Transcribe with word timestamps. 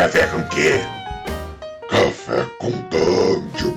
Café 0.00 0.26
com 0.28 0.42
quê? 0.48 0.78
Café 1.90 2.46
com 2.58 2.70
Dungeon. 2.88 3.76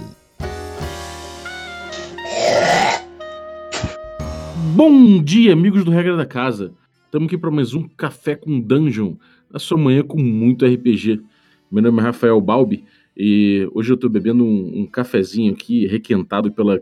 Bom 4.73 5.21
dia, 5.21 5.51
amigos 5.51 5.83
do 5.83 5.91
Regra 5.91 6.15
da 6.15 6.25
Casa. 6.25 6.73
Estamos 7.03 7.27
aqui 7.27 7.37
para 7.37 7.51
mais 7.51 7.73
um 7.73 7.89
Café 7.89 8.37
com 8.37 8.57
Dungeon, 8.61 9.15
na 9.51 9.59
sua 9.59 9.77
manhã 9.77 10.01
com 10.01 10.17
muito 10.17 10.65
RPG. 10.65 11.21
Meu 11.69 11.83
nome 11.83 11.99
é 11.99 12.03
Rafael 12.03 12.39
Balbi 12.39 12.85
e 13.17 13.69
hoje 13.73 13.91
eu 13.91 13.95
estou 13.95 14.09
bebendo 14.09 14.45
um, 14.45 14.83
um, 14.83 14.85
cafezinho 14.85 15.51
aqui, 15.51 15.85
requentado 15.87 16.53
pela 16.53 16.81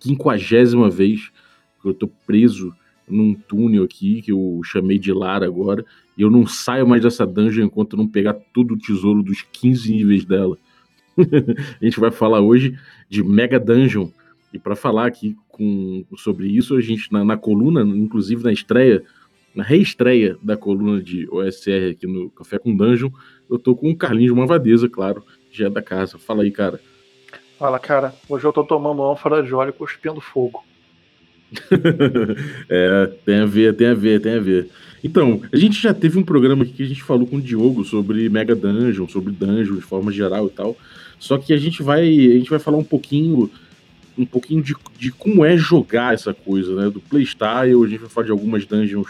quinquagésima 0.00 0.90
vez, 0.90 1.30
eu 1.84 1.92
estou 1.92 2.12
preso 2.26 2.74
num 3.08 3.34
túnel 3.34 3.84
aqui, 3.84 4.22
que 4.22 4.32
eu 4.32 4.60
chamei 4.64 4.98
de 4.98 5.12
lar 5.12 5.42
agora, 5.42 5.84
e 6.16 6.22
eu 6.22 6.30
não 6.30 6.46
saio 6.46 6.86
mais 6.86 7.02
dessa 7.02 7.26
dungeon 7.26 7.66
enquanto 7.66 7.92
eu 7.94 7.98
não 7.98 8.08
pegar 8.08 8.34
todo 8.34 8.74
o 8.74 8.78
tesouro 8.78 9.22
dos 9.22 9.42
15 9.42 9.92
níveis 9.92 10.24
dela. 10.24 10.56
a 11.80 11.84
gente 11.84 12.00
vai 12.00 12.10
falar 12.10 12.40
hoje 12.40 12.78
de 13.08 13.22
Mega 13.22 13.60
Dungeon, 13.60 14.08
e 14.52 14.58
para 14.58 14.74
falar 14.74 15.06
aqui 15.06 15.36
com, 15.48 16.04
sobre 16.16 16.46
isso, 16.48 16.76
a 16.76 16.80
gente, 16.80 17.12
na, 17.12 17.24
na, 17.24 17.36
coluna, 17.36 17.82
inclusive 17.82 18.42
na 18.42 18.52
estreia, 18.52 19.02
na 19.54 19.62
reestreia 19.62 20.38
da 20.42 20.56
coluna 20.56 21.02
de 21.02 21.28
OSR 21.30 21.90
aqui 21.92 22.06
no 22.06 22.30
Café 22.30 22.58
com 22.58 22.76
Dungeon, 22.76 23.10
eu 23.50 23.58
tô 23.58 23.76
com 23.76 23.90
o 23.90 23.96
Carlinhos 23.96 24.32
de 24.32 24.38
Mavadeza, 24.38 24.88
claro, 24.88 25.22
já 25.50 25.66
é 25.66 25.70
da 25.70 25.82
casa. 25.82 26.18
Fala 26.18 26.42
aí, 26.42 26.50
cara. 26.50 26.80
Fala, 27.58 27.78
cara. 27.78 28.14
Hoje 28.28 28.44
eu 28.44 28.52
tô 28.52 28.64
tomando 28.64 29.02
ânfora 29.02 29.42
de 29.42 29.54
óleo 29.54 29.72
cuspindo 29.72 30.20
fogo. 30.20 30.62
é, 32.68 33.10
tem 33.24 33.36
a 33.36 33.46
ver, 33.46 33.74
tem 33.74 33.88
a 33.88 33.94
ver, 33.94 34.20
tem 34.20 34.34
a 34.34 34.40
ver. 34.40 34.68
Então, 35.02 35.40
a 35.52 35.56
gente 35.56 35.80
já 35.80 35.94
teve 35.94 36.18
um 36.18 36.22
programa 36.22 36.64
aqui 36.64 36.72
que 36.72 36.82
a 36.82 36.86
gente 36.86 37.02
falou 37.02 37.26
com 37.26 37.36
o 37.36 37.40
Diogo 37.40 37.84
sobre 37.84 38.28
Mega 38.28 38.54
Dungeon, 38.54 39.06
sobre 39.08 39.32
Dungeon 39.32 39.76
de 39.76 39.82
forma 39.82 40.10
geral 40.10 40.46
e 40.46 40.50
tal. 40.50 40.76
Só 41.18 41.38
que 41.38 41.52
a 41.52 41.56
gente 41.56 41.82
vai, 41.82 42.02
a 42.02 42.38
gente 42.38 42.50
vai 42.50 42.58
falar 42.58 42.78
um 42.78 42.84
pouquinho 42.84 43.50
um 44.18 44.24
pouquinho 44.24 44.62
de, 44.62 44.74
de 44.98 45.12
como 45.12 45.44
é 45.44 45.56
jogar 45.56 46.14
essa 46.14 46.32
coisa, 46.32 46.74
né? 46.74 46.90
Do 46.90 47.00
playstyle, 47.00 47.84
a 47.84 47.86
gente 47.86 48.00
vai 48.00 48.08
falar 48.08 48.24
de 48.24 48.32
algumas 48.32 48.64
dungeons 48.64 49.08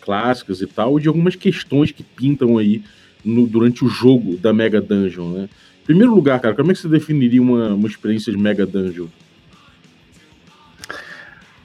clássicas 0.00 0.60
e 0.60 0.66
tal, 0.66 0.98
e 0.98 1.02
de 1.02 1.08
algumas 1.08 1.34
questões 1.34 1.90
que 1.90 2.04
pintam 2.04 2.56
aí 2.56 2.82
no, 3.24 3.46
durante 3.46 3.84
o 3.84 3.88
jogo 3.88 4.36
da 4.36 4.52
Mega 4.52 4.80
Dungeon, 4.80 5.30
né? 5.30 5.48
Primeiro 5.84 6.14
lugar, 6.14 6.40
cara, 6.40 6.54
como 6.54 6.70
é 6.70 6.74
que 6.74 6.80
você 6.80 6.88
definiria 6.88 7.42
uma, 7.42 7.74
uma 7.74 7.88
experiência 7.88 8.32
de 8.32 8.38
Mega 8.38 8.64
Dungeon? 8.64 9.06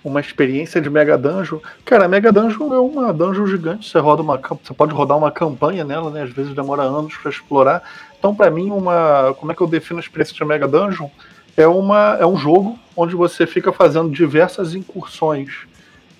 Uma 0.04 0.20
experiência 0.20 0.82
de 0.82 0.90
Mega 0.90 1.18
Dungeon. 1.18 1.60
Cara, 1.86 2.08
Mega 2.08 2.32
Dungeon 2.32 2.74
é 2.74 2.80
uma 2.80 3.14
dungeon 3.14 3.46
gigante. 3.46 3.90
Você 3.90 4.00
roda 4.00 4.22
uma, 4.22 4.38
você 4.38 4.74
pode 4.74 4.94
rodar 4.94 5.18
uma 5.18 5.32
campanha 5.32 5.84
nela, 5.84 6.10
né? 6.10 6.24
Às 6.24 6.32
vezes 6.32 6.56
demora 6.56 6.82
anos 6.82 7.16
para 7.18 7.30
explorar. 7.30 7.84
Então, 8.18 8.34
para 8.34 8.50
mim, 8.50 8.72
uma, 8.72 9.36
como 9.40 9.52
é 9.52 9.56
que 9.56 9.62
eu 9.62 9.68
defino 9.68 10.00
a 10.00 10.02
experiência 10.02 10.36
de 10.36 10.44
Mega 10.44 10.68
Dungeon? 10.68 11.10
É 11.56 11.68
uma, 11.68 12.18
é 12.20 12.26
um 12.26 12.38
jogo 12.38 12.80
onde 12.96 13.16
você 13.16 13.46
fica 13.46 13.72
fazendo 13.72 14.10
diversas 14.10 14.74
incursões 14.74 15.68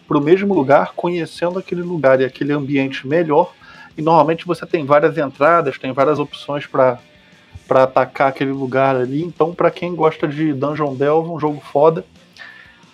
para 0.08 0.18
o 0.18 0.22
mesmo 0.22 0.54
lugar, 0.54 0.94
conhecendo 0.96 1.58
aquele 1.58 1.82
lugar 1.82 2.20
e 2.22 2.26
aquele 2.26 2.54
ambiente 2.54 3.08
melhor. 3.08 3.54
E 3.98 4.02
normalmente 4.02 4.46
você 4.46 4.66
tem 4.66 4.86
várias 4.86 5.18
entradas, 5.18 5.78
tem 5.78 5.92
várias 5.92 6.20
opções 6.20 6.66
para 6.66 7.00
para 7.68 7.84
atacar 7.84 8.28
aquele 8.28 8.52
lugar 8.52 8.98
ali. 8.98 9.24
Então, 9.24 9.54
para 9.54 9.72
quem 9.72 9.96
gosta 9.96 10.28
de 10.28 10.52
Dungeon 10.52 10.94
Delve, 10.94 11.30
um 11.30 11.40
jogo 11.40 11.62
foda. 11.72 12.04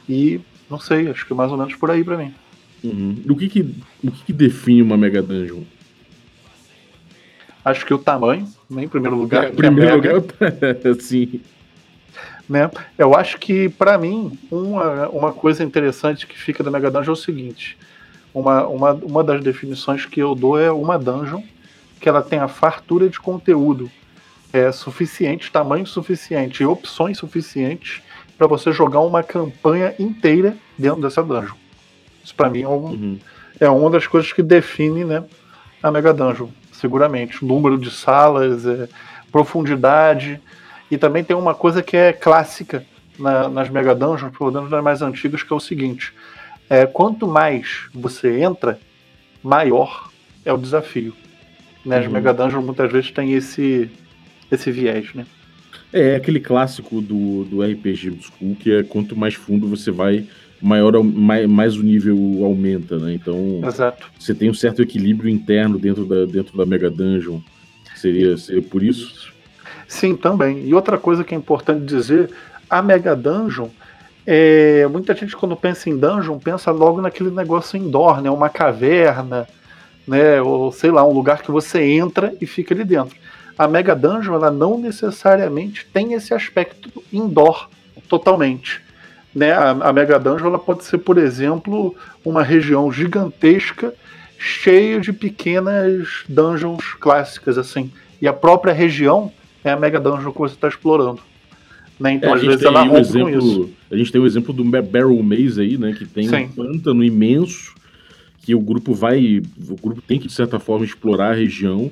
E 0.08 0.40
não 0.70 0.80
sei, 0.80 1.10
acho 1.10 1.26
que 1.26 1.34
é 1.34 1.36
mais 1.36 1.52
ou 1.52 1.58
menos 1.58 1.76
por 1.76 1.90
aí 1.92 2.04
para 2.04 2.18
mim. 2.18 2.34
Uhum. 2.84 3.24
O, 3.30 3.36
que 3.36 3.50
que, 3.50 3.62
o 4.04 4.12
que, 4.12 4.26
que 4.26 4.34
define 4.34 4.82
uma 4.82 4.98
Mega 4.98 5.22
Dungeon? 5.22 5.64
Acho 7.64 7.86
que 7.86 7.94
o 7.94 7.98
tamanho, 7.98 8.48
né, 8.70 8.84
em 8.84 8.88
primeiro 8.88 9.16
lugar. 9.18 9.46
É, 9.46 9.52
primeiro 9.52 9.96
lugar, 9.96 10.14
sim. 11.00 11.42
Né? 12.48 12.70
Eu 12.98 13.14
acho 13.14 13.38
que, 13.40 13.68
para 13.68 13.98
mim, 13.98 14.38
uma, 14.50 15.10
uma 15.10 15.34
coisa 15.34 15.64
interessante 15.64 16.26
que 16.26 16.38
fica 16.38 16.64
da 16.64 16.72
Mega 16.72 16.90
Dungeon 16.90 17.12
é 17.12 17.14
o 17.14 17.16
seguinte: 17.16 17.78
uma, 18.34 18.66
uma, 18.68 18.94
uma 18.94 19.24
das 19.24 19.44
definições 19.44 20.06
que 20.06 20.22
eu 20.22 20.34
dou 20.34 20.58
é 20.58 20.72
uma 20.72 20.98
dungeon 20.98 21.44
que 22.00 22.08
ela 22.08 22.22
tem 22.22 22.40
a 22.40 22.48
fartura 22.48 23.10
de 23.10 23.20
conteúdo 23.20 23.92
é 24.54 24.72
suficiente, 24.72 25.52
tamanho 25.52 25.86
suficiente 25.86 26.64
e 26.64 26.66
opções 26.66 27.18
suficientes 27.18 28.02
para 28.38 28.48
você 28.48 28.72
jogar 28.72 29.00
uma 29.00 29.24
campanha 29.24 29.94
inteira 29.98 30.56
dentro 30.78 31.02
dessa 31.02 31.24
dungeon. 31.24 31.56
Isso 32.24 32.36
para 32.36 32.50
mim 32.50 32.62
é, 32.62 32.68
um, 32.68 32.74
uhum. 32.74 33.20
é, 33.60 33.70
uma 33.70 33.90
das 33.90 34.06
coisas 34.06 34.32
que 34.32 34.44
define 34.44 35.04
né, 35.04 35.24
a 35.82 35.90
Mega 35.90 36.14
Dungeon, 36.14 36.50
seguramente. 36.72 37.44
Número 37.44 37.78
de 37.78 37.90
salas, 37.90 38.66
é, 38.66 38.88
profundidade. 39.32 40.40
E 40.92 40.98
também 40.98 41.24
tem 41.24 41.36
uma 41.36 41.56
coisa 41.56 41.82
que 41.82 41.98
é 41.98 42.14
clássica 42.14 42.86
na, 43.18 43.50
nas 43.50 43.70
Mega 43.70 43.96
Dungeons, 43.96 44.38
pelo 44.38 44.52
menos 44.52 44.70
nas 44.70 44.84
mais 44.84 45.02
antigas, 45.02 45.42
que 45.42 45.52
é 45.52 45.56
o 45.56 45.60
seguinte: 45.60 46.14
é, 46.70 46.86
quanto 46.86 47.28
mais 47.28 47.88
você 47.94 48.42
entra, 48.42 48.80
maior 49.42 50.10
é 50.46 50.54
o 50.54 50.58
desafio. 50.58 51.14
Né? 51.86 52.00
As 52.00 52.06
uhum. 52.06 52.12
Mega 52.12 52.34
Dungeons 52.34 52.64
muitas 52.64 52.92
vezes 52.92 53.12
têm 53.12 53.34
esse, 53.34 53.90
esse 54.52 54.72
viés, 54.72 55.14
né? 55.14 55.26
É, 55.92 56.14
é 56.14 56.16
aquele 56.16 56.40
clássico 56.40 57.02
do, 57.02 57.44
do 57.46 57.62
RPG 57.62 58.20
School, 58.22 58.56
que 58.56 58.72
é 58.72 58.84
quanto 58.84 59.16
mais 59.16 59.34
fundo 59.34 59.68
você 59.68 59.92
vai, 59.92 60.26
maior 60.62 61.02
mais, 61.04 61.48
mais 61.48 61.76
o 61.76 61.84
nível 61.84 62.18
aumenta, 62.44 62.98
né? 62.98 63.14
Então 63.14 63.62
Exato. 63.66 64.06
você 64.20 64.34
tem 64.34 64.50
um 64.50 64.54
certo 64.54 64.82
equilíbrio 64.82 65.30
interno 65.30 65.78
dentro 65.78 66.06
da, 66.06 66.26
dentro 66.26 66.58
da 66.58 66.66
Mega 66.66 66.90
Dungeon. 66.90 67.40
Seria, 67.96 68.38
seria 68.38 68.62
por 68.62 68.84
isso? 68.84 69.34
Sim, 69.88 70.16
também. 70.16 70.68
E 70.68 70.74
outra 70.74 70.98
coisa 70.98 71.24
que 71.24 71.34
é 71.34 71.38
importante 71.38 71.86
dizer, 71.86 72.30
a 72.70 72.82
Mega 72.82 73.16
Dungeon, 73.16 73.70
é, 74.26 74.86
muita 74.88 75.16
gente 75.16 75.36
quando 75.36 75.56
pensa 75.56 75.90
em 75.90 75.98
dungeon, 75.98 76.38
pensa 76.38 76.70
logo 76.70 77.02
naquele 77.02 77.32
negócio 77.32 77.78
indoor, 77.78 78.22
né? 78.22 78.30
Uma 78.30 78.50
caverna, 78.50 79.48
né? 80.06 80.42
Ou 80.42 80.72
sei 80.72 80.92
lá, 80.92 81.08
um 81.08 81.14
lugar 81.14 81.42
que 81.42 81.50
você 81.50 81.82
entra 81.82 82.34
e 82.42 82.46
fica 82.46 82.74
ali 82.74 82.84
dentro 82.84 83.16
a 83.58 83.68
Mega 83.68 83.96
Dungeon 83.96 84.36
ela 84.36 84.52
não 84.52 84.78
necessariamente 84.78 85.86
tem 85.92 86.14
esse 86.14 86.34
aspecto 86.34 87.04
indoor 87.12 87.70
totalmente. 88.08 88.82
Né? 89.34 89.52
A, 89.52 89.72
a 89.72 89.94
Mega 89.94 90.20
Dungeon 90.20 90.48
ela 90.48 90.60
pode 90.60 90.84
ser, 90.84 91.00
por 91.00 91.18
exemplo, 91.18 91.96
uma 92.24 92.44
região 92.44 92.92
gigantesca 92.92 93.94
cheia 94.38 95.00
de 95.00 95.12
pequenas 95.12 96.24
dungeons 96.30 96.94
clássicas 97.00 97.58
assim. 97.58 97.92
E 98.22 98.28
a 98.28 98.34
própria 98.34 98.74
região 98.74 99.32
é 99.64 99.72
a 99.72 99.78
Mega 99.78 100.00
Dungeon 100.00 100.32
que 100.32 100.40
você 100.40 100.54
está 100.54 100.68
explorando. 100.68 101.22
Né? 102.00 102.14
Então, 102.14 102.30
é, 102.30 102.34
às 102.34 102.42
vezes 102.42 102.64
ela 102.64 102.84
um 102.84 102.98
exemplo, 102.98 103.70
A 103.90 103.98
gente 103.98 104.12
tem 104.12 104.22
o 104.22 104.24
um 104.24 104.28
exemplo 104.28 104.54
do 104.54 104.64
Barrel 104.64 105.22
Maze 105.24 105.60
aí, 105.60 105.78
né? 105.78 105.94
Que 105.94 106.06
tem 106.06 106.28
Sim. 106.28 106.44
um 106.44 106.50
pântano 106.50 107.04
imenso 107.04 107.74
que 108.42 108.54
o 108.54 108.60
grupo 108.60 108.94
vai. 108.94 109.42
O 109.68 109.76
grupo 109.76 110.02
tem 110.02 110.20
que, 110.20 110.28
de 110.28 110.34
certa 110.34 110.60
forma, 110.60 110.86
explorar 110.86 111.32
a 111.32 111.36
região 111.36 111.92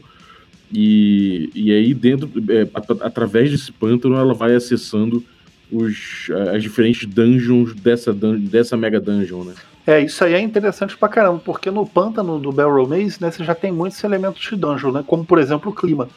e, 0.71 1.49
e 1.53 1.71
aí, 1.71 1.93
dentro, 1.93 2.29
é, 2.49 2.67
através 3.01 3.51
desse 3.51 3.71
pântano, 3.71 4.15
ela 4.15 4.33
vai 4.33 4.55
acessando 4.55 5.23
os, 5.71 6.27
as 6.53 6.61
diferentes 6.61 7.07
dungeons 7.07 7.73
dessa, 7.73 8.13
dessa 8.13 8.77
mega 8.77 8.99
dungeon, 8.99 9.43
né? 9.43 9.53
É, 9.87 10.01
isso 10.01 10.23
aí 10.23 10.33
é 10.33 10.39
interessante 10.39 10.97
pra 10.97 11.07
caramba, 11.07 11.41
porque 11.45 11.69
no 11.69 11.85
pântano 11.85 12.39
do 12.39 12.51
Barrel 12.51 12.87
Maze, 12.87 13.17
né, 13.21 13.29
você 13.29 13.43
já 13.43 13.53
tem 13.53 13.71
muitos 13.71 14.03
elementos 14.03 14.41
de 14.41 14.55
dungeon, 14.55 14.91
né? 14.91 15.03
Como, 15.05 15.23
por 15.23 15.37
exemplo, 15.37 15.71
o 15.71 15.75
clima, 15.75 16.09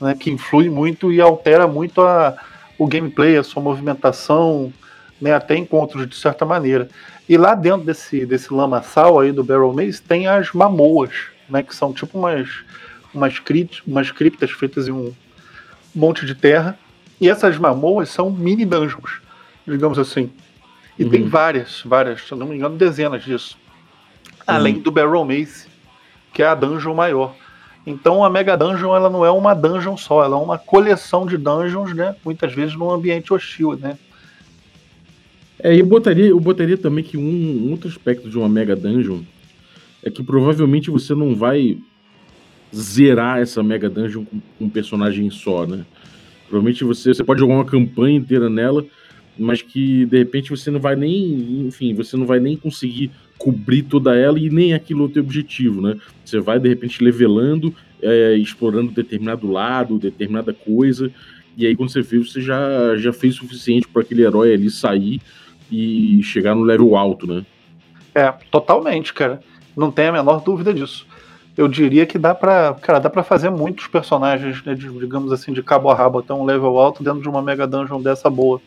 né? 0.00 0.16
Que 0.18 0.30
influi 0.30 0.70
muito 0.70 1.12
e 1.12 1.20
altera 1.20 1.66
muito 1.66 2.00
a, 2.00 2.34
o 2.78 2.86
gameplay, 2.86 3.36
a 3.36 3.42
sua 3.42 3.62
movimentação, 3.62 4.72
né? 5.20 5.34
Até 5.34 5.56
encontros, 5.56 6.08
de 6.08 6.16
certa 6.16 6.46
maneira. 6.46 6.88
E 7.28 7.36
lá 7.36 7.54
dentro 7.54 7.84
desse, 7.84 8.24
desse 8.24 8.52
lamaçal 8.52 9.20
aí 9.20 9.32
do 9.32 9.44
Barrel 9.44 9.72
Maze, 9.74 10.00
tem 10.00 10.26
as 10.26 10.52
mamoas, 10.52 11.10
né? 11.50 11.62
Que 11.62 11.76
são 11.76 11.92
tipo 11.92 12.18
umas 12.18 12.48
umas, 13.14 13.38
crit 13.38 13.82
umas 13.86 14.10
criptas 14.10 14.50
feitas 14.50 14.88
em 14.88 14.92
um 14.92 15.12
monte 15.94 16.24
de 16.26 16.34
terra. 16.34 16.78
E 17.20 17.28
essas 17.28 17.56
mamoas 17.56 18.08
são 18.08 18.30
mini 18.30 18.64
dungeons, 18.64 19.20
digamos 19.66 19.98
assim. 19.98 20.30
E 20.98 21.04
uhum. 21.04 21.10
tem 21.10 21.28
várias, 21.28 21.82
várias, 21.84 22.22
se 22.22 22.34
não 22.34 22.46
me 22.46 22.56
engano, 22.56 22.76
dezenas 22.76 23.24
disso. 23.24 23.56
Uhum. 24.26 24.30
Além 24.46 24.80
do 24.80 24.90
Barrel 24.90 25.24
Maze, 25.24 25.66
que 26.32 26.42
é 26.42 26.46
a 26.46 26.54
dungeon 26.54 26.94
maior. 26.94 27.34
Então 27.86 28.24
a 28.24 28.30
Mega 28.30 28.56
Dungeon 28.56 28.94
ela 28.94 29.10
não 29.10 29.24
é 29.24 29.30
uma 29.30 29.54
dungeon 29.54 29.96
só, 29.96 30.24
ela 30.24 30.36
é 30.36 30.40
uma 30.40 30.56
coleção 30.56 31.26
de 31.26 31.36
dungeons, 31.36 31.92
né? 31.94 32.14
Muitas 32.24 32.52
vezes 32.54 32.76
num 32.76 32.90
ambiente 32.90 33.32
hostil, 33.32 33.76
né? 33.76 33.98
É, 35.58 35.74
eu 35.74 35.86
botaria, 35.86 36.26
eu 36.26 36.40
botaria 36.40 36.76
também 36.76 37.04
que 37.04 37.16
um, 37.16 37.66
um 37.66 37.70
outro 37.72 37.88
aspecto 37.88 38.28
de 38.28 38.38
uma 38.38 38.48
Mega 38.48 38.76
Dungeon 38.76 39.22
é 40.02 40.10
que 40.10 40.22
provavelmente 40.22 40.90
você 40.90 41.14
não 41.14 41.34
vai 41.34 41.78
zerar 42.74 43.40
essa 43.40 43.62
Mega 43.62 43.88
Dungeon 43.88 44.24
com, 44.24 44.40
um 44.60 44.68
personagem 44.68 45.28
só, 45.30 45.66
né? 45.66 45.84
Provavelmente 46.48 46.84
você, 46.84 47.14
você 47.14 47.24
pode 47.24 47.40
jogar 47.40 47.54
uma 47.54 47.64
campanha 47.64 48.16
inteira 48.16 48.48
nela, 48.48 48.84
mas 49.38 49.62
que 49.62 50.04
de 50.06 50.18
repente 50.18 50.50
você 50.50 50.70
não 50.70 50.80
vai 50.80 50.94
nem, 50.94 51.66
enfim, 51.66 51.94
você 51.94 52.16
não 52.16 52.26
vai 52.26 52.40
nem 52.40 52.56
conseguir 52.56 53.10
cobrir 53.38 53.82
toda 53.82 54.16
ela 54.16 54.38
e 54.38 54.50
nem 54.50 54.74
aquilo 54.74 55.04
é 55.04 55.06
o 55.06 55.08
teu 55.08 55.22
objetivo, 55.22 55.80
né? 55.80 55.96
Você 56.24 56.38
vai 56.40 56.58
de 56.58 56.68
repente 56.68 57.02
levelando, 57.02 57.74
é, 58.00 58.36
explorando 58.36 58.92
determinado 58.92 59.50
lado, 59.50 59.98
determinada 59.98 60.52
coisa, 60.52 61.10
e 61.56 61.66
aí 61.66 61.74
quando 61.74 61.90
você 61.90 62.02
vê, 62.02 62.18
você 62.18 62.40
já, 62.40 62.96
já 62.96 63.12
fez 63.12 63.34
o 63.34 63.38
suficiente 63.38 63.88
para 63.88 64.02
aquele 64.02 64.22
herói 64.22 64.52
ali 64.52 64.70
sair 64.70 65.20
e 65.70 66.22
chegar 66.22 66.54
no 66.54 66.62
level 66.62 66.96
alto, 66.96 67.26
né? 67.26 67.44
É, 68.14 68.30
totalmente, 68.50 69.12
cara. 69.12 69.40
Não 69.76 69.90
tem 69.90 70.06
a 70.06 70.12
menor 70.12 70.42
dúvida 70.42 70.72
disso. 70.72 71.06
Eu 71.56 71.68
diria 71.68 72.06
que 72.06 72.18
dá 72.18 72.34
pra. 72.34 72.74
Cara, 72.80 72.98
dá 72.98 73.10
pra 73.10 73.22
fazer 73.22 73.50
muitos 73.50 73.86
personagens, 73.86 74.64
né, 74.64 74.74
de, 74.74 74.88
digamos 74.88 75.32
assim, 75.32 75.52
de 75.52 75.62
cabo 75.62 75.90
a 75.90 75.94
rabo 75.94 76.20
até 76.20 76.32
um 76.32 76.44
level 76.44 76.78
alto 76.78 77.02
dentro 77.02 77.20
de 77.20 77.28
uma 77.28 77.42
Mega 77.42 77.66
Dungeon 77.66 78.00
dessa 78.00 78.30
boa. 78.30 78.60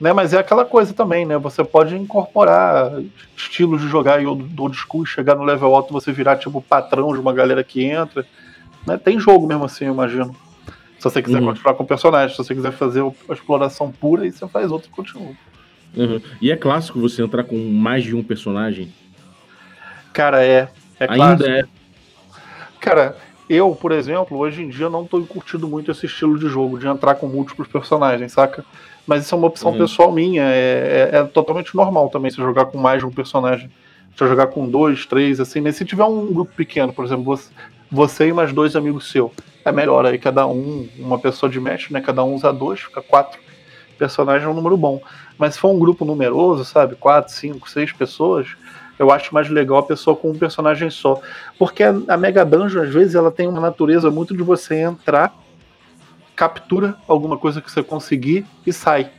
Né, 0.00 0.14
mas 0.14 0.32
é 0.32 0.38
aquela 0.38 0.64
coisa 0.64 0.94
também, 0.94 1.26
né? 1.26 1.36
Você 1.36 1.62
pode 1.62 1.94
incorporar 1.94 2.90
estilos 3.36 3.82
de 3.82 3.88
jogar 3.88 4.22
do 4.22 4.62
old 4.62 4.74
school, 4.74 5.04
chegar 5.04 5.34
no 5.34 5.44
level 5.44 5.74
alto 5.74 5.92
você 5.92 6.10
virar 6.10 6.36
tipo 6.36 6.62
patrão 6.62 7.12
de 7.12 7.20
uma 7.20 7.34
galera 7.34 7.62
que 7.62 7.84
entra. 7.84 8.24
Né? 8.86 8.96
Tem 8.96 9.20
jogo 9.20 9.46
mesmo 9.46 9.66
assim, 9.66 9.84
eu 9.84 9.92
imagino. 9.92 10.34
Se 10.98 11.04
você 11.04 11.20
quiser 11.20 11.40
uhum. 11.40 11.48
continuar 11.48 11.74
com 11.74 11.82
o 11.82 11.86
personagem, 11.86 12.34
se 12.34 12.42
você 12.42 12.54
quiser 12.54 12.72
fazer 12.72 13.02
a 13.28 13.32
exploração 13.32 13.92
pura, 13.92 14.22
aí 14.22 14.32
você 14.32 14.48
faz 14.48 14.70
outro 14.70 14.88
e 14.90 14.94
continua. 14.94 15.32
Uhum. 15.94 16.20
E 16.40 16.50
é 16.50 16.56
clássico 16.56 16.98
você 16.98 17.22
entrar 17.22 17.44
com 17.44 17.56
mais 17.56 18.04
de 18.04 18.14
um 18.14 18.22
personagem? 18.22 18.92
Cara, 20.14 20.42
é. 20.42 20.68
é 20.98 21.04
Ainda 21.04 21.16
clássico. 21.16 21.50
é. 21.50 21.79
Cara, 22.80 23.16
eu, 23.48 23.74
por 23.74 23.92
exemplo, 23.92 24.38
hoje 24.38 24.62
em 24.62 24.68
dia 24.68 24.88
não 24.88 25.04
tô 25.04 25.20
curtindo 25.22 25.68
muito 25.68 25.90
esse 25.90 26.06
estilo 26.06 26.38
de 26.38 26.48
jogo, 26.48 26.78
de 26.78 26.86
entrar 26.86 27.16
com 27.16 27.26
múltiplos 27.26 27.68
personagens, 27.68 28.32
saca? 28.32 28.64
Mas 29.06 29.24
isso 29.24 29.34
é 29.34 29.38
uma 29.38 29.48
opção 29.48 29.72
uhum. 29.72 29.78
pessoal 29.78 30.12
minha, 30.12 30.44
é, 30.44 31.10
é, 31.12 31.16
é, 31.18 31.24
totalmente 31.24 31.74
normal 31.74 32.08
também 32.08 32.30
se 32.30 32.36
jogar 32.36 32.66
com 32.66 32.78
mais 32.78 33.00
de 33.00 33.06
um 33.06 33.10
personagem. 33.10 33.70
Se 34.16 34.26
jogar 34.26 34.48
com 34.48 34.68
dois, 34.68 35.04
três, 35.04 35.40
assim, 35.40 35.60
né? 35.60 35.72
Se 35.72 35.84
tiver 35.84 36.04
um 36.04 36.32
grupo 36.32 36.52
pequeno, 36.54 36.92
por 36.92 37.04
exemplo, 37.04 37.24
você, 37.24 37.50
você 37.90 38.28
e 38.28 38.32
mais 38.32 38.52
dois 38.52 38.76
amigos 38.76 39.10
seus, 39.10 39.32
é 39.64 39.72
melhor 39.72 40.06
aí 40.06 40.18
cada 40.18 40.46
um, 40.46 40.88
uma 40.98 41.18
pessoa 41.18 41.50
de 41.50 41.58
match, 41.58 41.90
né? 41.90 42.00
Cada 42.00 42.22
um 42.22 42.34
usa 42.34 42.52
dois, 42.52 42.80
fica 42.80 43.02
quatro 43.02 43.40
personagens, 43.98 44.46
é 44.46 44.48
um 44.48 44.54
número 44.54 44.76
bom. 44.76 45.00
Mas 45.36 45.54
se 45.54 45.60
for 45.60 45.70
um 45.70 45.78
grupo 45.78 46.04
numeroso, 46.04 46.64
sabe? 46.64 46.94
Quatro, 46.94 47.32
cinco, 47.32 47.68
seis 47.68 47.92
pessoas, 47.92 48.48
eu 49.00 49.10
acho 49.10 49.32
mais 49.32 49.48
legal 49.48 49.78
a 49.78 49.82
pessoa 49.82 50.14
com 50.14 50.30
um 50.30 50.38
personagem 50.38 50.90
só. 50.90 51.22
Porque 51.58 51.82
a, 51.82 52.16
Mega 52.18 52.44
Dungeon, 52.44 52.82
às 52.82 52.92
vezes, 52.92 53.14
ela 53.14 53.30
tem 53.30 53.48
uma 53.48 53.58
natureza 53.58 54.10
muito 54.10 54.36
de 54.36 54.42
você 54.42 54.76
entrar, 54.76 55.34
captura 56.36 56.94
alguma 57.08 57.38
coisa 57.38 57.62
que 57.62 57.70
você 57.72 57.82
conseguir 57.82 58.44
e 58.66 58.74
sai. 58.74 59.10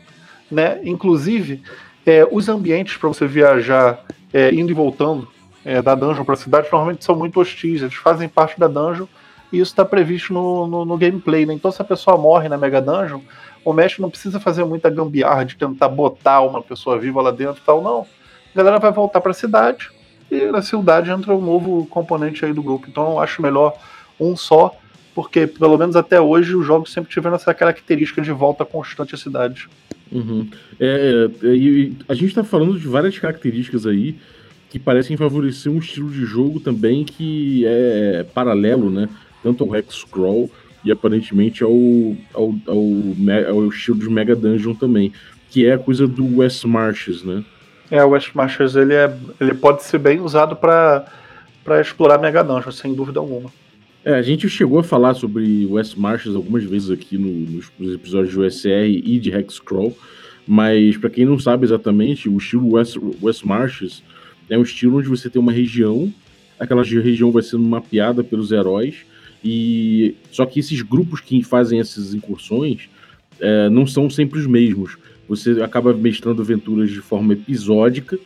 Né? 0.52 0.80
Inclusive, 0.84 1.64
é, 2.06 2.28
os 2.32 2.48
ambientes 2.48 2.96
para 2.96 3.10
você 3.10 3.26
viajar 3.26 4.06
é, 4.32 4.54
indo 4.54 4.70
e 4.70 4.76
voltando 4.76 5.28
é, 5.66 5.82
da 5.82 5.96
dungeon 5.96 6.24
para 6.24 6.36
a 6.36 6.38
cidade 6.38 6.68
normalmente 6.72 7.04
são 7.04 7.16
muito 7.16 7.40
hostis, 7.40 7.82
eles 7.82 7.96
fazem 7.96 8.30
parte 8.30 8.60
da 8.60 8.68
dungeon 8.68 9.08
e 9.52 9.58
isso 9.58 9.72
está 9.72 9.84
previsto 9.84 10.32
no, 10.32 10.68
no, 10.68 10.86
no, 10.86 10.98
gameplay. 10.98 11.44
Né? 11.44 11.56
Então, 11.56 11.72
se 11.72 11.82
a 11.82 11.86
pessoa 11.86 12.18
morre 12.18 12.48
na 12.48 12.58
Mega 12.58 12.80
Dungeon, 12.80 13.22
o 13.66 13.74
mestre 13.74 14.00
não 14.00 14.12
precisa 14.12 14.40
fazer 14.40 14.64
muita 14.64 14.92
gambiarra 14.92 15.44
de 15.44 15.56
tentar 15.56 15.90
botar 15.90 16.42
uma 16.42 16.62
pessoa 16.62 17.00
viva 17.00 17.20
lá 17.20 17.32
dentro 17.32 17.60
e 17.60 17.66
tal, 17.66 17.82
não 17.82 18.06
a 18.54 18.58
galera 18.58 18.80
vai 18.80 18.92
voltar 18.92 19.22
para 19.22 19.32
a 19.32 19.36
cidade 19.36 19.90
e 20.30 20.46
na 20.46 20.62
cidade 20.62 21.12
entra 21.12 21.36
um 21.36 21.42
novo 21.42 21.86
componente 21.88 22.46
aí 22.46 22.54
do 22.54 22.64
grupo. 22.64 22.88
Então 22.90 23.12
eu 23.12 23.20
acho 23.20 23.42
melhor 23.42 23.78
um 24.20 24.36
só, 24.36 24.74
porque 25.14 25.46
pelo 25.46 25.78
menos 25.78 25.96
até 25.96 26.20
hoje 26.22 26.56
os 26.56 26.66
jogos 26.66 26.92
sempre 26.92 27.12
tiveram 27.12 27.36
essa 27.36 27.54
característica 27.54 28.22
de 28.22 28.32
volta 28.32 28.64
constante 28.64 29.16
à 29.16 29.18
cidade. 29.18 29.68
Uhum. 30.12 30.48
É, 30.80 31.30
é, 31.44 31.92
a 32.08 32.14
gente 32.14 32.28
está 32.28 32.44
falando 32.44 32.78
de 32.80 32.88
várias 32.88 33.18
características 33.18 33.86
aí 33.86 34.16
que 34.70 34.80
parecem 34.80 35.18
favorecer 35.18 35.72
um 35.72 35.80
estilo 35.80 36.10
de 36.10 36.26
jogo 36.26 36.60
também 36.60 37.04
que 37.04 37.66
é 37.66 38.26
paralelo, 38.34 38.90
né? 38.90 39.10
Tanto 39.44 39.64
ao 39.64 39.76
Hex 39.76 39.96
Scroll 39.96 40.50
e 40.84 40.92
aparentemente 40.92 41.64
ao, 41.64 41.72
ao, 42.34 42.56
ao, 42.68 43.54
ao 43.54 43.68
estilo 43.68 44.00
de 44.00 44.10
Mega 44.10 44.36
Dungeon 44.36 44.74
também, 44.74 45.12
que 45.50 45.66
é 45.66 45.74
a 45.74 45.78
coisa 45.78 46.08
do 46.08 46.38
West 46.38 46.64
Marches, 46.64 47.22
né? 47.24 47.44
É, 47.92 48.04
o 48.06 48.12
West 48.12 48.32
ele, 48.78 48.94
é, 48.94 49.14
ele 49.40 49.54
pode 49.54 49.84
ser 49.84 49.98
bem 49.98 50.22
usado 50.22 50.56
para 50.56 51.06
explorar 51.82 52.18
Mega 52.18 52.42
Dungeon, 52.42 52.72
sem 52.72 52.94
dúvida 52.94 53.20
alguma. 53.20 53.52
É, 54.06 54.14
a 54.14 54.22
gente 54.22 54.50
chegou 54.50 54.80
a 54.80 54.84
falar 54.84 55.14
sobre 55.14 55.68
West 55.70 55.98
Marches 55.98 56.34
algumas 56.34 56.64
vezes 56.64 56.90
aqui 56.90 57.18
no, 57.18 57.62
nos, 57.78 57.94
episódios 57.94 58.32
de 58.32 58.40
USR 58.40 58.88
e 58.88 59.20
de 59.20 59.30
Hexcrawl, 59.30 59.96
mas 60.48 60.96
para 60.98 61.10
quem 61.10 61.26
não 61.26 61.38
sabe 61.38 61.66
exatamente, 61.66 62.30
o 62.30 62.38
estilo 62.38 62.72
West, 62.72 62.98
West 63.22 63.44
Marches 63.44 64.02
é 64.50 64.58
um 64.58 64.64
estilo 64.64 64.98
onde 64.98 65.10
você 65.10 65.30
tem 65.30 65.40
uma 65.40 65.52
região, 65.52 66.12
aquela 66.58 66.84
região 66.84 67.30
vai 67.30 67.44
sendo 67.44 67.64
mapeada 67.64 68.24
pelos 68.24 68.52
heróis, 68.52 69.06
e 69.44 70.16
só 70.32 70.46
que 70.46 70.62
esses 70.62 70.82
grupos 70.82 71.20
que 71.20 71.44
fazem 71.44 71.80
essas 71.80 72.14
incursões 72.14 72.90
é, 73.40 73.70
não 73.70 73.86
são 73.86 74.10
sempre 74.10 74.40
os 74.40 74.48
mesmos. 74.48 74.98
Você 75.28 75.62
acaba 75.62 75.94
mestrando 75.94 76.42
aventuras 76.42 76.90
de 76.90 77.00
forma 77.00 77.34
episódica 77.34 78.18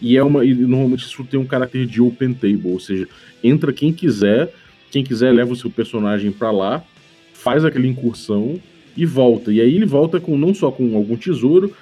e 0.00 0.16
é 0.16 0.22
uma 0.22 0.44
e 0.44 0.54
normalmente 0.54 1.04
isso 1.04 1.24
tem 1.24 1.38
um 1.38 1.46
caráter 1.46 1.86
de 1.86 2.00
open 2.00 2.34
table, 2.34 2.72
ou 2.72 2.80
seja, 2.80 3.08
entra 3.42 3.72
quem 3.72 3.92
quiser, 3.92 4.52
quem 4.90 5.04
quiser 5.04 5.32
leva 5.32 5.52
o 5.52 5.56
seu 5.56 5.70
personagem 5.70 6.32
para 6.32 6.50
lá, 6.50 6.84
faz 7.32 7.64
aquela 7.64 7.86
incursão 7.86 8.60
e 8.96 9.06
volta. 9.06 9.52
E 9.52 9.60
aí 9.60 9.74
ele 9.74 9.86
volta 9.86 10.20
com 10.20 10.36
não 10.36 10.54
só 10.54 10.70
com 10.70 10.96
algum 10.96 11.16
tesouro, 11.16 11.72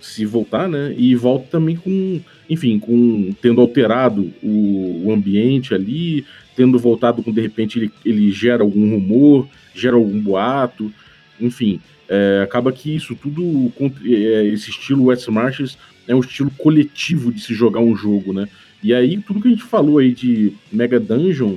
se 0.00 0.24
voltar, 0.24 0.68
né? 0.68 0.94
E 0.96 1.14
volta 1.14 1.46
também 1.50 1.76
com, 1.76 2.20
enfim, 2.48 2.78
com 2.78 3.34
tendo 3.40 3.60
alterado 3.60 4.32
o, 4.42 5.06
o 5.06 5.12
ambiente 5.12 5.74
ali, 5.74 6.24
tendo 6.54 6.78
voltado 6.78 7.22
com 7.22 7.32
de 7.32 7.40
repente 7.40 7.78
ele, 7.78 7.90
ele 8.04 8.30
gera 8.30 8.62
algum 8.62 8.90
rumor, 8.90 9.48
gera 9.74 9.96
algum 9.96 10.20
boato, 10.20 10.92
enfim. 11.40 11.80
É, 12.08 12.40
acaba 12.42 12.72
que 12.72 12.94
isso 12.94 13.16
tudo, 13.16 13.72
é, 14.04 14.46
esse 14.46 14.70
estilo 14.70 15.06
West 15.06 15.26
Marches 15.28 15.76
é 16.06 16.14
um 16.14 16.20
estilo 16.20 16.50
coletivo 16.56 17.32
de 17.32 17.40
se 17.40 17.52
jogar 17.52 17.80
um 17.80 17.96
jogo, 17.96 18.32
né? 18.32 18.48
E 18.82 18.94
aí, 18.94 19.18
tudo 19.18 19.40
que 19.40 19.48
a 19.48 19.50
gente 19.50 19.64
falou 19.64 19.98
aí 19.98 20.12
de 20.12 20.52
Mega 20.70 21.00
Dungeon 21.00 21.56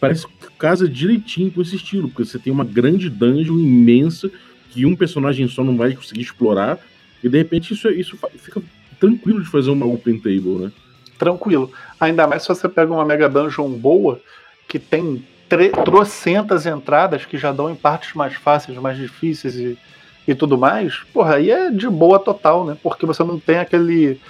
parece 0.00 0.26
que 0.26 0.32
casa 0.58 0.88
direitinho 0.88 1.50
com 1.50 1.62
esse 1.62 1.76
estilo, 1.76 2.08
porque 2.08 2.24
você 2.24 2.38
tem 2.38 2.52
uma 2.52 2.64
grande 2.64 3.08
dungeon 3.08 3.58
imensa 3.58 4.30
que 4.70 4.84
um 4.84 4.96
personagem 4.96 5.46
só 5.48 5.62
não 5.62 5.76
vai 5.76 5.94
conseguir 5.94 6.22
explorar, 6.22 6.78
e 7.22 7.28
de 7.28 7.38
repente 7.38 7.72
isso, 7.72 7.88
isso 7.90 8.18
fica 8.38 8.62
tranquilo 8.98 9.42
de 9.42 9.48
fazer 9.48 9.70
uma 9.70 9.86
open 9.86 10.18
table, 10.18 10.58
né? 10.58 10.72
Tranquilo. 11.18 11.70
Ainda 11.98 12.26
mais 12.26 12.42
se 12.42 12.48
você 12.48 12.68
pega 12.68 12.92
uma 12.92 13.04
Mega 13.04 13.28
Dungeon 13.28 13.70
boa, 13.70 14.20
que 14.68 14.78
tem 14.78 15.24
trocentas 15.48 16.66
entradas 16.66 17.24
que 17.24 17.38
já 17.38 17.52
dão 17.52 17.70
em 17.70 17.74
partes 17.74 18.14
mais 18.14 18.34
fáceis, 18.34 18.76
mais 18.78 18.96
difíceis 18.96 19.54
e, 19.56 19.78
e 20.26 20.34
tudo 20.34 20.58
mais, 20.58 20.98
porra, 21.12 21.36
aí 21.36 21.50
é 21.50 21.70
de 21.70 21.88
boa 21.88 22.18
total, 22.18 22.64
né? 22.64 22.76
Porque 22.82 23.06
você 23.06 23.22
não 23.22 23.38
tem 23.38 23.58
aquele 23.58 24.20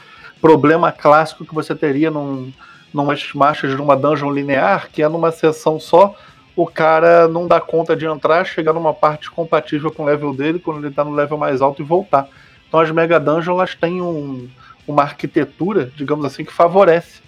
problema 0.41 0.93
clássico 0.93 1.45
que 1.45 1.55
você 1.55 1.75
teria 1.75 2.11
num, 2.11 2.53
numas 2.93 3.33
marchas 3.35 3.75
de 3.75 3.81
uma 3.81 3.97
dungeon 3.97 4.31
linear, 4.31 4.89
que 4.93 5.03
é 5.03 5.09
numa 5.09 5.33
sessão 5.33 5.81
só, 5.81 6.15
o 6.55 6.67
cara 6.67 7.29
não 7.29 7.47
dá 7.47 7.61
conta 7.61 7.95
de 7.95 8.07
entrar, 8.07 8.45
chegar 8.45 8.73
numa 8.73 8.95
parte 8.95 9.31
compatível 9.31 9.91
com 9.91 10.03
o 10.03 10.07
level 10.07 10.33
dele, 10.33 10.59
quando 10.59 10.85
ele 10.85 10.95
tá 10.95 11.05
no 11.05 11.15
level 11.15 11.37
mais 11.37 11.61
alto 11.61 11.83
e 11.83 11.85
voltar. 11.85 12.29
Então 12.67 12.81
as 12.81 12.91
Mega 12.91 13.21
Dungeons 13.21 13.49
elas 13.49 13.75
têm 13.75 14.01
um, 14.01 14.49
uma 14.87 15.03
arquitetura, 15.03 15.91
digamos 15.95 16.25
assim, 16.25 16.45
que 16.45 16.53
favorece 16.53 17.21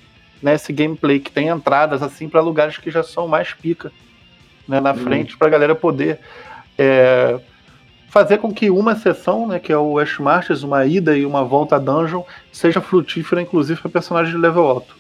né, 0.43 0.55
esse 0.55 0.73
gameplay 0.73 1.19
que 1.19 1.31
tem 1.31 1.49
entradas 1.49 2.03
assim 2.03 2.29
para 2.29 2.41
lugares 2.41 2.79
que 2.79 2.91
já 2.91 3.03
são 3.03 3.27
mais 3.27 3.53
pica 3.53 3.93
né, 4.67 4.81
na 4.81 4.93
uhum. 4.93 4.99
frente 4.99 5.37
para 5.37 5.49
a 5.49 5.51
galera 5.51 5.75
poder 5.75 6.19
é, 6.77 7.41
fazer 8.09 8.39
com 8.39 8.53
que 8.53 8.71
uma 8.71 8.95
sessão, 8.95 9.47
né, 9.47 9.59
que 9.59 9.73
é 9.73 9.77
o 9.77 9.93
West 9.93 10.19
Marches, 10.19 10.63
uma 10.63 10.85
ida 10.87 11.17
e 11.17 11.25
uma 11.25 11.45
volta 11.45 11.77
a 11.77 11.79
dungeon, 11.79 12.23
seja 12.53 12.81
frutífera, 12.81 13.43
inclusive 13.43 13.81
para 13.81 13.91
personagens 13.91 14.35
de 14.35 14.41
level 14.41 14.65
alto. 14.65 14.97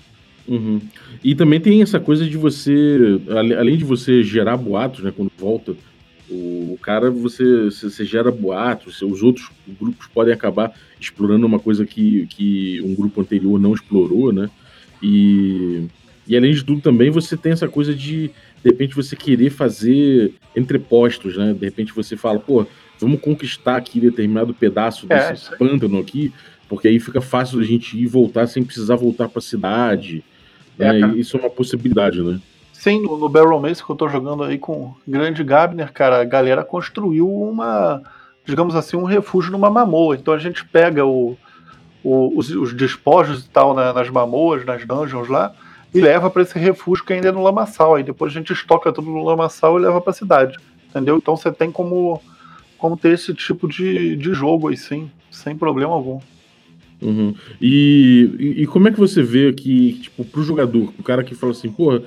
Uhum. 0.47 0.81
E 1.23 1.35
também 1.35 1.61
tem 1.61 1.83
essa 1.83 2.01
coisa 2.01 2.25
de 2.25 2.37
você, 2.37 3.21
além 3.59 3.77
de 3.77 3.85
você 3.85 4.23
gerar 4.23 4.57
boatos, 4.57 5.05
né, 5.05 5.13
quando 5.15 5.31
volta, 5.39 5.75
o, 6.31 6.79
cara, 6.83 7.11
você, 7.11 7.71
você 7.71 8.05
gera 8.05 8.31
boatos, 8.31 9.01
os 9.01 9.23
outros 9.23 9.51
grupos 9.81 10.07
podem 10.09 10.33
acabar 10.33 10.73
explorando 11.01 11.47
uma 11.47 11.59
coisa 11.59 11.87
que, 11.87 12.27
que 12.27 12.83
um 12.83 12.95
grupo 12.95 13.21
anterior 13.21 13.59
não 13.59 13.73
explorou, 13.73 14.31
né? 14.33 14.51
E, 15.03 15.87
e 16.27 16.37
além 16.37 16.53
de 16.53 16.65
tudo, 16.65 16.81
também 16.81 17.11
você 17.11 17.37
tem 17.37 17.53
essa 17.53 17.69
coisa 17.69 17.95
de, 17.95 18.29
de 18.63 18.71
repente, 18.71 18.95
você 18.95 19.15
querer 19.15 19.51
fazer 19.51 20.35
entrepostos, 20.57 21.37
né? 21.37 21.53
De 21.53 21.65
repente 21.65 21.93
você 21.93 22.17
fala, 22.17 22.39
pô, 22.39 22.67
vamos 22.99 23.21
conquistar 23.21 23.77
aqui 23.77 24.01
determinado 24.01 24.53
pedaço 24.53 25.07
é, 25.09 25.31
desse 25.31 25.57
pântano 25.57 25.99
aqui, 25.99 26.33
porque 26.69 26.89
aí 26.89 26.99
fica 26.99 27.21
fácil 27.21 27.61
a 27.61 27.65
gente 27.65 27.97
ir 27.97 28.03
e 28.03 28.07
voltar 28.07 28.47
sem 28.47 28.65
precisar 28.65 28.97
voltar 28.97 29.29
para 29.29 29.39
a 29.39 29.43
cidade. 29.43 30.25
É, 30.79 30.93
né? 30.93 31.15
Isso 31.17 31.37
é 31.37 31.41
uma 31.41 31.51
possibilidade, 31.51 32.23
né? 32.23 32.41
Sim, 32.73 33.03
no, 33.03 33.17
no 33.17 33.29
Barrel 33.29 33.59
Mace 33.59 33.85
que 33.85 33.91
eu 33.91 33.97
tô 33.97 34.09
jogando 34.09 34.45
aí 34.45 34.57
com 34.57 34.73
o 34.73 34.97
grande 35.07 35.43
Gabner, 35.43 35.93
cara, 35.93 36.21
a 36.21 36.25
galera 36.25 36.63
construiu 36.63 37.29
uma, 37.29 38.01
digamos 38.45 38.77
assim, 38.77 38.97
um 38.97 39.03
refúgio 39.03 39.51
numa 39.51 39.69
mamoa. 39.69 40.15
Então 40.15 40.33
a 40.33 40.39
gente 40.39 40.65
pega 40.65 41.05
o, 41.05 41.37
os, 42.03 42.51
os, 42.51 42.73
despojos 42.75 43.45
e 43.45 43.49
tal 43.49 43.75
nas 43.75 44.09
mamoas, 44.09 44.65
nas 44.65 44.85
dungeons 44.87 45.29
lá, 45.29 45.55
e 45.93 46.01
leva 46.01 46.31
para 46.31 46.43
esse 46.43 46.59
refúgio 46.59 47.05
que 47.05 47.13
ainda 47.13 47.29
é 47.29 47.33
no 47.33 47.43
lamaçal. 47.43 47.95
Aí 47.95 48.03
depois 48.03 48.33
a 48.33 48.35
gente 48.35 48.53
estoca 48.53 48.93
tudo 48.93 49.11
no 49.11 49.25
lamaçal 49.25 49.79
e 49.79 49.83
leva 49.83 50.01
para 50.01 50.11
a 50.11 50.15
cidade. 50.15 50.57
Entendeu? 50.89 51.17
Então 51.17 51.37
você 51.37 51.53
tem 51.53 51.71
como, 51.71 52.23
como 52.77 52.97
ter 52.97 53.13
esse 53.15 53.35
tipo 53.35 53.69
de, 53.69 54.17
de 54.17 54.33
jogo 54.33 54.69
aí 54.69 54.77
sim, 54.77 55.11
sem 55.31 55.57
problema 55.57 55.93
algum. 55.93 56.21
Uhum. 57.01 57.35
E, 57.61 58.31
e, 58.39 58.63
e, 58.63 58.67
como 58.67 58.89
é 58.89 58.91
que 58.91 58.99
você 58.99 59.23
vê 59.23 59.53
que, 59.53 59.93
tipo, 59.95 60.25
pro 60.25 60.43
jogador, 60.43 60.93
o 60.99 61.03
cara 61.03 61.23
que 61.23 61.35
fala 61.35 61.53
assim, 61.53 61.71
porra, 61.71 62.03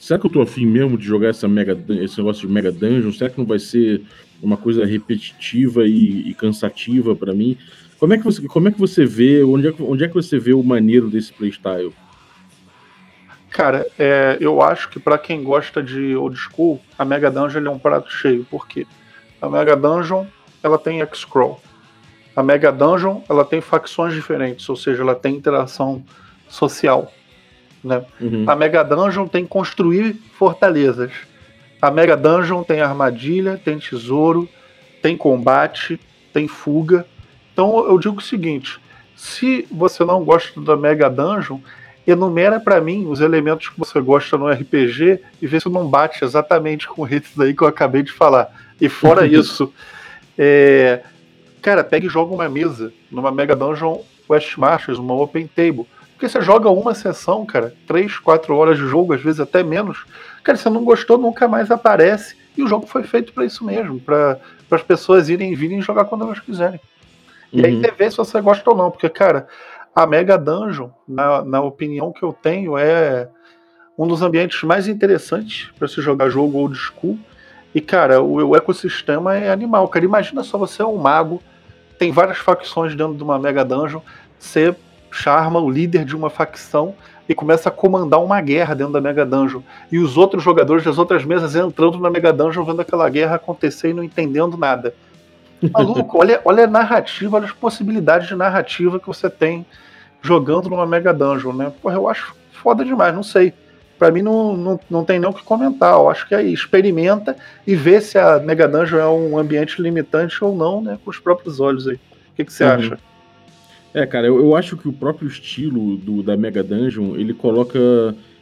será 0.00 0.18
que 0.18 0.26
eu 0.26 0.30
tô 0.30 0.40
afim 0.40 0.66
mesmo 0.66 0.98
de 0.98 1.04
jogar 1.04 1.28
essa 1.28 1.46
mega, 1.46 1.78
esse 2.02 2.18
negócio 2.18 2.46
de 2.46 2.52
Mega 2.52 2.72
Dungeon? 2.72 3.12
Será 3.12 3.30
que 3.30 3.38
não 3.38 3.46
vai 3.46 3.60
ser 3.60 4.02
uma 4.42 4.56
coisa 4.56 4.84
repetitiva 4.84 5.86
e, 5.86 6.28
e 6.28 6.34
cansativa 6.34 7.14
para 7.14 7.32
mim? 7.32 7.56
Como 8.02 8.14
é 8.14 8.18
que 8.18 8.24
você, 8.24 8.42
como 8.48 8.66
é 8.66 8.72
que 8.72 8.80
você 8.80 9.06
vê, 9.06 9.44
onde 9.44 9.68
é, 9.68 9.74
onde 9.78 10.02
é 10.02 10.08
que 10.08 10.14
você 10.14 10.36
vê 10.36 10.52
o 10.52 10.60
maneiro 10.60 11.08
desse 11.08 11.32
playstyle? 11.32 11.92
Cara, 13.48 13.86
é, 13.96 14.36
eu 14.40 14.60
acho 14.60 14.88
que 14.88 14.98
para 14.98 15.16
quem 15.16 15.44
gosta 15.44 15.80
de 15.80 16.16
old 16.16 16.36
school, 16.36 16.80
a 16.98 17.04
Mega 17.04 17.30
Dungeon 17.30 17.64
é 17.64 17.70
um 17.70 17.78
prato 17.78 18.12
cheio, 18.12 18.44
porque 18.50 18.88
a 19.40 19.48
Mega 19.48 19.76
Dungeon 19.76 20.26
ela 20.64 20.80
tem 20.80 21.00
X-Scroll. 21.02 21.60
A 22.34 22.42
Mega 22.42 22.72
Dungeon 22.72 23.20
ela 23.28 23.44
tem 23.44 23.60
facções 23.60 24.12
diferentes, 24.14 24.68
ou 24.68 24.74
seja, 24.74 25.00
ela 25.00 25.14
tem 25.14 25.36
interação 25.36 26.04
social. 26.48 27.12
Né? 27.84 28.04
Uhum. 28.20 28.46
A 28.48 28.56
Mega 28.56 28.82
Dungeon 28.82 29.28
tem 29.28 29.46
construir 29.46 30.14
fortalezas. 30.36 31.12
A 31.80 31.88
Mega 31.88 32.16
Dungeon 32.16 32.64
tem 32.64 32.80
armadilha, 32.80 33.60
tem 33.64 33.78
tesouro, 33.78 34.48
tem 35.00 35.16
combate, 35.16 36.00
tem 36.32 36.48
fuga. 36.48 37.06
Então 37.52 37.86
eu 37.86 37.98
digo 37.98 38.18
o 38.18 38.22
seguinte: 38.22 38.80
se 39.16 39.66
você 39.70 40.04
não 40.04 40.24
gosta 40.24 40.60
da 40.60 40.76
Mega 40.76 41.08
Dungeon, 41.08 41.58
enumera 42.06 42.58
para 42.58 42.80
mim 42.80 43.06
os 43.06 43.20
elementos 43.20 43.68
que 43.68 43.78
você 43.78 44.00
gosta 44.00 44.36
no 44.36 44.48
RPG 44.50 45.20
e 45.40 45.46
vê 45.46 45.60
se 45.60 45.68
não 45.68 45.86
bate 45.86 46.24
exatamente 46.24 46.88
com 46.88 47.06
esses 47.06 47.38
aí 47.38 47.54
que 47.54 47.62
eu 47.62 47.68
acabei 47.68 48.02
de 48.02 48.12
falar. 48.12 48.50
E 48.80 48.88
fora 48.88 49.24
isso, 49.28 49.72
é, 50.36 51.02
cara, 51.60 51.84
pega 51.84 52.06
e 52.06 52.10
joga 52.10 52.34
uma 52.34 52.48
mesa 52.48 52.92
numa 53.10 53.30
Mega 53.30 53.54
Dungeon 53.54 54.00
West 54.28 54.56
uma 54.98 55.14
Open 55.14 55.46
Table. 55.46 55.86
Porque 56.12 56.28
você 56.28 56.40
joga 56.40 56.70
uma 56.70 56.94
sessão, 56.94 57.44
cara, 57.44 57.74
3, 57.86 58.18
4 58.18 58.54
horas 58.54 58.78
de 58.78 58.86
jogo, 58.86 59.12
às 59.12 59.20
vezes 59.20 59.40
até 59.40 59.62
menos. 59.62 60.04
Cara, 60.42 60.56
você 60.56 60.70
não 60.70 60.84
gostou, 60.84 61.18
nunca 61.18 61.48
mais 61.48 61.70
aparece. 61.70 62.36
E 62.56 62.62
o 62.62 62.66
jogo 62.66 62.86
foi 62.86 63.02
feito 63.02 63.32
para 63.32 63.44
isso 63.44 63.64
mesmo, 63.64 63.98
para 63.98 64.38
as 64.70 64.82
pessoas 64.82 65.28
irem 65.28 65.52
e 65.52 65.56
virem 65.56 65.80
jogar 65.80 66.04
quando 66.04 66.24
elas 66.24 66.38
quiserem. 66.38 66.80
E 67.52 67.60
uhum. 67.60 67.66
aí 67.66 67.80
você 67.80 67.90
vê 67.90 68.10
se 68.10 68.16
você 68.16 68.40
gosta 68.40 68.68
ou 68.70 68.76
não, 68.76 68.90
porque, 68.90 69.08
cara, 69.08 69.46
a 69.94 70.06
Mega 70.06 70.38
Dungeon, 70.38 70.88
na, 71.06 71.44
na 71.44 71.60
opinião 71.60 72.12
que 72.12 72.22
eu 72.22 72.32
tenho, 72.32 72.78
é 72.78 73.28
um 73.98 74.06
dos 74.06 74.22
ambientes 74.22 74.62
mais 74.62 74.88
interessantes 74.88 75.70
para 75.78 75.86
se 75.86 76.00
jogar 76.00 76.30
jogo 76.30 76.58
old 76.58 76.76
school. 76.76 77.18
E, 77.74 77.80
cara, 77.80 78.22
o, 78.22 78.48
o, 78.48 78.56
ecossistema 78.56 79.36
é 79.36 79.50
animal. 79.50 79.88
Cara, 79.88 80.04
imagina 80.04 80.42
só 80.42 80.58
você 80.58 80.82
é 80.82 80.86
um 80.86 80.96
mago, 80.96 81.42
tem 81.98 82.10
várias 82.10 82.38
facções 82.38 82.94
dentro 82.94 83.14
de 83.14 83.22
uma 83.22 83.38
Mega 83.38 83.64
Dungeon, 83.64 84.00
você 84.38 84.74
charma 85.10 85.60
o 85.60 85.70
líder 85.70 86.04
de 86.04 86.16
uma 86.16 86.30
facção 86.30 86.94
e 87.28 87.34
começa 87.34 87.68
a 87.68 87.72
comandar 87.72 88.22
uma 88.22 88.40
guerra 88.40 88.74
dentro 88.74 88.92
da 88.92 89.00
Mega 89.00 89.24
Dungeon. 89.24 89.60
E 89.90 89.98
os 89.98 90.16
outros 90.16 90.42
jogadores 90.42 90.84
das 90.84 90.98
outras 90.98 91.24
mesas 91.24 91.54
entrando 91.54 91.98
na 91.98 92.10
Mega 92.10 92.32
Dungeon, 92.32 92.64
vendo 92.64 92.80
aquela 92.80 93.08
guerra 93.08 93.36
acontecer 93.36 93.90
e 93.90 93.94
não 93.94 94.02
entendendo 94.02 94.56
nada. 94.56 94.94
Maluco, 95.70 96.18
olha, 96.18 96.40
olha 96.44 96.64
a 96.64 96.66
narrativa, 96.66 97.36
olha 97.36 97.46
as 97.46 97.52
possibilidades 97.52 98.28
de 98.28 98.34
narrativa 98.34 98.98
que 98.98 99.06
você 99.06 99.28
tem 99.28 99.64
jogando 100.20 100.70
numa 100.70 100.86
Mega 100.86 101.12
Dungeon, 101.12 101.52
né? 101.52 101.72
Porra, 101.82 101.94
eu 101.94 102.08
acho 102.08 102.34
foda 102.52 102.84
demais, 102.84 103.14
não 103.14 103.22
sei. 103.22 103.52
Para 103.98 104.10
mim 104.10 104.22
não, 104.22 104.56
não, 104.56 104.80
não 104.90 105.04
tem 105.04 105.18
nem 105.18 105.28
o 105.28 105.32
que 105.32 105.44
comentar. 105.44 105.94
Eu 105.94 106.10
acho 106.10 106.26
que 106.26 106.34
aí 106.34 106.52
experimenta 106.52 107.36
e 107.66 107.74
vê 107.74 108.00
se 108.00 108.18
a 108.18 108.38
Mega 108.40 108.66
Dungeon 108.66 108.98
é 108.98 109.08
um 109.08 109.38
ambiente 109.38 109.80
limitante 109.80 110.42
ou 110.42 110.56
não, 110.56 110.80
né? 110.80 110.98
Com 111.04 111.10
os 111.10 111.18
próprios 111.18 111.60
olhos 111.60 111.86
aí. 111.86 111.96
O 111.96 112.34
que, 112.36 112.44
que 112.44 112.52
você 112.52 112.64
uhum. 112.64 112.70
acha? 112.70 112.98
É, 113.94 114.06
cara, 114.06 114.26
eu, 114.26 114.40
eu 114.40 114.56
acho 114.56 114.76
que 114.76 114.88
o 114.88 114.92
próprio 114.92 115.28
estilo 115.28 115.96
do, 115.98 116.22
da 116.22 116.36
Mega 116.36 116.62
Dungeon, 116.62 117.14
ele 117.16 117.34
coloca 117.34 117.78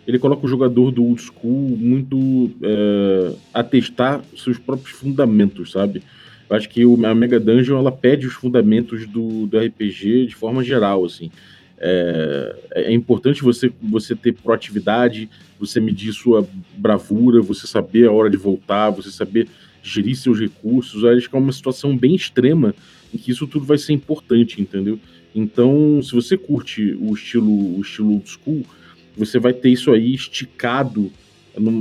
ele 0.07 0.19
coloca 0.19 0.45
o 0.45 0.49
jogador 0.49 0.91
do 0.91 1.05
old 1.05 1.21
school 1.21 1.77
muito 1.79 2.51
é, 2.63 3.33
a 3.53 3.63
testar 3.63 4.21
seus 4.37 4.59
próprios 4.59 4.91
fundamentos, 4.97 5.73
sabe? 5.73 6.03
Eu 6.51 6.57
acho 6.57 6.69
que 6.69 6.85
o, 6.85 7.07
a 7.07 7.15
Mega 7.15 7.39
Dungeon 7.39 7.79
ela 7.79 7.93
pede 7.93 8.27
os 8.27 8.35
fundamentos 8.35 9.07
do, 9.07 9.47
do 9.47 9.57
RPG 9.57 10.27
de 10.27 10.35
forma 10.35 10.65
geral, 10.65 11.05
assim. 11.05 11.31
É, 11.79 12.57
é, 12.73 12.93
importante 12.93 13.43
você, 13.43 13.73
você 13.81 14.17
ter 14.17 14.33
proatividade, 14.33 15.31
você 15.59 15.81
medir 15.81 16.13
sua 16.13 16.47
bravura, 16.77 17.41
você 17.41 17.69
saber 17.69 18.09
a 18.09 18.13
hora 18.13 18.29
de 18.29 18.37
voltar, 18.37 18.91
você 18.91 19.11
saber 19.11 19.49
gerir 19.81 20.17
seus 20.17 20.41
recursos. 20.41 21.05
Eu 21.05 21.11
acho 21.11 21.31
que 21.31 21.37
é 21.37 21.39
uma 21.39 21.53
situação 21.53 21.97
bem 21.97 22.17
extrema 22.17 22.75
em 23.15 23.17
que 23.17 23.31
isso 23.31 23.47
tudo 23.47 23.65
vai 23.65 23.79
ser 23.79 23.93
importante, 23.93 24.61
entendeu? 24.61 24.99
Então, 25.33 26.03
se 26.03 26.13
você 26.13 26.37
curte 26.37 26.97
o 27.01 27.15
estilo, 27.15 27.79
o 27.79 27.81
estilo 27.81 28.15
old 28.15 28.29
school, 28.29 28.63
você 29.17 29.39
vai 29.39 29.53
ter 29.53 29.71
isso 29.71 29.93
aí 29.93 30.13
esticado 30.13 31.13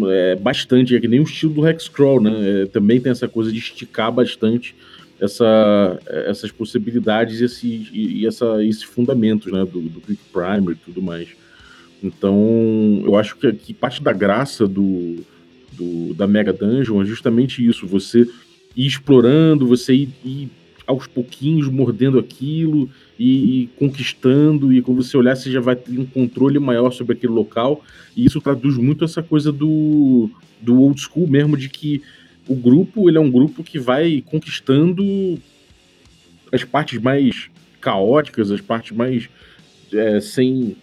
é, 0.09 0.35
bastante, 0.35 0.95
é 0.95 0.99
que 0.99 1.07
nem 1.07 1.19
o 1.19 1.23
estilo 1.23 1.53
do 1.53 1.67
Hexcrawl, 1.67 2.21
né? 2.21 2.63
É, 2.63 2.65
também 2.65 2.99
tem 2.99 3.11
essa 3.11 3.27
coisa 3.27 3.51
de 3.51 3.59
esticar 3.59 4.11
bastante 4.11 4.75
essa, 5.19 5.99
essas 6.27 6.51
possibilidades 6.51 7.41
e, 7.41 7.45
esse, 7.45 7.89
e, 7.91 8.25
essa, 8.25 8.63
esses 8.63 8.83
fundamentos 8.83 9.51
né? 9.51 9.65
do, 9.65 9.81
do 9.81 10.01
Quick 10.01 10.21
Primer 10.31 10.75
e 10.75 10.75
tudo 10.75 11.01
mais. 11.01 11.27
Então, 12.01 13.01
eu 13.03 13.17
acho 13.17 13.35
que, 13.35 13.51
que 13.51 13.73
parte 13.73 14.01
da 14.01 14.13
graça 14.13 14.65
do, 14.65 15.17
do, 15.73 16.13
da 16.13 16.25
Mega 16.25 16.53
Dungeon 16.53 17.01
é 17.01 17.05
justamente 17.05 17.65
isso: 17.65 17.85
você 17.85 18.25
ir 18.75 18.85
explorando, 18.85 19.67
você 19.67 19.93
ir, 19.93 20.09
ir 20.23 20.49
aos 20.89 21.05
pouquinhos 21.05 21.67
mordendo 21.67 22.17
aquilo 22.17 22.89
e, 23.17 23.61
e, 23.61 23.67
conquistando, 23.77 24.73
e 24.73 24.81
quando 24.81 25.03
você 25.03 25.15
olhar, 25.15 25.35
você 25.35 25.51
já 25.51 25.59
vai 25.59 25.75
ter 25.75 25.99
um 25.99 26.05
controle 26.05 26.57
maior 26.57 26.89
sobre 26.89 27.13
aquele 27.13 27.31
local. 27.31 27.85
E 28.17 28.25
isso 28.25 28.41
traduz 28.41 28.75
muito 28.75 29.05
essa 29.05 29.21
coisa 29.21 29.51
do, 29.51 30.31
do 30.59 30.81
old 30.81 30.99
school 30.99 31.27
mesmo, 31.27 31.55
de 31.55 31.69
que 31.69 32.01
o 32.47 32.55
grupo 32.55 33.07
ele 33.07 33.19
é 33.19 33.21
um 33.21 33.29
grupo 33.29 33.63
que 33.63 33.77
vai 33.77 34.23
conquistando 34.25 35.37
as 36.51 36.63
partes 36.63 36.99
mais 36.99 37.51
caóticas, 37.79 38.49
as 38.49 38.59
partes 38.59 38.97
mais 38.97 39.29
é, 39.93 40.19
sem, 40.19 40.75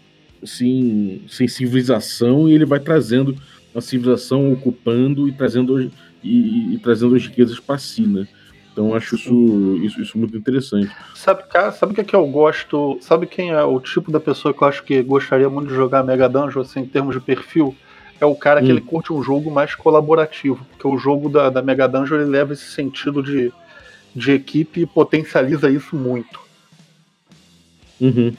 sem, 0.44 1.22
sem 1.28 1.48
civilização, 1.48 2.48
e 2.48 2.52
ele 2.52 2.64
vai 2.64 2.78
trazendo 2.78 3.36
a 3.74 3.80
civilização, 3.80 4.52
ocupando 4.52 5.28
e 5.28 5.32
trazendo, 5.32 5.80
e, 5.82 5.90
e, 6.22 6.74
e 6.74 6.78
trazendo 6.78 7.16
as 7.16 7.26
riquezas 7.26 7.58
para 7.58 7.76
si, 7.76 8.02
né? 8.02 8.28
Então 8.76 8.94
acho 8.94 9.14
isso, 9.14 9.78
isso, 9.82 10.02
isso, 10.02 10.18
muito 10.18 10.36
interessante. 10.36 10.94
Sabe, 11.14 11.44
cara, 11.44 11.72
sabe 11.72 11.92
o 11.92 11.94
que, 11.94 12.02
é 12.02 12.04
que 12.04 12.14
eu 12.14 12.26
gosto? 12.26 12.98
Sabe 13.00 13.26
quem 13.26 13.48
é 13.48 13.64
o 13.64 13.80
tipo 13.80 14.10
da 14.10 14.20
pessoa 14.20 14.52
que 14.52 14.62
eu 14.62 14.68
acho 14.68 14.84
que 14.84 15.02
gostaria 15.02 15.48
muito 15.48 15.68
de 15.68 15.74
jogar 15.74 16.04
Mega 16.04 16.28
Dungeon, 16.28 16.60
assim, 16.60 16.80
em 16.80 16.86
termos 16.86 17.14
de 17.14 17.20
perfil? 17.22 17.74
É 18.20 18.26
o 18.26 18.34
cara 18.34 18.60
que 18.60 18.66
hum. 18.66 18.72
ele 18.72 18.82
curte 18.82 19.14
um 19.14 19.22
jogo 19.22 19.50
mais 19.50 19.74
colaborativo. 19.74 20.62
Porque 20.72 20.86
o 20.86 20.98
jogo 20.98 21.30
da, 21.30 21.48
da 21.48 21.62
Mega 21.62 21.88
Dungeon 21.88 22.16
ele 22.16 22.28
leva 22.28 22.52
esse 22.52 22.66
sentido 22.66 23.22
de, 23.22 23.50
de 24.14 24.32
equipe 24.32 24.82
e 24.82 24.86
potencializa 24.86 25.70
isso 25.70 25.96
muito. 25.96 26.38
Uhum. 27.98 28.34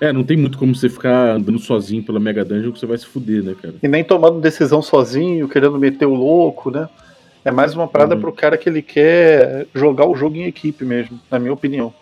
É, 0.00 0.10
não 0.10 0.24
tem 0.24 0.38
muito 0.38 0.56
como 0.56 0.74
você 0.74 0.88
ficar 0.88 1.36
andando 1.36 1.58
sozinho 1.58 2.02
pela 2.02 2.18
Mega 2.18 2.46
Dungeon 2.46 2.72
que 2.72 2.80
você 2.80 2.86
vai 2.86 2.96
se 2.96 3.04
fuder, 3.04 3.42
né, 3.42 3.54
cara? 3.60 3.74
E 3.82 3.88
nem 3.88 4.02
tomando 4.02 4.40
decisão 4.40 4.80
sozinho, 4.80 5.46
querendo 5.50 5.78
meter 5.78 6.06
o 6.06 6.14
louco, 6.14 6.70
né? 6.70 6.88
É 7.46 7.52
mais 7.52 7.76
uma 7.76 7.86
parada 7.86 8.16
uhum. 8.16 8.20
pro 8.20 8.32
cara 8.32 8.58
que 8.58 8.68
ele 8.68 8.82
quer 8.82 9.68
jogar 9.72 10.04
o 10.04 10.16
jogo 10.16 10.34
em 10.34 10.46
equipe 10.46 10.84
mesmo, 10.84 11.20
na 11.30 11.38
minha 11.38 11.52
opinião. 11.52 11.94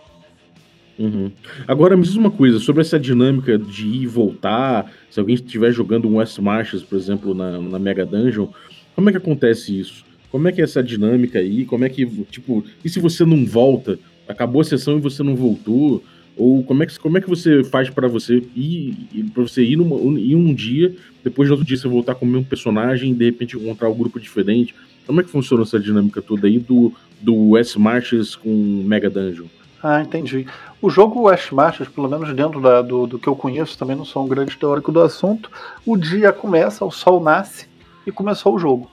Uhum. 0.99 1.31
Agora 1.69 1.95
me 1.99 2.03
diz 2.03 2.17
uma 2.17 2.31
coisa 2.31 2.59
sobre 2.59 2.81
essa 2.81 2.99
dinâmica 2.99 3.59
de 3.59 3.87
ir 3.87 4.03
e 4.05 4.07
voltar. 4.07 4.91
Se 5.11 5.21
alguém 5.21 5.35
estiver 5.35 5.71
jogando 5.71 6.09
um 6.09 6.17
West 6.17 6.39
Marches, 6.39 6.83
por 6.83 6.97
exemplo, 6.97 7.35
na, 7.35 7.61
na 7.61 7.79
Mega 7.79 8.07
Dungeon, 8.07 8.47
como 8.95 9.11
é 9.11 9.13
que 9.13 9.19
acontece 9.19 9.79
isso? 9.79 10.03
Como 10.31 10.49
é 10.49 10.53
que 10.53 10.63
é 10.63 10.65
essa 10.65 10.83
dinâmica 10.83 11.41
aí? 11.41 11.67
Como 11.67 11.85
é 11.85 11.91
que, 11.91 12.07
tipo, 12.31 12.65
e 12.83 12.89
se 12.89 12.99
você 12.99 13.23
não 13.27 13.45
volta? 13.45 13.99
Acabou 14.27 14.63
a 14.63 14.65
sessão 14.65 14.97
e 14.97 15.01
você 15.03 15.23
não 15.23 15.37
voltou? 15.37 16.03
Ou 16.39 16.65
como 16.65 16.85
é 16.85 16.87
que, 16.87 16.99
como 16.99 17.19
é 17.19 17.21
que 17.21 17.29
você 17.29 17.63
faz 17.63 17.91
para 17.91 18.09
você 18.09 18.43
ir 18.57 19.31
para 19.35 19.43
você 19.43 19.63
ir, 19.63 19.77
numa, 19.77 20.19
ir 20.19 20.37
um 20.37 20.55
dia, 20.55 20.95
depois 21.23 21.51
no 21.51 21.55
outro 21.55 21.69
dia 21.69 21.77
você 21.77 21.87
voltar 21.87 22.15
com 22.15 22.25
o 22.25 22.29
mesmo 22.29 22.47
personagem 22.47 23.11
e 23.11 23.15
de 23.15 23.27
repente 23.27 23.59
encontrar 23.59 23.91
um 23.91 23.95
grupo 23.95 24.19
diferente? 24.19 24.75
Como 25.07 25.21
é 25.21 25.25
que 25.25 25.31
funciona 25.31 25.63
essa 25.63 25.79
dinâmica 25.79 26.23
toda 26.23 26.47
aí 26.47 26.59
do, 26.59 26.93
do 27.21 27.51
West 27.51 27.77
Marches 27.77 28.35
com 28.35 28.51
Mega 28.87 29.11
Dungeon? 29.11 29.47
Ah, 29.83 30.01
entendi. 30.01 30.47
O 30.81 30.89
jogo 30.89 31.25
West 31.25 31.53
Marches, 31.53 31.89
pelo 31.89 32.09
menos 32.09 32.33
dentro 32.35 32.59
da, 32.61 32.81
do, 32.81 33.07
do 33.07 33.19
que 33.19 33.29
eu 33.29 33.37
conheço, 33.37 33.77
também 33.77 33.95
não 33.95 34.05
sou 34.05 34.25
um 34.25 34.29
grande 34.29 34.57
teórico 34.57 34.91
do 34.91 35.03
assunto, 35.03 35.51
o 35.85 35.95
dia 35.97 36.33
começa, 36.33 36.85
o 36.85 36.91
sol 36.91 37.23
nasce 37.23 37.67
e 38.07 38.11
começou 38.11 38.55
o 38.55 38.59
jogo. 38.59 38.91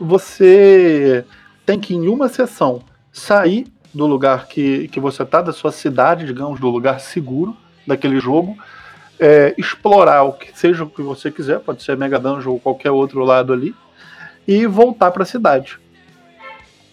Você 0.00 1.24
tem 1.64 1.78
que, 1.78 1.94
em 1.94 2.08
uma 2.08 2.28
sessão, 2.28 2.82
sair 3.12 3.66
do 3.94 4.04
lugar 4.04 4.48
que, 4.48 4.88
que 4.88 4.98
você 4.98 5.22
está, 5.22 5.40
da 5.40 5.52
sua 5.52 5.70
cidade, 5.70 6.26
digamos, 6.26 6.58
do 6.58 6.68
lugar 6.68 7.00
seguro, 7.00 7.56
daquele 7.86 8.18
jogo, 8.18 8.56
é, 9.18 9.54
explorar 9.56 10.24
o 10.24 10.32
que 10.32 10.56
seja 10.58 10.84
o 10.84 10.90
que 10.90 11.02
você 11.02 11.30
quiser, 11.30 11.60
pode 11.60 11.82
ser 11.82 11.96
Mega 11.96 12.18
Dungeon 12.18 12.52
ou 12.52 12.60
qualquer 12.60 12.90
outro 12.90 13.24
lado 13.24 13.52
ali, 13.52 13.74
e 14.46 14.66
voltar 14.66 15.10
para 15.10 15.22
a 15.22 15.26
cidade. 15.26 15.78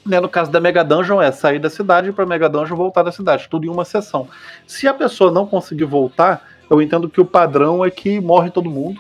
Né, 0.06 0.20
no 0.20 0.28
caso 0.28 0.52
da 0.52 0.60
Mega 0.60 0.84
Dungeon 0.84 1.22
é 1.22 1.32
sair 1.32 1.60
da 1.60 1.70
cidade 1.70 2.12
para 2.12 2.26
Mega 2.26 2.50
Dungeon 2.50 2.76
voltar 2.76 3.04
da 3.04 3.12
cidade, 3.12 3.48
tudo 3.50 3.66
em 3.66 3.70
uma 3.70 3.86
sessão. 3.86 4.28
Se 4.68 4.86
a 4.88 4.94
pessoa 4.94 5.32
não 5.32 5.46
conseguir 5.46 5.86
voltar, 5.86 6.46
eu 6.70 6.82
entendo 6.82 7.08
que 7.08 7.22
o 7.22 7.26
padrão 7.26 7.86
é 7.86 7.90
que 7.90 8.20
morre 8.20 8.50
todo 8.50 8.70
mundo, 8.70 9.00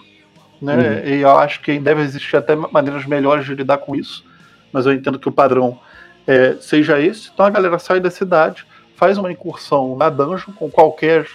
né? 0.61 0.75
Uhum. 0.75 1.09
E 1.09 1.21
eu 1.21 1.37
acho 1.37 1.59
que 1.61 1.77
deve 1.77 2.01
existir 2.01 2.37
até 2.37 2.55
maneiras 2.55 3.05
melhores 3.05 3.45
de 3.45 3.53
lidar 3.53 3.79
com 3.79 3.95
isso, 3.95 4.23
mas 4.71 4.85
eu 4.85 4.93
entendo 4.93 5.19
que 5.19 5.27
o 5.27 5.31
padrão 5.31 5.77
é, 6.25 6.55
seja 6.61 6.99
esse. 7.01 7.29
Então 7.33 7.45
a 7.45 7.49
galera 7.49 7.77
sai 7.79 7.99
da 7.99 8.09
cidade, 8.09 8.65
faz 8.95 9.17
uma 9.17 9.31
incursão 9.31 9.97
na 9.97 10.09
dungeon 10.09 10.53
com 10.53 10.69
qualquer 10.69 11.27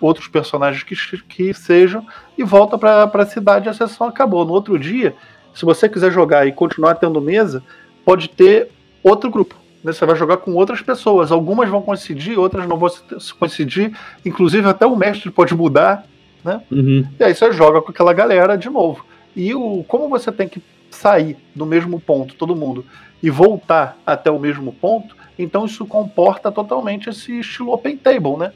outros 0.00 0.26
personagens 0.26 0.82
que, 0.82 0.96
que 1.22 1.54
sejam 1.54 2.04
e 2.36 2.42
volta 2.42 2.76
para 2.76 3.04
a 3.04 3.26
cidade 3.26 3.66
e 3.66 3.70
a 3.70 3.74
sessão 3.74 4.06
acabou. 4.06 4.44
No 4.44 4.52
outro 4.52 4.78
dia, 4.78 5.14
se 5.54 5.64
você 5.64 5.88
quiser 5.88 6.10
jogar 6.10 6.46
e 6.46 6.52
continuar 6.52 6.94
tendo 6.94 7.20
mesa, 7.20 7.62
pode 8.04 8.28
ter 8.28 8.68
outro 9.02 9.30
grupo. 9.30 9.54
Né? 9.82 9.92
Você 9.92 10.06
vai 10.06 10.16
jogar 10.16 10.38
com 10.38 10.54
outras 10.54 10.80
pessoas. 10.80 11.32
Algumas 11.32 11.68
vão 11.68 11.82
coincidir, 11.82 12.38
outras 12.38 12.66
não 12.66 12.76
vão 12.76 12.90
coincidir. 13.38 13.96
Inclusive, 14.24 14.68
até 14.68 14.86
o 14.86 14.96
mestre 14.96 15.30
pode 15.30 15.54
mudar. 15.54 16.06
Né? 16.44 16.60
Uhum. 16.70 17.06
E 17.18 17.24
aí 17.24 17.34
você 17.34 17.52
joga 17.52 17.80
com 17.80 17.90
aquela 17.90 18.12
galera 18.12 18.56
de 18.56 18.68
novo. 18.68 19.04
E 19.34 19.54
o, 19.54 19.84
como 19.88 20.08
você 20.08 20.30
tem 20.30 20.48
que 20.48 20.62
sair 20.90 21.36
do 21.54 21.64
mesmo 21.64 21.98
ponto, 21.98 22.34
todo 22.34 22.54
mundo, 22.54 22.84
e 23.22 23.30
voltar 23.30 23.96
até 24.04 24.30
o 24.30 24.38
mesmo 24.38 24.72
ponto, 24.72 25.16
então 25.38 25.64
isso 25.64 25.86
comporta 25.86 26.52
totalmente 26.52 27.08
esse 27.08 27.40
estilo 27.40 27.72
open 27.72 27.96
table, 27.96 28.36
né? 28.36 28.52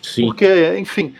Sim. 0.00 0.26
Porque, 0.26 0.76
enfim, 0.78 1.14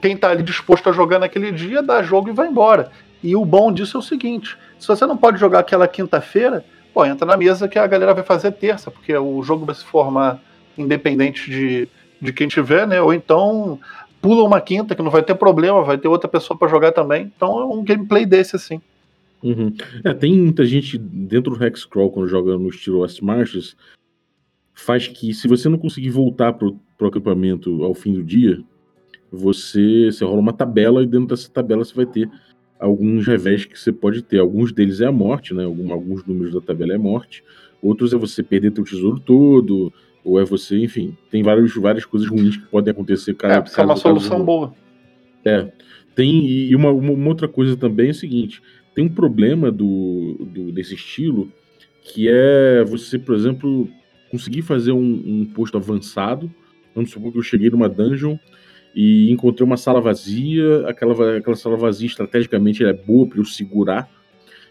quem 0.00 0.14
está 0.14 0.30
ali 0.30 0.42
disposto 0.42 0.88
a 0.88 0.92
jogar 0.92 1.18
naquele 1.18 1.52
dia 1.52 1.82
dá 1.82 2.02
jogo 2.02 2.30
e 2.30 2.32
vai 2.32 2.48
embora. 2.48 2.90
E 3.22 3.36
o 3.36 3.44
bom 3.44 3.72
disso 3.72 3.96
é 3.96 4.00
o 4.00 4.02
seguinte: 4.02 4.56
se 4.78 4.86
você 4.86 5.06
não 5.06 5.16
pode 5.16 5.38
jogar 5.38 5.60
aquela 5.60 5.86
quinta-feira, 5.86 6.64
pô, 6.92 7.04
entra 7.04 7.26
na 7.26 7.36
mesa 7.36 7.68
que 7.68 7.78
a 7.78 7.86
galera 7.86 8.14
vai 8.14 8.24
fazer 8.24 8.52
terça, 8.52 8.90
porque 8.90 9.16
o 9.16 9.42
jogo 9.42 9.64
vai 9.64 9.74
se 9.74 9.84
formar 9.84 10.40
independente 10.76 11.50
de, 11.50 11.88
de 12.20 12.32
quem 12.32 12.48
tiver, 12.48 12.86
né? 12.86 13.00
Ou 13.00 13.12
então 13.12 13.78
pula 14.20 14.44
uma 14.44 14.60
quinta, 14.60 14.94
que 14.94 15.02
não 15.02 15.10
vai 15.10 15.22
ter 15.22 15.34
problema, 15.34 15.82
vai 15.82 15.98
ter 15.98 16.08
outra 16.08 16.28
pessoa 16.28 16.58
para 16.58 16.68
jogar 16.68 16.92
também. 16.92 17.32
Então 17.34 17.60
é 17.60 17.64
um 17.64 17.82
gameplay 17.82 18.26
desse, 18.26 18.56
assim. 18.56 18.80
Uhum. 19.42 19.74
É, 20.04 20.12
tem 20.12 20.36
muita 20.38 20.64
gente 20.66 20.98
dentro 20.98 21.54
do 21.54 21.64
Hexcrawl, 21.64 22.10
quando 22.10 22.28
joga 22.28 22.56
no 22.58 22.68
estilo 22.68 23.00
West 23.00 23.22
Marches, 23.22 23.74
faz 24.74 25.08
que 25.08 25.32
se 25.32 25.48
você 25.48 25.68
não 25.68 25.78
conseguir 25.78 26.10
voltar 26.10 26.52
pro, 26.52 26.78
pro 26.98 27.08
acampamento 27.08 27.82
ao 27.82 27.94
fim 27.94 28.12
do 28.12 28.22
dia, 28.22 28.62
você, 29.32 30.10
você 30.10 30.24
rola 30.24 30.40
uma 30.40 30.52
tabela 30.52 31.02
e 31.02 31.06
dentro 31.06 31.28
dessa 31.28 31.50
tabela 31.50 31.84
você 31.84 31.94
vai 31.94 32.06
ter 32.06 32.30
alguns 32.80 33.26
revés 33.26 33.64
que 33.64 33.78
você 33.78 33.92
pode 33.92 34.22
ter. 34.22 34.38
Alguns 34.38 34.72
deles 34.72 35.00
é 35.00 35.06
a 35.06 35.12
morte, 35.12 35.52
né? 35.52 35.64
Alguns 35.64 36.24
números 36.24 36.54
da 36.54 36.60
tabela 36.60 36.94
é 36.94 36.98
morte. 36.98 37.44
Outros 37.82 38.12
é 38.12 38.16
você 38.16 38.42
perder 38.42 38.72
teu 38.72 38.84
tesouro 38.84 39.20
todo, 39.20 39.92
ou 40.24 40.40
é 40.40 40.44
você, 40.44 40.78
enfim, 40.78 41.16
tem 41.30 41.42
várias, 41.42 41.74
várias 41.74 42.04
coisas 42.04 42.28
ruins 42.28 42.56
que 42.56 42.66
podem 42.66 42.90
acontecer. 42.90 43.34
Cara, 43.34 43.64
é, 43.64 43.80
é 43.80 43.84
uma 43.84 43.96
solução 43.96 44.44
boa. 44.44 44.74
É. 45.44 45.70
Tem, 46.14 46.46
e 46.46 46.74
uma, 46.74 46.90
uma, 46.90 47.28
outra 47.28 47.48
coisa 47.48 47.76
também 47.76 48.08
é 48.08 48.10
o 48.10 48.14
seguinte: 48.14 48.62
tem 48.94 49.04
um 49.04 49.08
problema 49.08 49.70
do, 49.70 50.36
do, 50.40 50.72
desse 50.72 50.94
estilo 50.94 51.50
que 52.02 52.28
é 52.28 52.82
você, 52.84 53.18
por 53.18 53.34
exemplo, 53.34 53.88
conseguir 54.30 54.62
fazer 54.62 54.92
um, 54.92 55.22
um 55.26 55.46
posto 55.46 55.76
avançado. 55.76 56.50
Vamos 56.94 57.10
supor 57.10 57.32
que 57.32 57.38
eu 57.38 57.42
cheguei 57.42 57.70
numa 57.70 57.88
dungeon 57.88 58.36
e 58.94 59.30
encontrei 59.30 59.64
uma 59.64 59.76
sala 59.76 60.00
vazia. 60.00 60.88
Aquela, 60.88 61.38
aquela 61.38 61.56
sala 61.56 61.76
vazia, 61.76 62.06
estrategicamente, 62.06 62.84
é 62.84 62.92
boa 62.92 63.26
para 63.26 63.38
eu 63.38 63.44
segurar. 63.44 64.08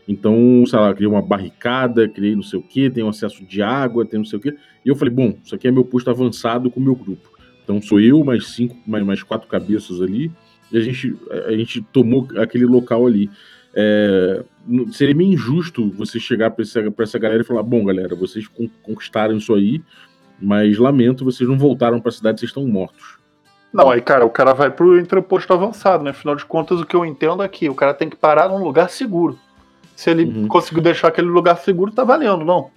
Então, 0.08 0.64
sei 0.66 0.80
lá, 0.80 0.94
criei 0.94 1.08
uma 1.08 1.22
barricada, 1.22 2.10
criei 2.10 2.36
não 2.36 2.42
sei 2.42 2.58
o 2.58 2.64
que, 2.64 2.90
tem 2.90 3.08
acesso 3.08 3.46
de 3.46 3.62
água, 3.62 4.06
tem 4.06 4.18
não 4.18 4.26
sei 4.26 4.40
o 4.40 4.42
que. 4.42 4.50
E 4.50 4.90
eu 4.90 4.96
falei, 4.96 5.14
bom, 5.14 5.38
isso 5.44 5.54
aqui 5.54 5.68
é 5.68 5.72
meu 5.72 5.86
posto 5.86 6.10
avançado 6.10 6.72
com 6.72 6.80
o 6.80 6.84
meu 6.84 6.96
grupo. 6.96 7.30
Então 7.64 7.80
sou 7.80 8.00
eu, 8.00 8.24
mais 8.24 8.48
cinco, 8.48 8.76
mais, 8.88 9.06
mais 9.06 9.22
quatro 9.22 9.48
cabeças 9.48 10.02
ali, 10.02 10.32
e 10.72 10.78
a 10.80 10.82
gente, 10.82 11.16
a 11.46 11.52
gente 11.52 11.82
tomou 11.94 12.28
aquele 12.38 12.66
local 12.66 13.06
ali. 13.06 13.30
É, 13.76 14.44
seria 14.92 15.14
meio 15.14 15.34
injusto 15.34 15.92
você 15.92 16.20
chegar 16.20 16.50
para 16.50 16.64
essa, 16.64 16.80
essa 16.98 17.20
galera 17.20 17.44
e 17.44 17.46
falar: 17.46 17.62
bom, 17.62 17.86
galera, 17.86 18.16
vocês 18.16 18.48
conquistaram 18.82 19.38
isso 19.38 19.54
aí, 19.54 19.80
mas 20.42 20.80
lamento, 20.80 21.24
vocês 21.24 21.48
não 21.48 21.60
voltaram 21.60 22.02
para 22.02 22.10
a 22.10 22.14
cidade, 22.14 22.40
vocês 22.40 22.50
estão 22.50 22.66
mortos. 22.66 23.19
Não, 23.72 23.90
aí, 23.90 24.02
cara, 24.02 24.26
o 24.26 24.30
cara 24.30 24.54
vai 24.54 24.72
pro 24.72 25.00
entreposto 25.00 25.54
avançado, 25.54 26.04
né? 26.04 26.10
Afinal 26.10 26.36
de 26.36 26.46
contas, 26.46 26.80
o 26.80 26.86
que 26.86 26.96
eu 26.96 27.06
entendo 27.06 27.44
aqui, 27.44 27.68
é 27.68 27.70
o 27.70 27.76
cara 27.76 27.94
tem 27.94 28.10
que 28.10 28.16
parar 28.16 28.50
num 28.50 28.64
lugar 28.64 28.90
seguro. 28.90 29.38
Se 29.96 30.10
ele 30.10 30.24
uhum. 30.24 30.48
conseguiu 30.48 30.82
deixar 30.82 31.10
aquele 31.10 31.28
lugar 31.28 31.58
seguro, 31.58 31.92
tá 31.92 32.04
valendo, 32.04 32.44
não? 32.44 32.72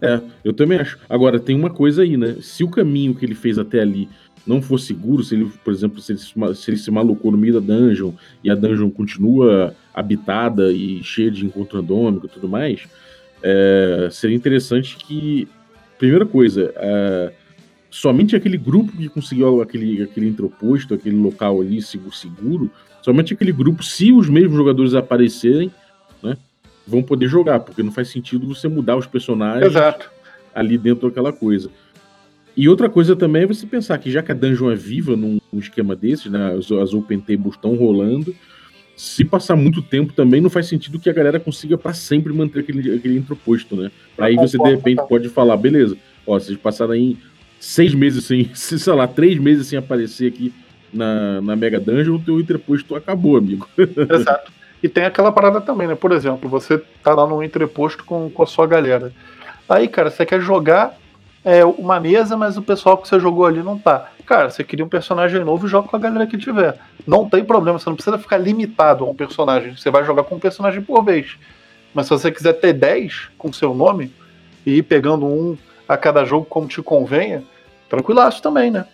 É, 0.00 0.20
eu 0.44 0.52
também 0.52 0.78
acho. 0.78 0.98
Agora, 1.08 1.38
tem 1.38 1.56
uma 1.56 1.70
coisa 1.70 2.02
aí, 2.02 2.16
né? 2.16 2.36
Se 2.40 2.64
o 2.64 2.70
caminho 2.70 3.14
que 3.14 3.24
ele 3.24 3.34
fez 3.34 3.58
até 3.58 3.80
ali 3.80 4.08
não 4.46 4.62
for 4.62 4.78
seguro, 4.78 5.24
se 5.24 5.34
ele, 5.34 5.50
por 5.64 5.72
exemplo, 5.72 6.00
se 6.00 6.12
ele, 6.12 6.20
se 6.54 6.70
ele 6.70 6.78
se 6.78 6.90
malucou 6.90 7.32
no 7.32 7.38
meio 7.38 7.54
da 7.54 7.74
dungeon 7.74 8.12
e 8.44 8.50
a 8.50 8.54
dungeon 8.54 8.90
continua 8.90 9.74
habitada 9.92 10.70
e 10.70 11.02
cheia 11.02 11.30
de 11.30 11.44
encontro 11.44 11.78
randômico 11.78 12.26
e 12.26 12.28
tudo 12.28 12.48
mais, 12.48 12.86
é, 13.42 14.08
seria 14.12 14.36
interessante 14.36 14.96
que, 14.96 15.48
primeira 15.98 16.24
coisa, 16.24 16.72
é, 16.76 17.32
somente 17.96 18.36
aquele 18.36 18.58
grupo 18.58 18.92
que 18.92 19.08
conseguiu 19.08 19.62
aquele, 19.62 20.02
aquele 20.02 20.28
entreposto, 20.28 20.92
aquele 20.92 21.16
local 21.16 21.62
ali 21.62 21.80
seguro, 21.80 22.70
somente 23.00 23.32
aquele 23.32 23.52
grupo, 23.52 23.82
se 23.82 24.12
os 24.12 24.28
mesmos 24.28 24.54
jogadores 24.54 24.92
aparecerem, 24.92 25.72
né, 26.22 26.36
vão 26.86 27.02
poder 27.02 27.26
jogar, 27.26 27.60
porque 27.60 27.82
não 27.82 27.90
faz 27.90 28.08
sentido 28.08 28.46
você 28.46 28.68
mudar 28.68 28.96
os 28.96 29.06
personagens 29.06 29.64
Exato. 29.64 30.10
ali 30.54 30.76
dentro 30.76 31.08
daquela 31.08 31.32
coisa. 31.32 31.70
E 32.54 32.68
outra 32.68 32.90
coisa 32.90 33.16
também 33.16 33.44
é 33.44 33.46
você 33.46 33.66
pensar 33.66 33.96
que 33.96 34.10
já 34.10 34.22
que 34.22 34.30
a 34.30 34.34
dungeon 34.34 34.70
é 34.70 34.74
viva 34.74 35.16
num, 35.16 35.38
num 35.50 35.58
esquema 35.58 35.96
desses, 35.96 36.30
né, 36.30 36.54
as, 36.54 36.70
as 36.70 36.92
open 36.92 37.20
tables 37.20 37.54
estão 37.54 37.76
rolando, 37.76 38.34
se 38.94 39.24
passar 39.24 39.56
muito 39.56 39.80
tempo 39.80 40.12
também 40.12 40.42
não 40.42 40.50
faz 40.50 40.66
sentido 40.66 41.00
que 41.00 41.08
a 41.08 41.14
galera 41.14 41.40
consiga 41.40 41.78
para 41.78 41.94
sempre 41.94 42.30
manter 42.30 42.60
aquele, 42.60 42.94
aquele 42.94 43.16
entreposto, 43.16 43.74
né? 43.74 43.90
Aí 44.18 44.36
você 44.36 44.58
de 44.58 44.70
repente 44.70 45.02
pode 45.08 45.28
falar, 45.30 45.56
beleza, 45.56 45.96
ó, 46.26 46.38
vocês 46.38 46.58
passaram 46.58 46.92
aí 46.92 47.16
seis 47.58 47.94
meses 47.94 48.24
sem, 48.24 48.50
sei 48.54 48.92
lá, 48.92 49.06
três 49.06 49.38
meses 49.38 49.66
sem 49.66 49.78
aparecer 49.78 50.28
aqui 50.28 50.52
na, 50.92 51.40
na 51.40 51.56
Mega 51.56 51.80
Dungeon, 51.80 52.16
o 52.16 52.18
teu 52.18 52.40
entreposto 52.40 52.94
acabou, 52.94 53.36
amigo. 53.36 53.68
Exato. 53.76 54.52
E 54.82 54.88
tem 54.88 55.04
aquela 55.04 55.32
parada 55.32 55.60
também, 55.60 55.88
né? 55.88 55.94
Por 55.94 56.12
exemplo, 56.12 56.48
você 56.48 56.78
tá 57.02 57.14
lá 57.14 57.26
no 57.26 57.42
entreposto 57.42 58.04
com, 58.04 58.30
com 58.30 58.42
a 58.42 58.46
sua 58.46 58.66
galera. 58.66 59.12
Aí, 59.68 59.88
cara, 59.88 60.10
você 60.10 60.24
quer 60.24 60.40
jogar 60.40 60.96
é, 61.44 61.64
uma 61.64 61.98
mesa, 61.98 62.36
mas 62.36 62.56
o 62.56 62.62
pessoal 62.62 62.98
que 62.98 63.08
você 63.08 63.18
jogou 63.18 63.46
ali 63.46 63.62
não 63.62 63.78
tá. 63.78 64.10
Cara, 64.24 64.50
você 64.50 64.62
cria 64.62 64.84
um 64.84 64.88
personagem 64.88 65.44
novo 65.44 65.66
e 65.66 65.70
joga 65.70 65.88
com 65.88 65.96
a 65.96 65.98
galera 65.98 66.26
que 66.26 66.36
tiver. 66.36 66.78
Não 67.06 67.28
tem 67.28 67.44
problema, 67.44 67.78
você 67.78 67.88
não 67.88 67.96
precisa 67.96 68.18
ficar 68.18 68.38
limitado 68.38 69.04
a 69.04 69.08
um 69.08 69.14
personagem. 69.14 69.76
Você 69.76 69.90
vai 69.90 70.04
jogar 70.04 70.24
com 70.24 70.34
um 70.34 70.40
personagem 70.40 70.82
por 70.82 71.02
vez. 71.04 71.36
Mas 71.94 72.06
se 72.06 72.10
você 72.10 72.30
quiser 72.30 72.54
ter 72.54 72.72
10 72.72 73.30
com 73.38 73.52
seu 73.52 73.74
nome 73.74 74.12
e 74.66 74.78
ir 74.78 74.82
pegando 74.82 75.24
um 75.24 75.56
a 75.88 75.96
cada 75.96 76.24
jogo 76.24 76.46
como 76.46 76.68
te 76.68 76.82
convenha, 76.82 77.42
tranquilaço 77.88 78.42
também, 78.42 78.70
né? 78.70 78.86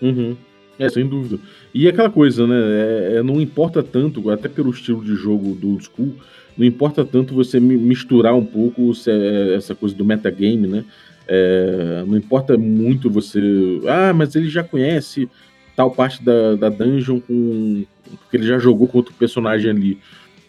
Uhum. 0.00 0.36
É, 0.78 0.88
sem 0.88 1.06
dúvida. 1.06 1.40
E 1.72 1.88
aquela 1.88 2.10
coisa, 2.10 2.46
né? 2.46 2.56
É, 2.56 3.16
é, 3.16 3.22
não 3.22 3.40
importa 3.40 3.82
tanto, 3.82 4.30
até 4.30 4.48
pelo 4.48 4.70
estilo 4.70 5.02
de 5.02 5.14
jogo 5.14 5.54
do 5.54 5.70
old 5.70 5.84
school, 5.84 6.14
não 6.56 6.66
importa 6.66 7.04
tanto 7.04 7.34
você 7.34 7.60
misturar 7.60 8.34
um 8.34 8.44
pouco 8.44 8.92
é 9.06 9.54
essa 9.54 9.74
coisa 9.74 9.94
do 9.94 10.04
metagame, 10.04 10.66
né? 10.66 10.84
É, 11.28 12.04
não 12.06 12.16
importa 12.16 12.56
muito 12.56 13.10
você. 13.10 13.40
Ah, 13.86 14.12
mas 14.14 14.34
ele 14.34 14.48
já 14.48 14.62
conhece 14.62 15.28
tal 15.74 15.90
parte 15.90 16.22
da, 16.24 16.54
da 16.54 16.68
dungeon 16.68 17.20
com. 17.20 17.84
Porque 18.20 18.36
ele 18.36 18.46
já 18.46 18.58
jogou 18.58 18.86
com 18.86 18.98
outro 18.98 19.12
personagem 19.14 19.70
ali. 19.70 19.98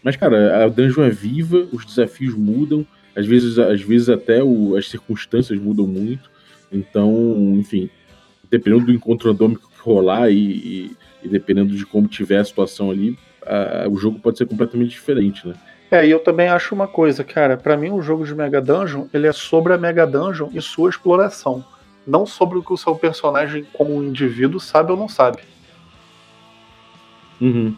Mas, 0.03 0.15
cara, 0.15 0.63
a 0.63 0.69
dungeon 0.69 1.03
é 1.03 1.09
viva, 1.09 1.67
os 1.73 1.85
desafios 1.85 2.35
mudam, 2.35 2.85
às 3.17 3.25
vezes, 3.25 3.57
às 3.57 3.81
vezes 3.81 4.09
até 4.09 4.43
o, 4.43 4.75
as 4.75 4.87
circunstâncias 4.87 5.59
mudam 5.59 5.87
muito. 5.87 6.29
Então, 6.71 7.55
enfim, 7.57 7.89
dependendo 8.49 8.85
do 8.85 8.91
encontro 8.91 9.31
randômico 9.31 9.67
que 9.69 9.81
rolar 9.81 10.29
e, 10.29 10.35
e, 10.35 10.91
e, 11.23 11.27
dependendo 11.27 11.75
de 11.75 11.83
como 11.83 12.07
tiver 12.07 12.37
a 12.37 12.45
situação 12.45 12.91
ali, 12.91 13.17
a, 13.43 13.87
o 13.89 13.97
jogo 13.97 14.19
pode 14.19 14.37
ser 14.37 14.45
completamente 14.45 14.91
diferente, 14.91 15.47
né? 15.47 15.55
É, 15.89 16.05
e 16.05 16.11
eu 16.11 16.19
também 16.19 16.47
acho 16.49 16.75
uma 16.75 16.87
coisa, 16.87 17.23
cara, 17.23 17.57
para 17.57 17.75
mim 17.75 17.89
o 17.89 18.01
jogo 18.01 18.25
de 18.25 18.35
Mega 18.35 18.61
Dungeon, 18.61 19.07
ele 19.11 19.25
é 19.25 19.31
sobre 19.31 19.73
a 19.73 19.77
Mega 19.77 20.05
Dungeon 20.05 20.49
e 20.53 20.61
sua 20.61 20.89
exploração, 20.89 21.65
não 22.05 22.25
sobre 22.25 22.59
o 22.59 22.63
que 22.63 22.73
o 22.73 22.77
seu 22.77 22.93
personagem 22.93 23.65
como 23.73 24.03
indivíduo 24.03 24.59
sabe 24.59 24.91
ou 24.91 24.97
não 24.97 25.07
sabe. 25.07 25.39
Uhum. 27.41 27.73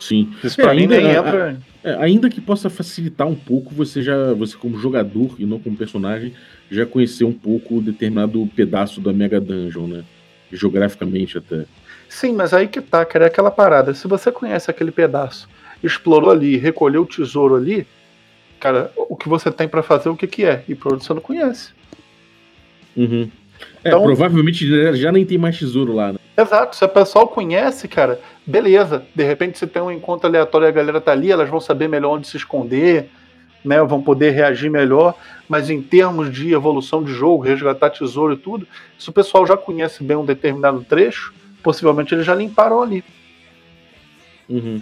Sim. 0.00 0.34
Isso 0.42 0.56
pra 0.56 0.72
é, 0.72 0.76
mim 0.76 0.86
nem 0.86 1.10
entra... 1.10 1.60
É, 1.82 1.94
ainda 1.94 2.28
que 2.28 2.40
possa 2.40 2.68
facilitar 2.68 3.26
um 3.26 3.34
pouco, 3.34 3.74
você 3.74 4.02
já, 4.02 4.34
você 4.34 4.56
como 4.56 4.78
jogador 4.78 5.34
e 5.38 5.46
não 5.46 5.58
como 5.58 5.76
personagem, 5.76 6.34
já 6.70 6.84
conhecer 6.84 7.24
um 7.24 7.32
pouco 7.32 7.80
determinado 7.80 8.46
pedaço 8.54 9.00
da 9.00 9.12
Mega 9.12 9.40
Dungeon, 9.40 9.86
né? 9.86 10.04
Geograficamente 10.52 11.38
até. 11.38 11.64
Sim, 12.08 12.32
mas 12.32 12.52
aí 12.52 12.68
que 12.68 12.80
tá, 12.80 13.04
cara, 13.04 13.24
é 13.24 13.28
aquela 13.28 13.50
parada. 13.50 13.94
Se 13.94 14.06
você 14.06 14.30
conhece 14.30 14.70
aquele 14.70 14.90
pedaço, 14.90 15.48
explorou 15.82 16.30
ali, 16.30 16.56
recolheu 16.56 17.02
o 17.02 17.06
tesouro 17.06 17.56
ali, 17.56 17.86
cara, 18.58 18.92
o 18.96 19.16
que 19.16 19.28
você 19.28 19.50
tem 19.50 19.66
para 19.66 19.82
fazer, 19.82 20.08
o 20.10 20.16
que 20.16 20.26
que 20.26 20.44
é? 20.44 20.62
E 20.68 20.74
por 20.74 20.98
você 20.98 21.14
não 21.14 21.20
conhece. 21.20 21.70
Uhum. 22.96 23.30
É, 23.82 23.88
então, 23.88 24.02
provavelmente 24.02 24.66
já 24.96 25.10
nem 25.10 25.24
tem 25.24 25.38
mais 25.38 25.58
tesouro 25.58 25.94
lá, 25.94 26.12
né? 26.12 26.18
Exato, 26.40 26.74
se 26.74 26.84
o 26.84 26.88
pessoal 26.88 27.28
conhece, 27.28 27.86
cara, 27.86 28.18
beleza. 28.46 29.04
De 29.14 29.22
repente 29.24 29.58
você 29.58 29.66
tem 29.66 29.82
um 29.82 29.90
encontro 29.90 30.26
aleatório 30.26 30.66
e 30.66 30.68
a 30.68 30.72
galera 30.72 31.00
tá 31.00 31.12
ali, 31.12 31.30
elas 31.30 31.50
vão 31.50 31.60
saber 31.60 31.88
melhor 31.88 32.16
onde 32.16 32.28
se 32.28 32.36
esconder, 32.36 33.10
né? 33.62 33.82
Vão 33.82 34.00
poder 34.00 34.30
reagir 34.30 34.70
melhor. 34.70 35.14
Mas 35.46 35.68
em 35.68 35.82
termos 35.82 36.32
de 36.32 36.52
evolução 36.52 37.04
de 37.04 37.12
jogo, 37.12 37.42
resgatar 37.42 37.90
tesouro 37.90 38.32
e 38.34 38.36
tudo, 38.38 38.66
se 38.98 39.10
o 39.10 39.12
pessoal 39.12 39.46
já 39.46 39.56
conhece 39.56 40.02
bem 40.02 40.16
um 40.16 40.24
determinado 40.24 40.82
trecho, 40.88 41.34
possivelmente 41.62 42.14
eles 42.14 42.24
já 42.24 42.34
limparam 42.34 42.80
ali. 42.80 43.04
Uhum. 44.48 44.80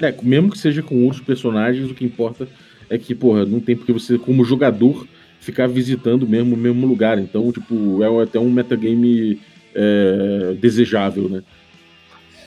É, 0.00 0.14
mesmo 0.22 0.50
que 0.50 0.58
seja 0.58 0.80
com 0.80 1.02
outros 1.04 1.22
personagens, 1.22 1.90
o 1.90 1.94
que 1.94 2.04
importa 2.04 2.46
é 2.88 2.96
que, 2.96 3.14
porra, 3.14 3.44
não 3.44 3.58
tem 3.58 3.74
porque 3.74 3.92
você, 3.92 4.16
como 4.16 4.44
jogador, 4.44 5.06
ficar 5.40 5.66
visitando 5.66 6.28
mesmo 6.28 6.54
o 6.54 6.58
mesmo 6.58 6.86
lugar. 6.86 7.18
Então, 7.18 7.50
tipo, 7.50 8.02
é 8.02 8.22
até 8.22 8.38
um 8.38 8.50
metagame 8.50 9.40
é, 9.74 10.54
desejável, 10.54 11.28
né? 11.28 11.42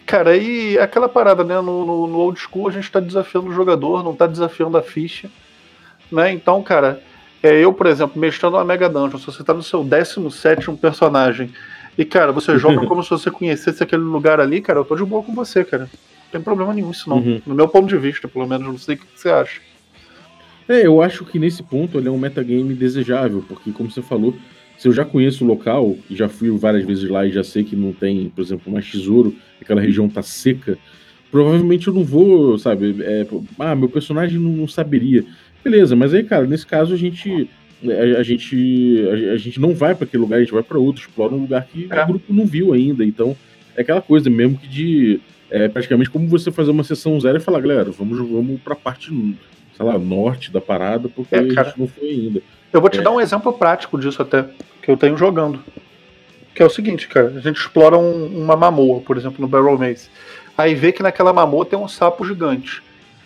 Cara, 0.05 0.35
e 0.35 0.77
aquela 0.77 1.07
parada, 1.07 1.43
né? 1.43 1.55
No, 1.55 1.85
no, 1.85 2.07
no, 2.07 2.17
old 2.17 2.39
school 2.39 2.67
a 2.67 2.71
gente 2.71 2.91
tá 2.91 2.99
desafiando 2.99 3.49
o 3.49 3.53
jogador, 3.53 4.03
não 4.03 4.15
tá 4.15 4.27
desafiando 4.27 4.77
a 4.77 4.81
ficha. 4.81 5.29
Né? 6.11 6.31
Então, 6.31 6.61
cara, 6.61 7.01
é, 7.41 7.59
eu, 7.59 7.73
por 7.73 7.87
exemplo, 7.87 8.19
mestrando 8.19 8.57
uma 8.57 8.65
Mega 8.65 8.89
Dungeon, 8.89 9.17
se 9.17 9.25
você 9.25 9.43
tá 9.43 9.53
no 9.53 9.63
seu 9.63 9.83
17 9.83 10.71
personagem 10.73 11.49
e, 11.97 12.05
cara, 12.05 12.31
você 12.31 12.57
joga 12.59 12.85
como 12.85 13.03
se 13.03 13.09
você 13.09 13.31
conhecesse 13.31 13.81
aquele 13.81 14.03
lugar 14.03 14.39
ali, 14.39 14.61
cara, 14.61 14.79
eu 14.79 14.85
tô 14.85 14.95
de 14.95 15.05
boa 15.05 15.23
com 15.23 15.33
você, 15.33 15.63
cara. 15.63 15.83
Não 15.83 16.31
tem 16.31 16.41
problema 16.41 16.73
nenhum 16.73 16.91
isso, 16.91 17.09
não. 17.09 17.17
Uhum. 17.17 17.41
No 17.45 17.55
meu 17.55 17.67
ponto 17.67 17.87
de 17.87 17.97
vista, 17.97 18.27
pelo 18.27 18.47
menos, 18.47 18.67
não 18.67 18.77
sei 18.77 18.95
o 18.95 18.97
que 18.97 19.05
você 19.15 19.29
acha. 19.29 19.61
É, 20.67 20.85
eu 20.85 21.01
acho 21.01 21.25
que 21.25 21.37
nesse 21.37 21.61
ponto 21.61 21.97
ele 21.97 22.07
é 22.07 22.11
um 22.11 22.17
metagame 22.17 22.73
desejável, 22.73 23.43
porque, 23.47 23.71
como 23.71 23.91
você 23.91 24.01
falou, 24.01 24.33
se 24.83 24.89
eu 24.89 24.91
já 24.91 25.05
conheço 25.05 25.45
o 25.45 25.47
local, 25.47 25.95
e 26.09 26.15
já 26.15 26.27
fui 26.27 26.49
várias 26.57 26.83
vezes 26.83 27.09
lá 27.09 27.25
e 27.25 27.31
já 27.31 27.41
sei 27.41 27.63
que 27.63 27.73
não 27.73 27.93
tem, 27.93 28.27
por 28.27 28.41
exemplo, 28.41 28.69
mais 28.69 28.85
tesouro, 28.85 29.33
aquela 29.61 29.79
região 29.79 30.09
tá 30.09 30.21
seca, 30.21 30.77
provavelmente 31.31 31.87
eu 31.87 31.93
não 31.93 32.03
vou, 32.03 32.57
sabe, 32.57 32.93
é, 32.99 33.25
ah, 33.59 33.77
meu 33.77 33.87
personagem 33.87 34.37
não, 34.37 34.51
não, 34.51 34.67
saberia. 34.67 35.23
Beleza, 35.63 35.95
mas 35.95 36.13
aí, 36.13 36.21
cara, 36.21 36.45
nesse 36.45 36.67
caso 36.67 36.93
a 36.93 36.97
gente 36.97 37.49
a, 37.81 38.19
a 38.19 38.23
gente 38.23 39.05
a, 39.09 39.31
a, 39.35 39.37
gente 39.37 39.57
não 39.57 39.73
vai 39.73 39.95
para 39.95 40.03
aquele 40.03 40.21
lugar, 40.21 40.35
a 40.35 40.41
gente 40.41 40.51
vai 40.51 40.63
para 40.63 40.77
outro, 40.77 41.03
explora 41.03 41.33
um 41.33 41.39
lugar 41.39 41.65
que 41.65 41.87
é. 41.89 42.03
o 42.03 42.07
grupo 42.07 42.33
não 42.33 42.45
viu 42.45 42.73
ainda, 42.73 43.05
então 43.05 43.37
é 43.77 43.81
aquela 43.83 44.01
coisa 44.01 44.29
mesmo 44.29 44.57
que 44.57 44.67
de 44.67 45.21
é 45.49 45.69
praticamente 45.69 46.09
como 46.09 46.27
você 46.27 46.51
fazer 46.51 46.71
uma 46.71 46.83
sessão 46.83 47.17
zero 47.21 47.37
e 47.37 47.41
falar, 47.41 47.61
galera, 47.61 47.89
vamos 47.89 48.17
vamos 48.17 48.59
para 48.59 48.75
parte 48.75 49.13
sei 49.75 49.85
lá, 49.85 49.97
norte 49.97 50.51
da 50.51 50.61
parada, 50.61 51.09
porque 51.09 51.35
é, 51.35 51.39
a 51.39 51.63
gente 51.63 51.79
não 51.79 51.87
foi 51.87 52.09
ainda. 52.09 52.41
Eu 52.71 52.81
vou 52.81 52.89
te 52.89 52.99
é. 52.99 53.01
dar 53.01 53.11
um 53.11 53.21
exemplo 53.21 53.53
prático 53.53 53.99
disso 53.99 54.21
até, 54.21 54.45
que 54.81 54.89
eu 54.89 54.97
tenho 54.97 55.17
jogando. 55.17 55.59
Que 56.55 56.61
é 56.61 56.65
o 56.65 56.69
seguinte, 56.69 57.07
cara, 57.07 57.27
a 57.35 57.39
gente 57.39 57.57
explora 57.57 57.97
um, 57.97 58.25
uma 58.25 58.55
mamoa, 58.55 59.01
por 59.01 59.17
exemplo, 59.17 59.41
no 59.41 59.47
Barrel 59.47 59.77
Maze. 59.77 60.09
Aí 60.57 60.75
vê 60.75 60.91
que 60.91 61.01
naquela 61.01 61.33
mamoa 61.33 61.65
tem 61.65 61.77
um 61.77 61.87
sapo 61.87 62.25
gigante. 62.25 62.81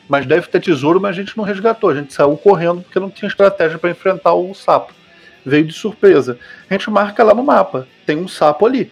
Mas 0.08 0.26
deve 0.26 0.48
ter 0.48 0.62
tesouro, 0.62 1.02
mas 1.02 1.12
a 1.12 1.22
gente 1.22 1.38
não 1.38 1.44
resgatou. 1.44 1.90
A 1.90 1.96
gente 1.96 2.14
saiu 2.14 2.38
correndo 2.38 2.82
porque 2.82 3.00
não 3.00 3.10
tinha 3.10 3.28
estratégia 3.28 3.78
para 3.78 3.90
enfrentar 3.90 4.34
o 4.34 4.54
sapo. 4.54 4.94
Veio 5.46 5.66
de 5.66 5.74
surpresa. 5.74 6.40
A 6.70 6.74
gente 6.74 6.90
marca 6.90 7.24
lá 7.24 7.34
no 7.34 7.44
mapa. 7.44 7.86
Tem 8.06 8.18
um 8.18 8.28
sapo 8.28 8.66
ali. 8.66 8.90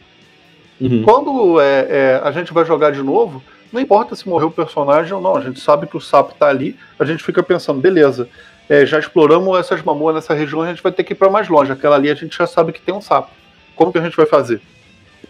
Uhum. 0.79 1.03
Quando 1.03 1.61
é, 1.61 1.87
é, 1.89 2.21
a 2.21 2.31
gente 2.31 2.53
vai 2.53 2.65
jogar 2.65 2.91
de 2.91 3.01
novo, 3.01 3.41
não 3.75 3.81
importa 3.81 4.15
se 4.15 4.27
morreu 4.27 4.47
o 4.47 4.51
personagem 4.51 5.13
ou 5.13 5.21
não, 5.21 5.35
a 5.35 5.41
gente 5.41 5.59
sabe 5.59 5.85
que 5.85 5.97
o 5.97 6.01
sapo 6.01 6.33
tá 6.33 6.47
ali, 6.47 6.75
a 6.97 7.03
gente 7.03 7.23
fica 7.23 7.43
pensando, 7.43 7.81
beleza, 7.81 8.27
é, 8.69 8.85
já 8.85 8.97
exploramos 8.97 9.59
essas 9.59 9.83
mamoas 9.83 10.15
nessa 10.15 10.33
região, 10.33 10.61
a 10.61 10.69
gente 10.69 10.81
vai 10.81 10.91
ter 10.91 11.03
que 11.03 11.13
ir 11.13 11.15
para 11.15 11.29
mais 11.29 11.47
longe. 11.49 11.71
Aquela 11.71 11.95
ali 11.97 12.09
a 12.09 12.15
gente 12.15 12.35
já 12.35 12.47
sabe 12.47 12.71
que 12.71 12.81
tem 12.81 12.95
um 12.95 13.01
sapo. 13.01 13.31
Como 13.75 13.91
que 13.91 13.97
a 13.97 14.01
gente 14.01 14.15
vai 14.15 14.25
fazer? 14.25 14.61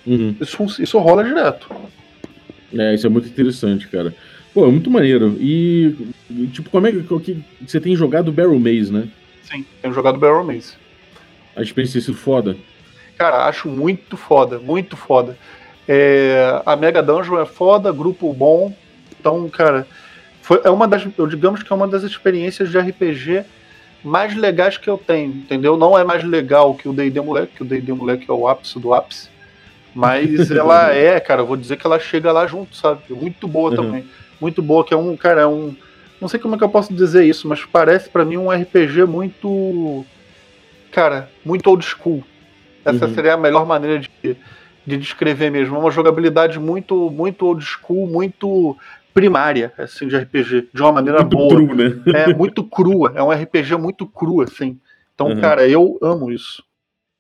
Uhum. 0.05 0.35
Isso, 0.39 0.81
isso 0.81 0.99
rola 0.99 1.23
direto. 1.23 1.67
É, 2.71 2.93
isso 2.93 3.07
é 3.07 3.09
muito 3.09 3.27
interessante, 3.27 3.87
cara. 3.87 4.13
Pô, 4.53 4.65
é 4.65 4.69
muito 4.69 4.89
maneiro. 4.89 5.35
E, 5.39 5.95
tipo, 6.53 6.69
como 6.69 6.87
é 6.87 6.91
que, 6.91 7.01
que 7.01 7.43
você 7.67 7.79
tem 7.81 7.95
jogado 7.95 8.31
Barrel 8.31 8.59
Maze, 8.59 8.93
né? 8.93 9.09
Sim, 9.43 9.65
tenho 9.81 9.93
jogado 9.93 10.19
Barrel 10.19 10.45
Maze. 10.45 10.73
A 11.55 11.61
experiência 11.61 11.99
tem 11.99 12.05
sido 12.05 12.17
foda? 12.17 12.55
Cara, 13.17 13.47
acho 13.47 13.67
muito 13.67 14.15
foda, 14.15 14.59
muito 14.59 14.95
foda. 14.95 15.37
É, 15.87 16.61
a 16.65 16.75
Mega 16.75 17.01
Dungeon 17.01 17.39
é 17.39 17.45
foda, 17.45 17.91
grupo 17.91 18.33
bom. 18.33 18.73
Então, 19.19 19.47
cara, 19.49 19.87
foi, 20.41 20.61
é 20.63 20.69
uma 20.69 20.87
das, 20.87 21.05
eu 21.17 21.27
digamos 21.27 21.63
que 21.63 21.71
é 21.71 21.75
uma 21.75 21.87
das 21.87 22.03
experiências 22.03 22.69
de 22.69 22.77
RPG 22.77 23.43
mais 24.03 24.35
legais 24.35 24.77
que 24.77 24.87
eu 24.87 24.97
tenho, 24.97 25.31
entendeu? 25.31 25.75
Não 25.75 25.97
é 25.97 26.03
mais 26.03 26.23
legal 26.23 26.75
que 26.75 26.87
o 26.87 26.93
D&D 26.93 27.19
Moleque, 27.21 27.55
que 27.55 27.63
o 27.63 27.65
D&D 27.65 27.91
Moleque 27.93 28.29
é 28.29 28.33
o 28.33 28.47
ápice 28.47 28.79
do 28.79 28.93
ápice, 28.93 29.29
mas 29.93 30.49
ela 30.51 30.93
é, 30.93 31.19
cara, 31.19 31.41
eu 31.41 31.47
vou 31.47 31.57
dizer 31.57 31.77
que 31.77 31.87
ela 31.87 31.99
chega 31.99 32.31
lá 32.31 32.45
junto, 32.45 32.75
sabe? 32.75 33.01
Muito 33.09 33.47
boa 33.47 33.71
uhum. 33.71 33.75
também. 33.75 34.05
Muito 34.39 34.61
boa, 34.61 34.83
que 34.83 34.93
é 34.93 34.97
um, 34.97 35.17
cara, 35.17 35.41
é 35.41 35.47
um... 35.47 35.75
Não 36.21 36.27
sei 36.27 36.39
como 36.39 36.53
é 36.53 36.57
que 36.57 36.63
eu 36.63 36.69
posso 36.69 36.93
dizer 36.93 37.25
isso, 37.25 37.47
mas 37.47 37.65
parece 37.65 38.09
para 38.09 38.23
mim 38.23 38.37
um 38.37 38.51
RPG 38.51 39.05
muito... 39.05 40.05
Cara, 40.91 41.29
muito 41.43 41.67
old 41.67 41.83
school. 41.83 42.23
Essa 42.85 43.07
uhum. 43.07 43.15
seria 43.15 43.33
a 43.33 43.37
melhor 43.37 43.65
maneira 43.65 43.99
de 43.99 44.37
de 44.85 44.97
descrever 44.97 45.49
mesmo. 45.49 45.75
É 45.75 45.79
uma 45.79 45.91
jogabilidade 45.91 46.59
muito, 46.59 47.09
muito 47.09 47.45
old 47.45 47.63
school, 47.63 48.07
muito 48.07 48.77
primária, 49.13 49.71
assim, 49.77 50.07
de 50.07 50.17
RPG, 50.17 50.69
de 50.73 50.81
uma 50.81 50.91
maneira 50.91 51.21
muito 51.21 51.37
boa. 51.37 51.55
Cru, 51.55 51.75
né? 51.75 52.01
É 52.13 52.33
muito 52.33 52.63
crua, 52.63 53.13
é 53.15 53.23
um 53.23 53.31
RPG 53.31 53.77
muito 53.77 54.05
cru, 54.05 54.41
assim. 54.41 54.77
Então, 55.13 55.27
uhum. 55.27 55.39
cara, 55.39 55.67
eu 55.67 55.97
amo 56.01 56.29
isso. 56.31 56.61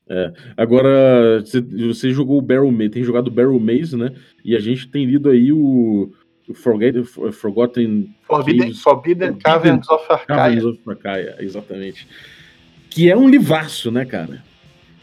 É. 0.07 0.31
Agora, 0.55 1.41
você, 1.41 2.11
jogou 2.11 2.37
o 2.37 2.41
Barrel 2.41 2.69
Maze, 2.71 2.89
tem 2.89 3.03
jogado 3.03 3.27
o 3.27 3.31
Barrel 3.31 3.59
Maze, 3.59 3.97
né? 3.97 4.11
E 4.43 4.55
a 4.55 4.59
gente 4.59 4.87
tem 4.89 5.05
lido 5.05 5.29
aí 5.29 5.51
o, 5.51 6.11
o 6.47 6.53
Forget, 6.53 7.03
Forgotten... 7.31 8.13
Forbidden, 8.27 8.67
Caves, 8.67 8.81
Forbidden 8.81 9.33
Caverns 9.35 9.89
of 9.89 10.05
Arcaia. 10.11 10.27
Caverns 10.27 10.65
of 10.65 10.79
Arcaia, 10.85 11.35
exatamente. 11.39 12.07
Que 12.89 13.09
é 13.09 13.17
um 13.17 13.27
livraço, 13.27 13.89
né, 13.89 14.05
cara? 14.05 14.43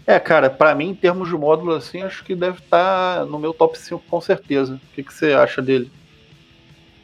É, 0.06 0.18
cara, 0.18 0.50
para 0.50 0.74
mim, 0.74 0.90
em 0.90 0.94
termos 0.94 1.28
de 1.28 1.34
módulo, 1.34 1.72
assim, 1.72 2.02
acho 2.02 2.24
que 2.24 2.34
deve 2.34 2.58
estar 2.58 3.20
tá 3.20 3.24
no 3.24 3.38
meu 3.38 3.52
top 3.54 3.78
5 3.78 4.02
com 4.08 4.20
certeza. 4.20 4.74
O 4.74 4.94
que, 4.94 5.02
que 5.02 5.14
você 5.14 5.32
acha 5.32 5.62
dele? 5.62 5.90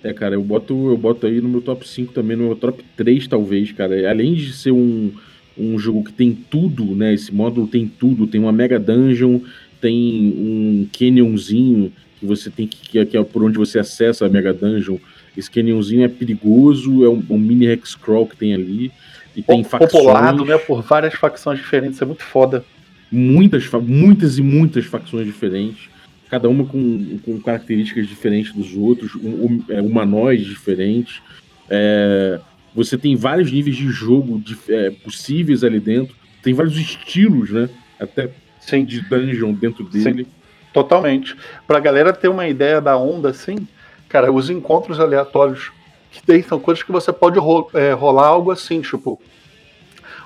É, 0.02 0.12
cara, 0.12 0.34
eu 0.34 0.42
boto, 0.42 0.90
eu 0.90 0.96
boto 0.96 1.26
aí 1.26 1.40
no 1.40 1.48
meu 1.48 1.61
top 1.61 1.87
5 1.87 2.12
também, 2.12 2.37
no 2.37 2.44
meu 2.44 2.56
top 2.56 2.84
3, 2.96 3.28
talvez, 3.28 3.72
cara. 3.72 4.08
Além 4.08 4.34
de 4.34 4.52
ser 4.52 4.72
um, 4.72 5.12
um 5.56 5.78
jogo 5.78 6.04
que 6.04 6.12
tem 6.12 6.32
tudo, 6.32 6.84
né? 6.96 7.14
Esse 7.14 7.32
módulo 7.32 7.66
tem 7.68 7.87
tudo, 7.87 8.26
tem 8.26 8.40
uma 8.40 8.52
Mega 8.52 8.78
Dungeon, 8.78 9.40
tem 9.80 10.34
um 10.37 10.88
canyonzinho 10.92 11.92
que 12.18 12.26
você 12.26 12.50
tem 12.50 12.66
que. 12.66 13.04
que 13.06 13.16
é 13.16 13.22
por 13.22 13.44
onde 13.44 13.58
você 13.58 13.78
acessa 13.78 14.26
a 14.26 14.28
Mega 14.28 14.52
Dungeon. 14.52 14.98
Esse 15.37 15.50
canyonzinho 15.50 16.04
é 16.04 16.08
perigoso, 16.08 17.04
é 17.04 17.08
um, 17.08 17.22
um 17.30 17.38
mini 17.38 17.66
hexcrawl 17.66 18.26
que 18.26 18.37
tem 18.37 18.54
ali. 18.54 18.90
E 19.37 19.42
tem 19.42 19.62
facções. 19.62 19.92
Populado, 19.92 20.44
né? 20.44 20.58
Por 20.58 20.82
várias 20.82 21.14
facções 21.14 21.58
diferentes, 21.58 22.02
é 22.02 22.04
muito 22.04 22.24
foda 22.24 22.64
muitas, 23.10 23.68
muitas 23.70 24.38
e 24.38 24.42
muitas 24.42 24.84
facções 24.86 25.26
diferentes, 25.26 25.88
cada 26.30 26.48
uma 26.48 26.64
com, 26.64 27.18
com 27.24 27.40
características 27.40 28.06
diferentes 28.06 28.52
dos 28.52 28.74
outros, 28.76 29.14
um, 29.14 29.62
é, 29.68 29.80
humanoides 29.80 30.46
diferentes. 30.46 31.22
É, 31.70 32.40
você 32.74 32.98
tem 32.98 33.16
vários 33.16 33.50
níveis 33.50 33.76
de 33.76 33.88
jogo 33.88 34.38
de, 34.38 34.56
é, 34.68 34.90
possíveis 34.90 35.64
ali 35.64 35.80
dentro, 35.80 36.14
tem 36.42 36.52
vários 36.52 36.76
estilos, 36.76 37.50
né? 37.50 37.68
Até 37.98 38.30
Sim. 38.60 38.84
de 38.84 39.00
dungeon 39.00 39.52
dentro 39.52 39.84
dele. 39.84 40.24
Sim. 40.24 40.30
Totalmente. 40.72 41.34
Pra 41.66 41.80
galera 41.80 42.12
ter 42.12 42.28
uma 42.28 42.46
ideia 42.46 42.80
da 42.80 42.96
onda, 42.96 43.30
assim, 43.30 43.66
cara, 44.08 44.30
os 44.30 44.50
encontros 44.50 45.00
aleatórios 45.00 45.72
que 46.10 46.22
tem 46.22 46.42
são 46.42 46.60
coisas 46.60 46.82
que 46.82 46.92
você 46.92 47.12
pode 47.12 47.38
ro 47.38 47.68
é, 47.74 47.92
rolar 47.92 48.26
algo 48.26 48.50
assim, 48.50 48.80
tipo, 48.80 49.20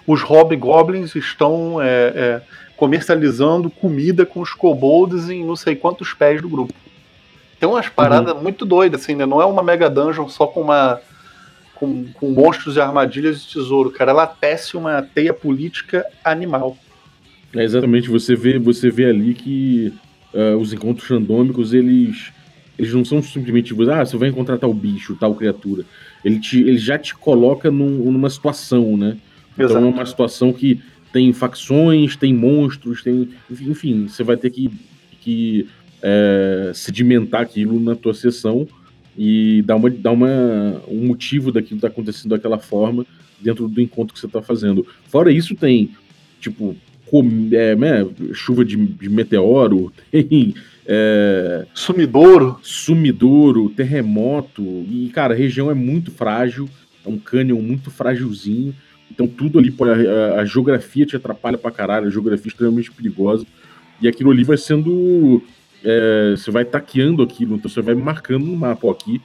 os 0.06 0.22
hobgoblins 0.22 1.14
estão 1.14 1.80
é, 1.80 2.12
é, 2.14 2.42
comercializando 2.82 3.70
comida 3.70 4.26
com 4.26 4.40
os 4.40 4.52
kobolds 4.52 5.30
em 5.30 5.44
não 5.44 5.54
sei 5.54 5.76
quantos 5.76 6.12
pés 6.12 6.42
do 6.42 6.48
grupo. 6.48 6.74
Tem 7.60 7.68
umas 7.68 7.88
paradas 7.88 8.34
uhum. 8.34 8.42
muito 8.42 8.66
doidas, 8.66 9.02
assim, 9.02 9.14
né? 9.14 9.24
Não 9.24 9.40
é 9.40 9.46
uma 9.46 9.62
mega 9.62 9.88
dungeon 9.88 10.28
só 10.28 10.48
com 10.48 10.62
uma. 10.62 11.00
Com, 11.76 12.06
com 12.14 12.30
monstros 12.30 12.74
e 12.74 12.80
armadilhas 12.80 13.40
de 13.40 13.52
tesouro, 13.52 13.92
cara. 13.92 14.10
Ela 14.10 14.26
tece 14.26 14.76
uma 14.76 15.00
teia 15.00 15.32
política 15.32 16.04
animal. 16.24 16.76
É, 17.54 17.62
exatamente, 17.62 18.10
você 18.10 18.34
vê, 18.34 18.58
você 18.58 18.90
vê 18.90 19.06
ali 19.06 19.32
que 19.32 19.94
uh, 20.34 20.56
os 20.56 20.72
encontros 20.72 21.08
randômicos, 21.08 21.72
eles, 21.72 22.32
eles 22.76 22.92
não 22.92 23.04
são 23.04 23.22
simplesmente, 23.22 23.66
tipo, 23.66 23.88
ah, 23.92 24.04
você 24.04 24.16
vai 24.16 24.28
encontrar 24.28 24.58
tal 24.58 24.74
bicho, 24.74 25.16
tal 25.20 25.36
criatura. 25.36 25.84
Ele, 26.24 26.40
te, 26.40 26.58
ele 26.58 26.78
já 26.78 26.98
te 26.98 27.14
coloca 27.14 27.70
num, 27.70 28.10
numa 28.10 28.28
situação, 28.28 28.96
né? 28.96 29.18
Exato. 29.56 29.78
Então 29.78 29.88
é 29.88 29.94
uma 29.94 30.06
situação 30.06 30.52
que 30.52 30.80
tem 31.12 31.33
facções, 31.33 32.16
tem 32.16 32.33
monstros, 32.33 33.03
tem. 33.03 33.29
Enfim, 33.51 34.09
você 34.09 34.22
vai 34.22 34.37
ter 34.37 34.51
que, 34.51 34.70
que 35.20 35.68
é, 36.03 36.72
sedimentar 36.75 37.42
aquilo 37.42 37.79
na 37.79 37.94
tua 37.94 38.14
sessão 38.14 38.66
e 39.16 39.62
dar, 39.62 39.77
uma, 39.77 39.90
dar 39.90 40.12
uma, 40.12 40.83
um 40.88 41.07
motivo 41.07 41.53
daquilo 41.53 41.81
que 41.81 41.87
está 41.87 41.88
acontecendo 41.88 42.31
daquela 42.31 42.59
forma 42.59 43.07
dentro 43.40 43.68
do 43.68 43.81
encontro 43.81 44.14
que 44.14 44.20
você 44.20 44.27
está 44.27 44.40
fazendo. 44.40 44.87
Fora 45.09 45.31
isso, 45.31 45.55
tem, 45.55 45.90
tipo, 46.40 46.77
com, 47.07 47.48
é, 47.53 47.75
né, 47.75 48.09
chuva 48.33 48.64
de, 48.64 48.77
de, 48.77 49.09
meteoro, 49.11 49.92
tem. 50.11 50.55
É, 50.85 51.66
sumidouro. 51.75 52.59
Sumidouro, 52.62 53.70
terremoto. 53.70 54.62
E, 54.62 55.11
cara, 55.12 55.35
a 55.35 55.37
região 55.37 55.70
é 55.70 55.75
muito 55.75 56.11
frágil, 56.11 56.68
é 57.05 57.09
um 57.09 57.18
cânion 57.18 57.61
muito 57.61 57.90
frágilzinho. 57.90 58.75
Então, 59.12 59.27
tudo 59.27 59.59
ali, 59.59 59.75
a, 60.09 60.40
a 60.40 60.44
geografia 60.44 61.05
te 61.05 61.16
atrapalha 61.16 61.59
pra 61.59 61.70
caralho, 61.70 62.07
a 62.07 62.11
geografia 62.11 62.46
é 62.46 62.48
extremamente 62.48 62.90
perigosa. 62.90 63.46
E 64.01 64.09
aquilo 64.09 64.31
ali 64.31 64.42
vai 64.42 64.57
sendo 64.57 65.42
é, 65.85 66.35
você 66.37 66.51
vai 66.51 66.64
taqueando 66.64 67.22
aquilo, 67.22 67.57
então 67.57 67.70
você 67.70 67.83
vai 67.83 67.94
marcando 67.94 68.46
no 68.46 68.57
mapa. 68.57 68.87
Ó, 68.87 68.90
aqui 68.90 69.20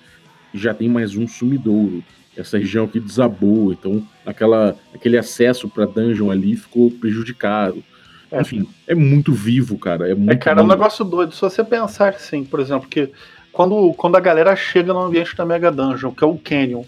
já 0.54 0.74
tem 0.74 0.90
mais 0.90 1.16
um 1.16 1.28
sumidouro. 1.28 2.04
Essa 2.36 2.58
região 2.58 2.86
aqui 2.86 3.00
desabou, 3.00 3.72
então 3.72 4.06
aquela, 4.26 4.76
aquele 4.94 5.18
acesso 5.18 5.68
para 5.68 5.86
dungeon 5.86 6.30
ali 6.30 6.56
ficou 6.56 6.92
prejudicado. 6.92 7.84
É. 8.32 8.42
Enfim, 8.42 8.68
é 8.86 8.94
muito 8.94 9.34
vivo, 9.34 9.78
cara. 9.78 10.10
É, 10.10 10.14
muito 10.14 10.32
é 10.32 10.36
cara, 10.36 10.62
é 10.62 10.64
um 10.64 10.68
negócio 10.68 11.04
doido. 11.04 11.34
Se 11.34 11.42
você 11.42 11.64
pensar 11.64 12.10
assim, 12.10 12.44
por 12.44 12.60
exemplo, 12.60 12.88
que 12.88 13.10
quando, 13.52 13.92
quando 13.94 14.18
a 14.18 14.20
galera 14.20 14.56
chega 14.56 14.94
no 14.94 15.02
ambiente 15.02 15.36
da 15.36 15.46
Mega 15.46 15.72
Dungeon, 15.72 16.12
que 16.12 16.24
é 16.24 16.28
o 16.28 16.38
Canyon, 16.38 16.84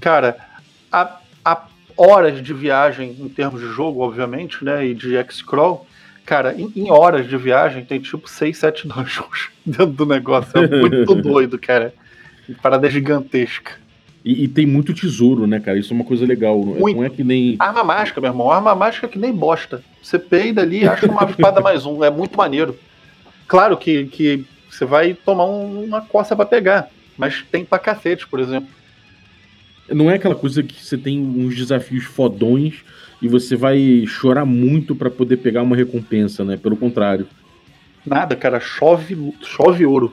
cara, 0.00 0.38
a, 0.90 1.18
a 1.44 1.66
horas 1.96 2.42
de 2.42 2.52
viagem 2.54 3.16
em 3.18 3.28
termos 3.28 3.60
de 3.60 3.68
jogo, 3.68 4.00
obviamente, 4.00 4.64
né, 4.64 4.86
e 4.86 4.94
de 4.94 5.16
X-Crawl, 5.16 5.86
Cara, 6.24 6.54
em, 6.58 6.72
em, 6.74 6.90
horas 6.90 7.28
de 7.28 7.36
viagem 7.36 7.84
tem 7.84 8.00
tipo 8.00 8.28
6, 8.28 8.56
7 8.56 8.88
dungeons 8.88 9.50
dentro 9.64 9.86
do 9.86 10.06
negócio. 10.06 10.58
É 10.58 10.66
muito 10.66 11.14
doido, 11.20 11.58
cara. 11.58 11.92
Parada 12.62 12.88
gigantesca. 12.88 13.72
E, 14.24 14.44
e, 14.44 14.48
tem 14.48 14.64
muito 14.64 14.94
tesouro, 14.94 15.46
né, 15.46 15.60
cara? 15.60 15.78
Isso 15.78 15.92
é 15.92 15.96
uma 15.96 16.04
coisa 16.04 16.24
legal. 16.24 16.58
Muito. 16.58 16.96
Não 16.96 17.04
é 17.04 17.10
que 17.10 17.22
nem. 17.22 17.56
Arma 17.58 17.84
mágica, 17.84 18.22
meu 18.22 18.30
irmão. 18.30 18.50
Arma 18.50 18.74
mágica 18.74 19.06
é 19.06 19.08
que 19.08 19.18
nem 19.18 19.32
bosta. 19.32 19.82
Você 20.02 20.18
peida 20.18 20.62
ali 20.62 20.82
e 20.82 20.88
acha 20.88 21.06
uma 21.06 21.24
espada 21.24 21.60
mais 21.60 21.84
um. 21.84 22.02
É 22.02 22.08
muito 22.08 22.36
maneiro. 22.36 22.78
Claro 23.46 23.76
que, 23.76 24.06
que 24.06 24.46
você 24.70 24.86
vai 24.86 25.12
tomar 25.12 25.44
um, 25.44 25.84
uma 25.84 26.00
coça 26.00 26.34
para 26.34 26.46
pegar. 26.46 26.88
Mas 27.18 27.44
tem 27.52 27.66
pra 27.66 27.78
cacete, 27.78 28.26
por 28.26 28.40
exemplo. 28.40 28.68
Não 29.88 30.10
é 30.10 30.14
aquela 30.14 30.34
coisa 30.34 30.62
que 30.62 30.82
você 30.82 30.96
tem 30.96 31.20
uns 31.20 31.54
desafios 31.54 32.04
fodões 32.04 32.82
e 33.20 33.28
você 33.28 33.54
vai 33.54 34.04
chorar 34.06 34.44
muito 34.44 34.94
para 34.94 35.10
poder 35.10 35.38
pegar 35.38 35.62
uma 35.62 35.76
recompensa, 35.76 36.44
né? 36.44 36.56
Pelo 36.56 36.76
contrário. 36.76 37.26
Nada, 38.04 38.36
cara, 38.36 38.60
chove, 38.60 39.34
chove 39.42 39.86
ouro. 39.86 40.12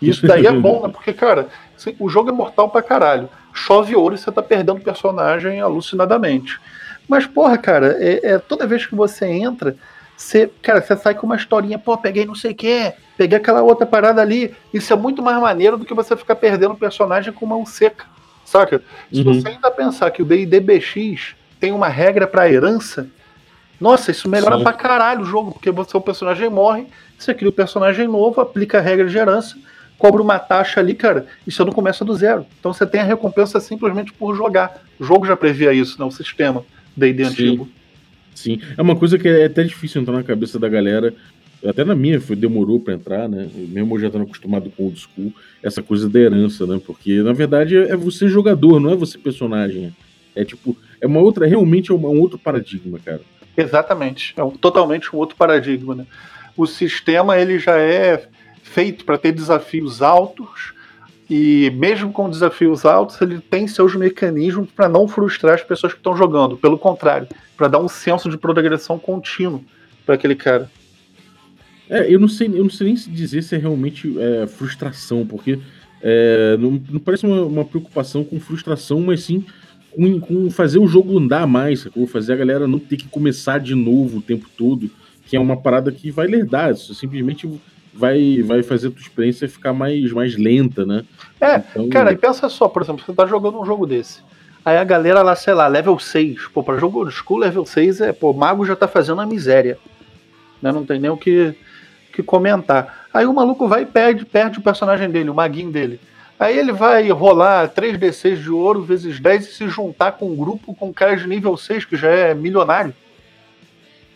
Isso 0.00 0.26
daí 0.26 0.46
é 0.46 0.52
bom, 0.52 0.86
né? 0.86 0.92
Porque, 0.92 1.12
cara, 1.12 1.48
assim, 1.76 1.94
o 1.98 2.08
jogo 2.08 2.30
é 2.30 2.32
mortal 2.32 2.68
pra 2.68 2.82
caralho. 2.82 3.28
Chove 3.52 3.96
ouro 3.96 4.14
e 4.14 4.18
você 4.18 4.30
tá 4.30 4.42
perdendo 4.42 4.80
personagem 4.80 5.60
alucinadamente. 5.60 6.58
Mas, 7.08 7.26
porra, 7.26 7.56
cara, 7.56 7.96
é, 7.98 8.32
é, 8.32 8.38
toda 8.38 8.66
vez 8.66 8.84
que 8.84 8.94
você 8.94 9.26
entra, 9.26 9.76
você, 10.16 10.50
cara, 10.62 10.80
você 10.80 10.96
sai 10.96 11.14
com 11.14 11.26
uma 11.26 11.36
historinha, 11.36 11.78
pô, 11.78 11.96
peguei 11.96 12.24
não 12.24 12.34
sei 12.34 12.52
o 12.52 12.54
quê, 12.54 12.92
peguei 13.16 13.38
aquela 13.38 13.62
outra 13.62 13.86
parada 13.86 14.20
ali. 14.20 14.54
Isso 14.72 14.92
é 14.92 14.96
muito 14.96 15.22
mais 15.22 15.40
maneiro 15.40 15.76
do 15.76 15.84
que 15.84 15.94
você 15.94 16.16
ficar 16.16 16.36
perdendo 16.36 16.74
personagem 16.74 17.32
com 17.32 17.46
mão 17.46 17.64
seca. 17.64 18.04
Saca? 18.46 18.80
Se 19.12 19.20
uhum. 19.20 19.34
você 19.34 19.48
ainda 19.48 19.70
pensar 19.70 20.10
que 20.12 20.22
o 20.22 20.24
D&D 20.24 20.60
BX 20.60 21.34
tem 21.58 21.72
uma 21.72 21.88
regra 21.88 22.26
para 22.26 22.50
herança, 22.50 23.08
nossa, 23.80 24.12
isso 24.12 24.28
melhora 24.28 24.56
Sim. 24.56 24.62
pra 24.62 24.72
caralho 24.72 25.22
o 25.22 25.24
jogo, 25.24 25.52
porque 25.52 25.70
você, 25.70 25.96
o 25.96 26.00
personagem 26.00 26.48
morre, 26.48 26.86
você 27.18 27.34
cria 27.34 27.48
o 27.48 27.52
um 27.52 27.54
personagem 27.54 28.06
novo, 28.06 28.40
aplica 28.40 28.78
a 28.78 28.80
regra 28.80 29.08
de 29.08 29.18
herança, 29.18 29.56
cobra 29.98 30.22
uma 30.22 30.38
taxa 30.38 30.80
ali, 30.80 30.94
cara, 30.94 31.26
e 31.44 31.50
você 31.50 31.64
não 31.64 31.72
começa 31.72 32.04
do 32.04 32.14
zero. 32.14 32.46
Então 32.58 32.72
você 32.72 32.86
tem 32.86 33.00
a 33.00 33.04
recompensa 33.04 33.58
simplesmente 33.58 34.12
por 34.12 34.34
jogar. 34.36 34.82
O 34.98 35.04
jogo 35.04 35.26
já 35.26 35.36
previa 35.36 35.72
isso, 35.72 35.98
né? 35.98 36.06
O 36.06 36.10
sistema 36.10 36.64
D&D 36.96 37.24
antigo. 37.24 37.68
Sim, 38.34 38.60
é 38.76 38.82
uma 38.82 38.94
coisa 38.94 39.18
que 39.18 39.26
é 39.26 39.46
até 39.46 39.64
difícil 39.64 40.02
entrar 40.02 40.14
na 40.14 40.22
cabeça 40.22 40.58
da 40.58 40.68
galera, 40.68 41.12
até 41.68 41.84
na 41.84 41.94
minha 41.94 42.20
foi, 42.20 42.36
demorou 42.36 42.80
para 42.80 42.94
entrar, 42.94 43.28
né? 43.28 43.48
Mesmo 43.54 43.94
eu 43.94 44.00
já 44.00 44.06
estando 44.08 44.22
acostumado 44.22 44.70
com 44.70 44.84
old 44.84 44.98
school, 44.98 45.32
essa 45.62 45.82
coisa 45.82 46.08
da 46.08 46.18
herança, 46.20 46.66
né? 46.66 46.80
Porque 46.84 47.22
na 47.22 47.32
verdade 47.32 47.76
é 47.76 47.96
você 47.96 48.28
jogador, 48.28 48.80
não 48.80 48.90
é 48.90 48.96
você 48.96 49.18
personagem. 49.18 49.94
É 50.34 50.44
tipo, 50.44 50.76
é 51.00 51.06
uma 51.06 51.20
outra, 51.20 51.46
realmente 51.46 51.90
é 51.90 51.94
um, 51.94 52.06
um 52.06 52.20
outro 52.20 52.38
paradigma, 52.38 52.98
cara. 53.04 53.20
Exatamente, 53.56 54.34
é 54.36 54.44
um, 54.44 54.50
totalmente 54.50 55.14
um 55.14 55.18
outro 55.18 55.36
paradigma, 55.36 55.94
né? 55.94 56.06
O 56.56 56.66
sistema 56.66 57.38
ele 57.38 57.58
já 57.58 57.78
é 57.78 58.28
feito 58.62 59.04
para 59.04 59.16
ter 59.16 59.32
desafios 59.32 60.02
altos 60.02 60.74
e 61.28 61.70
mesmo 61.74 62.12
com 62.12 62.30
desafios 62.30 62.84
altos 62.84 63.20
ele 63.20 63.40
tem 63.40 63.66
seus 63.66 63.94
mecanismos 63.94 64.70
para 64.70 64.88
não 64.88 65.08
frustrar 65.08 65.54
as 65.54 65.62
pessoas 65.62 65.92
que 65.92 65.98
estão 65.98 66.16
jogando. 66.16 66.56
Pelo 66.56 66.78
contrário, 66.78 67.28
para 67.56 67.68
dar 67.68 67.78
um 67.78 67.88
senso 67.88 68.30
de 68.30 68.36
progressão 68.36 68.98
contínuo 68.98 69.64
para 70.04 70.14
aquele 70.14 70.34
cara. 70.34 70.70
É, 71.88 72.12
eu 72.12 72.18
não 72.18 72.28
sei, 72.28 72.48
eu 72.48 72.62
não 72.62 72.70
sei 72.70 72.88
nem 72.88 72.94
dizer 72.94 73.42
se 73.42 73.54
é 73.54 73.58
realmente 73.58 74.14
é, 74.18 74.46
frustração, 74.46 75.26
porque 75.26 75.58
é, 76.02 76.56
não, 76.58 76.82
não, 76.90 77.00
parece 77.00 77.26
uma, 77.26 77.42
uma, 77.42 77.64
preocupação 77.64 78.24
com 78.24 78.40
frustração, 78.40 79.00
mas 79.00 79.22
sim 79.22 79.44
com, 79.96 80.20
com 80.20 80.50
fazer 80.50 80.78
o 80.78 80.86
jogo 80.86 81.18
andar 81.18 81.46
mais, 81.46 81.80
sacou? 81.80 82.06
fazer 82.06 82.34
a 82.34 82.36
galera 82.36 82.66
não 82.66 82.78
ter 82.78 82.96
que 82.96 83.08
começar 83.08 83.58
de 83.58 83.74
novo 83.74 84.18
o 84.18 84.22
tempo 84.22 84.46
todo, 84.56 84.90
que 85.26 85.36
é 85.36 85.40
uma 85.40 85.56
parada 85.56 85.90
que 85.90 86.10
vai 86.10 86.26
lerdar, 86.26 86.72
isso 86.72 86.94
simplesmente 86.94 87.48
vai, 87.94 88.42
vai 88.42 88.62
fazer 88.62 88.88
a 88.88 88.90
tua 88.90 89.00
experiência 89.00 89.48
ficar 89.48 89.72
mais, 89.72 90.12
mais 90.12 90.36
lenta, 90.36 90.84
né? 90.84 91.02
É, 91.40 91.56
então... 91.56 91.88
cara, 91.88 92.12
e 92.12 92.16
pensa 92.16 92.48
só, 92.48 92.68
por 92.68 92.82
exemplo, 92.82 93.02
você 93.04 93.12
tá 93.12 93.26
jogando 93.26 93.58
um 93.58 93.64
jogo 93.64 93.86
desse. 93.86 94.20
Aí 94.64 94.76
a 94.76 94.84
galera 94.84 95.22
lá, 95.22 95.34
sei 95.34 95.54
lá, 95.54 95.68
level 95.68 95.98
6. 95.98 96.48
Pô, 96.48 96.62
pra 96.62 96.76
jogo 96.76 96.98
old 96.98 97.12
school, 97.12 97.38
level 97.38 97.64
6 97.64 98.00
é, 98.00 98.12
pô, 98.12 98.32
mago 98.32 98.66
já 98.66 98.74
tá 98.74 98.88
fazendo 98.88 99.20
a 99.20 99.26
miséria. 99.26 99.78
Né? 100.60 100.72
Não 100.72 100.84
tem 100.84 100.98
nem 100.98 101.10
o 101.10 101.16
que, 101.16 101.54
que 102.12 102.22
comentar. 102.22 103.06
Aí 103.12 103.26
o 103.26 103.34
maluco 103.34 103.68
vai 103.68 103.82
e 103.82 103.86
perde, 103.86 104.24
perde 104.24 104.58
o 104.58 104.62
personagem 104.62 105.10
dele, 105.10 105.30
o 105.30 105.34
maguinho 105.34 105.70
dele. 105.70 106.00
Aí 106.38 106.58
ele 106.58 106.72
vai 106.72 107.08
rolar 107.10 107.68
3d6 107.68 108.42
de 108.42 108.50
ouro 108.50 108.82
vezes 108.82 109.18
10 109.18 109.46
e 109.46 109.52
se 109.52 109.68
juntar 109.68 110.12
com 110.12 110.30
um 110.30 110.36
grupo 110.36 110.74
com 110.74 110.92
caras 110.92 111.22
de 111.22 111.28
nível 111.28 111.56
6, 111.56 111.86
que 111.86 111.96
já 111.96 112.10
é 112.10 112.34
milionário. 112.34 112.94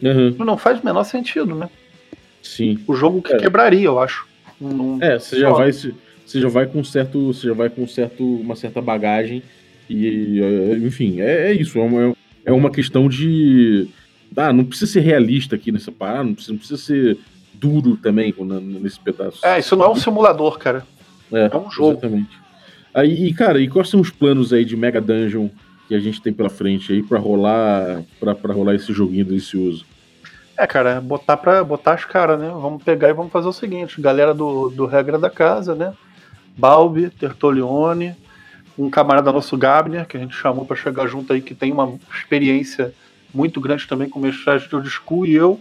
Uhum. 0.03 0.37
Não 0.45 0.59
faz 0.59 0.81
o 0.81 0.85
menor 0.85 1.05
sentido, 1.05 1.55
né? 1.55 1.69
Sim. 2.43 2.79
O 2.87 2.95
jogo 2.95 3.23
que 3.23 3.33
é. 3.33 3.39
quebraria, 3.39 3.87
eu 3.87 3.99
acho. 3.99 4.27
é, 5.01 5.19
você 5.19 5.41
já 5.41 5.51
vai. 5.51 5.73
Você 5.73 6.41
já 6.41 6.49
vai 6.49 6.67
com 6.67 6.85
certo. 6.85 7.33
Você 7.33 7.49
já 7.49 7.55
vai 7.55 7.71
com 7.71 7.87
certo, 7.87 8.23
uma 8.23 8.57
certa 8.57 8.81
bagagem. 8.81 9.43
E, 9.89 10.41
enfim, 10.87 11.21
é, 11.21 11.51
é 11.51 11.53
isso. 11.53 11.79
É 11.79 11.83
uma, 11.83 12.17
é 12.45 12.53
uma 12.53 12.71
questão 12.71 13.09
de. 13.09 13.89
Ah, 14.37 14.53
não 14.53 14.65
precisa 14.65 14.93
ser 14.93 15.01
realista 15.01 15.57
aqui 15.57 15.73
nessa 15.73 15.91
parada, 15.91 16.25
não 16.25 16.35
precisa, 16.35 16.53
não 16.53 16.59
precisa 16.59 16.81
ser 16.81 17.19
duro 17.61 17.97
também 17.97 18.35
nesse 18.81 18.99
pedaço. 18.99 19.45
É, 19.45 19.59
isso 19.59 19.77
não 19.77 19.85
é 19.85 19.89
um 19.91 19.97
simulador, 19.97 20.59
cara. 20.59 20.87
É, 21.31 21.51
é 21.53 21.57
um 21.57 21.71
jogo. 21.71 21.93
Exatamente. 21.93 22.39
Aí, 22.95 23.27
e, 23.27 23.35
cara, 23.35 23.61
e 23.61 23.69
quais 23.69 23.89
são 23.89 24.01
os 24.01 24.11
planos 24.11 24.53
aí 24.53 24.65
de 24.65 24.77
Mega 24.77 25.01
Dungeon 25.01 25.49
que 25.87 25.95
a 25.95 26.01
gente 26.01 26.21
tem 26.21 26.33
pela 26.33 26.49
frente 26.49 26.93
aí 26.93 27.03
para 27.03 27.19
rolar 27.19 28.03
para 28.19 28.53
rolar 28.53 28.75
esse 28.75 28.93
joguinho 28.93 29.25
delicioso? 29.25 29.85
É, 30.57 30.67
cara, 30.67 31.01
botar 31.01 31.37
para 31.37 31.63
botar 31.63 31.95
as 31.95 32.05
caras, 32.05 32.39
né? 32.39 32.49
Vamos 32.49 32.83
pegar 32.83 33.09
e 33.09 33.13
vamos 33.13 33.33
fazer 33.33 33.49
o 33.49 33.53
seguinte, 33.53 34.01
galera 34.01 34.35
do, 34.35 34.71
do 34.71 34.87
Regra 34.87 35.19
da 35.19 35.31
Casa, 35.31 35.75
né? 35.75 35.93
Balbi, 36.57 37.11
Tertolione, 37.11 38.15
um 38.77 38.91
camarada 38.91 39.33
nosso 39.33 39.57
Gabner, 39.57 40.07
que 40.07 40.17
a 40.17 40.21
gente 40.21 40.35
chamou 40.35 40.65
para 40.65 40.77
chegar 40.77 41.07
junto 41.07 41.33
aí, 41.33 41.41
que 41.41 41.55
tem 41.55 41.73
uma 41.73 41.99
experiência 42.15 42.93
muito 43.33 43.61
grande 43.61 43.87
também 43.87 44.09
com 44.09 44.21
mestragem 44.21 44.69
de 44.69 44.75
old 44.75 44.91
school, 44.91 45.27
e 45.27 45.35
eu. 45.35 45.61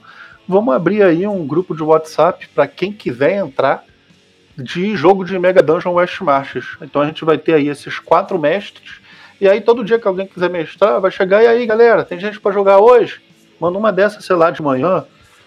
Vamos 0.50 0.74
abrir 0.74 1.04
aí 1.04 1.28
um 1.28 1.46
grupo 1.46 1.76
de 1.76 1.84
WhatsApp 1.84 2.48
para 2.56 2.66
quem 2.66 2.92
quiser 2.92 3.38
entrar 3.38 3.84
de 4.58 4.96
jogo 4.96 5.24
de 5.24 5.38
Mega 5.38 5.62
Dungeon 5.62 5.94
West 5.94 6.20
Marches. 6.22 6.66
Então 6.82 7.04
a 7.04 7.06
gente 7.06 7.24
vai 7.24 7.38
ter 7.38 7.54
aí 7.54 7.68
esses 7.68 8.00
quatro 8.00 8.40
mestres. 8.40 8.96
E 9.40 9.48
aí 9.48 9.62
todo 9.62 9.86
dia 9.86 10.00
que 10.00 10.08
alguém 10.08 10.26
quiser 10.26 10.50
mestrar, 10.50 11.00
vai 11.00 11.12
chegar 11.12 11.44
e 11.44 11.48
aí, 11.48 11.68
galera, 11.68 12.04
tem 12.04 12.20
gente 12.20 12.40
para 12.40 12.52
jogar 12.52 12.80
hoje? 12.80 13.22
Manda 13.60 13.78
uma 13.78 13.92
dessas, 13.92 14.26
sei 14.26 14.36
lá, 14.36 14.50
de 14.50 14.60
manhã, 14.60 15.06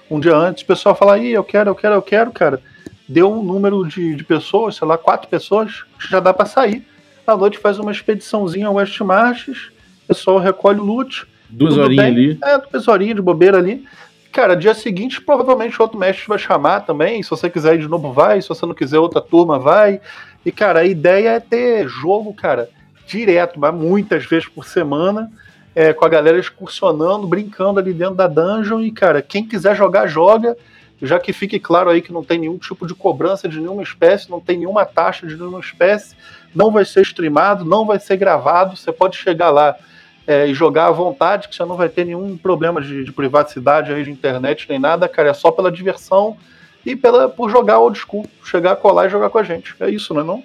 um 0.08 0.20
dia 0.20 0.36
antes, 0.36 0.62
o 0.62 0.66
pessoal 0.66 0.94
fala, 0.94 1.14
aí, 1.14 1.32
eu 1.32 1.42
quero, 1.42 1.70
eu 1.70 1.74
quero, 1.74 1.94
eu 1.96 2.02
quero, 2.02 2.30
cara. 2.30 2.60
Deu 3.08 3.28
um 3.28 3.42
número 3.42 3.84
de, 3.84 4.14
de 4.14 4.22
pessoas, 4.22 4.76
sei 4.76 4.86
lá, 4.86 4.96
quatro 4.96 5.28
pessoas, 5.28 5.82
já 5.98 6.20
dá 6.20 6.32
para 6.32 6.46
sair. 6.46 6.86
À 7.26 7.36
noite 7.36 7.58
faz 7.58 7.80
uma 7.80 7.90
expediçãozinha 7.90 8.68
ao 8.68 8.74
West 8.74 9.00
Marches, 9.00 9.72
o 10.04 10.06
pessoal 10.14 10.38
recolhe 10.38 10.78
o 10.78 10.84
loot. 10.84 11.26
Duas 11.50 11.76
horinhas 11.76 12.06
ali. 12.06 12.38
É, 12.44 12.56
duas 12.56 12.86
horinhas 12.86 13.16
de 13.16 13.22
bobeira 13.22 13.58
ali. 13.58 13.84
Cara, 14.32 14.56
dia 14.56 14.72
seguinte 14.72 15.20
provavelmente 15.20 15.80
outro 15.80 15.98
mestre 15.98 16.26
vai 16.26 16.38
chamar 16.38 16.80
também. 16.80 17.22
Se 17.22 17.28
você 17.28 17.50
quiser 17.50 17.74
ir 17.74 17.80
de 17.80 17.88
novo, 17.88 18.14
vai. 18.14 18.40
Se 18.40 18.48
você 18.48 18.64
não 18.64 18.74
quiser, 18.74 18.98
outra 18.98 19.20
turma 19.20 19.58
vai. 19.58 20.00
E, 20.44 20.50
cara, 20.50 20.80
a 20.80 20.84
ideia 20.84 21.28
é 21.30 21.40
ter 21.40 21.86
jogo, 21.86 22.32
cara, 22.32 22.70
direto, 23.06 23.60
mas 23.60 23.74
muitas 23.74 24.24
vezes 24.24 24.48
por 24.48 24.64
semana, 24.64 25.30
é, 25.74 25.92
com 25.92 26.04
a 26.06 26.08
galera 26.08 26.38
excursionando, 26.38 27.26
brincando 27.26 27.78
ali 27.78 27.92
dentro 27.92 28.14
da 28.14 28.26
dungeon. 28.26 28.80
E, 28.80 28.90
cara, 28.90 29.20
quem 29.20 29.46
quiser 29.46 29.76
jogar, 29.76 30.06
joga. 30.06 30.56
já 31.02 31.20
que 31.20 31.32
fique 31.34 31.60
claro 31.60 31.90
aí 31.90 32.00
que 32.00 32.12
não 32.12 32.24
tem 32.24 32.38
nenhum 32.38 32.56
tipo 32.56 32.86
de 32.86 32.94
cobrança 32.94 33.46
de 33.46 33.60
nenhuma 33.60 33.82
espécie, 33.82 34.30
não 34.30 34.40
tem 34.40 34.56
nenhuma 34.56 34.86
taxa 34.86 35.26
de 35.26 35.36
nenhuma 35.36 35.60
espécie, 35.60 36.16
não 36.54 36.70
vai 36.70 36.86
ser 36.86 37.02
streamado, 37.02 37.66
não 37.66 37.84
vai 37.84 37.98
ser 37.98 38.16
gravado, 38.16 38.78
você 38.78 38.92
pode 38.92 39.16
chegar 39.16 39.50
lá 39.50 39.76
é, 40.26 40.46
e 40.46 40.54
jogar 40.54 40.86
à 40.86 40.90
vontade, 40.90 41.48
que 41.48 41.56
você 41.56 41.64
não 41.64 41.76
vai 41.76 41.88
ter 41.88 42.04
nenhum 42.04 42.36
problema 42.36 42.80
de, 42.80 43.04
de, 43.04 43.12
privacidade 43.12 43.92
aí 43.92 44.04
de 44.04 44.10
internet 44.10 44.66
nem 44.68 44.78
nada, 44.78 45.08
cara, 45.08 45.30
é 45.30 45.34
só 45.34 45.50
pela 45.50 45.70
diversão 45.70 46.36
e 46.84 46.94
pela, 46.94 47.28
por 47.28 47.50
jogar 47.50 47.78
old 47.78 47.98
school, 47.98 48.26
chegar, 48.44 48.76
colar 48.76 49.06
e 49.06 49.10
jogar 49.10 49.30
com 49.30 49.38
a 49.38 49.42
gente. 49.42 49.74
É 49.80 49.90
isso, 49.90 50.14
não 50.14 50.20
é 50.20 50.24
não? 50.24 50.42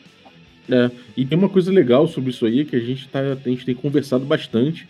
É, 0.69 0.91
e 1.15 1.25
tem 1.25 1.37
uma 1.37 1.49
coisa 1.49 1.71
legal 1.71 2.07
sobre 2.07 2.31
isso 2.31 2.45
aí 2.45 2.65
que 2.65 2.75
a 2.75 2.79
gente, 2.79 3.07
tá, 3.07 3.19
a 3.19 3.49
gente 3.49 3.65
tem 3.65 3.75
conversado 3.75 4.25
bastante, 4.25 4.87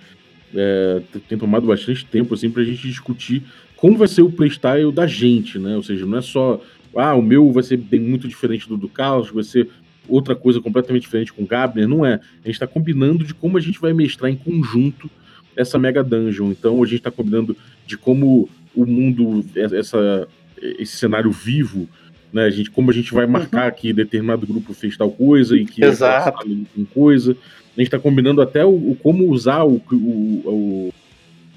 é, 0.55 1.01
tem 1.27 1.37
tomado 1.37 1.67
bastante 1.67 2.05
tempo 2.05 2.33
assim 2.33 2.49
pra 2.49 2.63
gente 2.63 2.87
discutir 2.87 3.43
como 3.75 3.97
vai 3.97 4.07
ser 4.07 4.23
o 4.23 4.31
playstyle 4.31 4.91
da 4.91 5.05
gente, 5.05 5.59
né? 5.59 5.75
Ou 5.75 5.83
seja, 5.83 6.05
não 6.05 6.17
é 6.17 6.21
só, 6.21 6.59
ah, 6.95 7.13
o 7.13 7.21
meu 7.21 7.51
vai 7.51 7.61
ser 7.61 7.77
bem, 7.77 7.99
muito 7.99 8.27
diferente 8.27 8.67
do 8.67 8.75
do 8.75 8.89
Carlos, 8.89 9.29
vai 9.29 9.43
ser 9.43 9.69
outra 10.07 10.35
coisa 10.35 10.61
completamente 10.61 11.03
diferente 11.03 11.33
com 11.33 11.43
o 11.43 11.47
Gabner, 11.47 11.87
não 11.87 12.05
é. 12.05 12.15
A 12.15 12.45
gente 12.45 12.53
está 12.53 12.67
combinando 12.67 13.23
de 13.23 13.33
como 13.33 13.57
a 13.57 13.61
gente 13.61 13.79
vai 13.79 13.93
mestrar 13.93 14.31
em 14.31 14.35
conjunto 14.35 15.09
essa 15.55 15.79
Mega 15.79 16.03
Dungeon. 16.03 16.51
Então 16.51 16.81
a 16.81 16.85
gente 16.85 16.99
está 16.99 17.11
combinando 17.11 17.55
de 17.85 17.97
como 17.97 18.49
o 18.75 18.85
mundo, 18.85 19.43
essa, 19.55 20.27
esse 20.61 20.97
cenário 20.97 21.31
vivo, 21.31 21.89
né? 22.31 22.43
A 22.43 22.49
gente, 22.49 22.69
como 22.69 22.91
a 22.91 22.93
gente 22.93 23.13
vai 23.13 23.25
uhum. 23.25 23.31
marcar 23.31 23.71
que 23.71 23.91
determinado 23.91 24.45
grupo 24.45 24.73
fez 24.73 24.95
tal 24.95 25.09
coisa 25.09 25.55
e 25.57 25.65
que 25.65 25.83
Exato. 25.83 26.47
com 26.75 26.85
coisa. 26.85 27.31
A 27.31 27.79
gente 27.79 27.87
está 27.87 27.99
combinando 27.99 28.41
até 28.41 28.65
o, 28.65 28.91
o, 28.91 28.97
como 29.01 29.29
usar 29.29 29.63
o, 29.63 29.81
o, 29.91 29.95
o, 29.95 30.93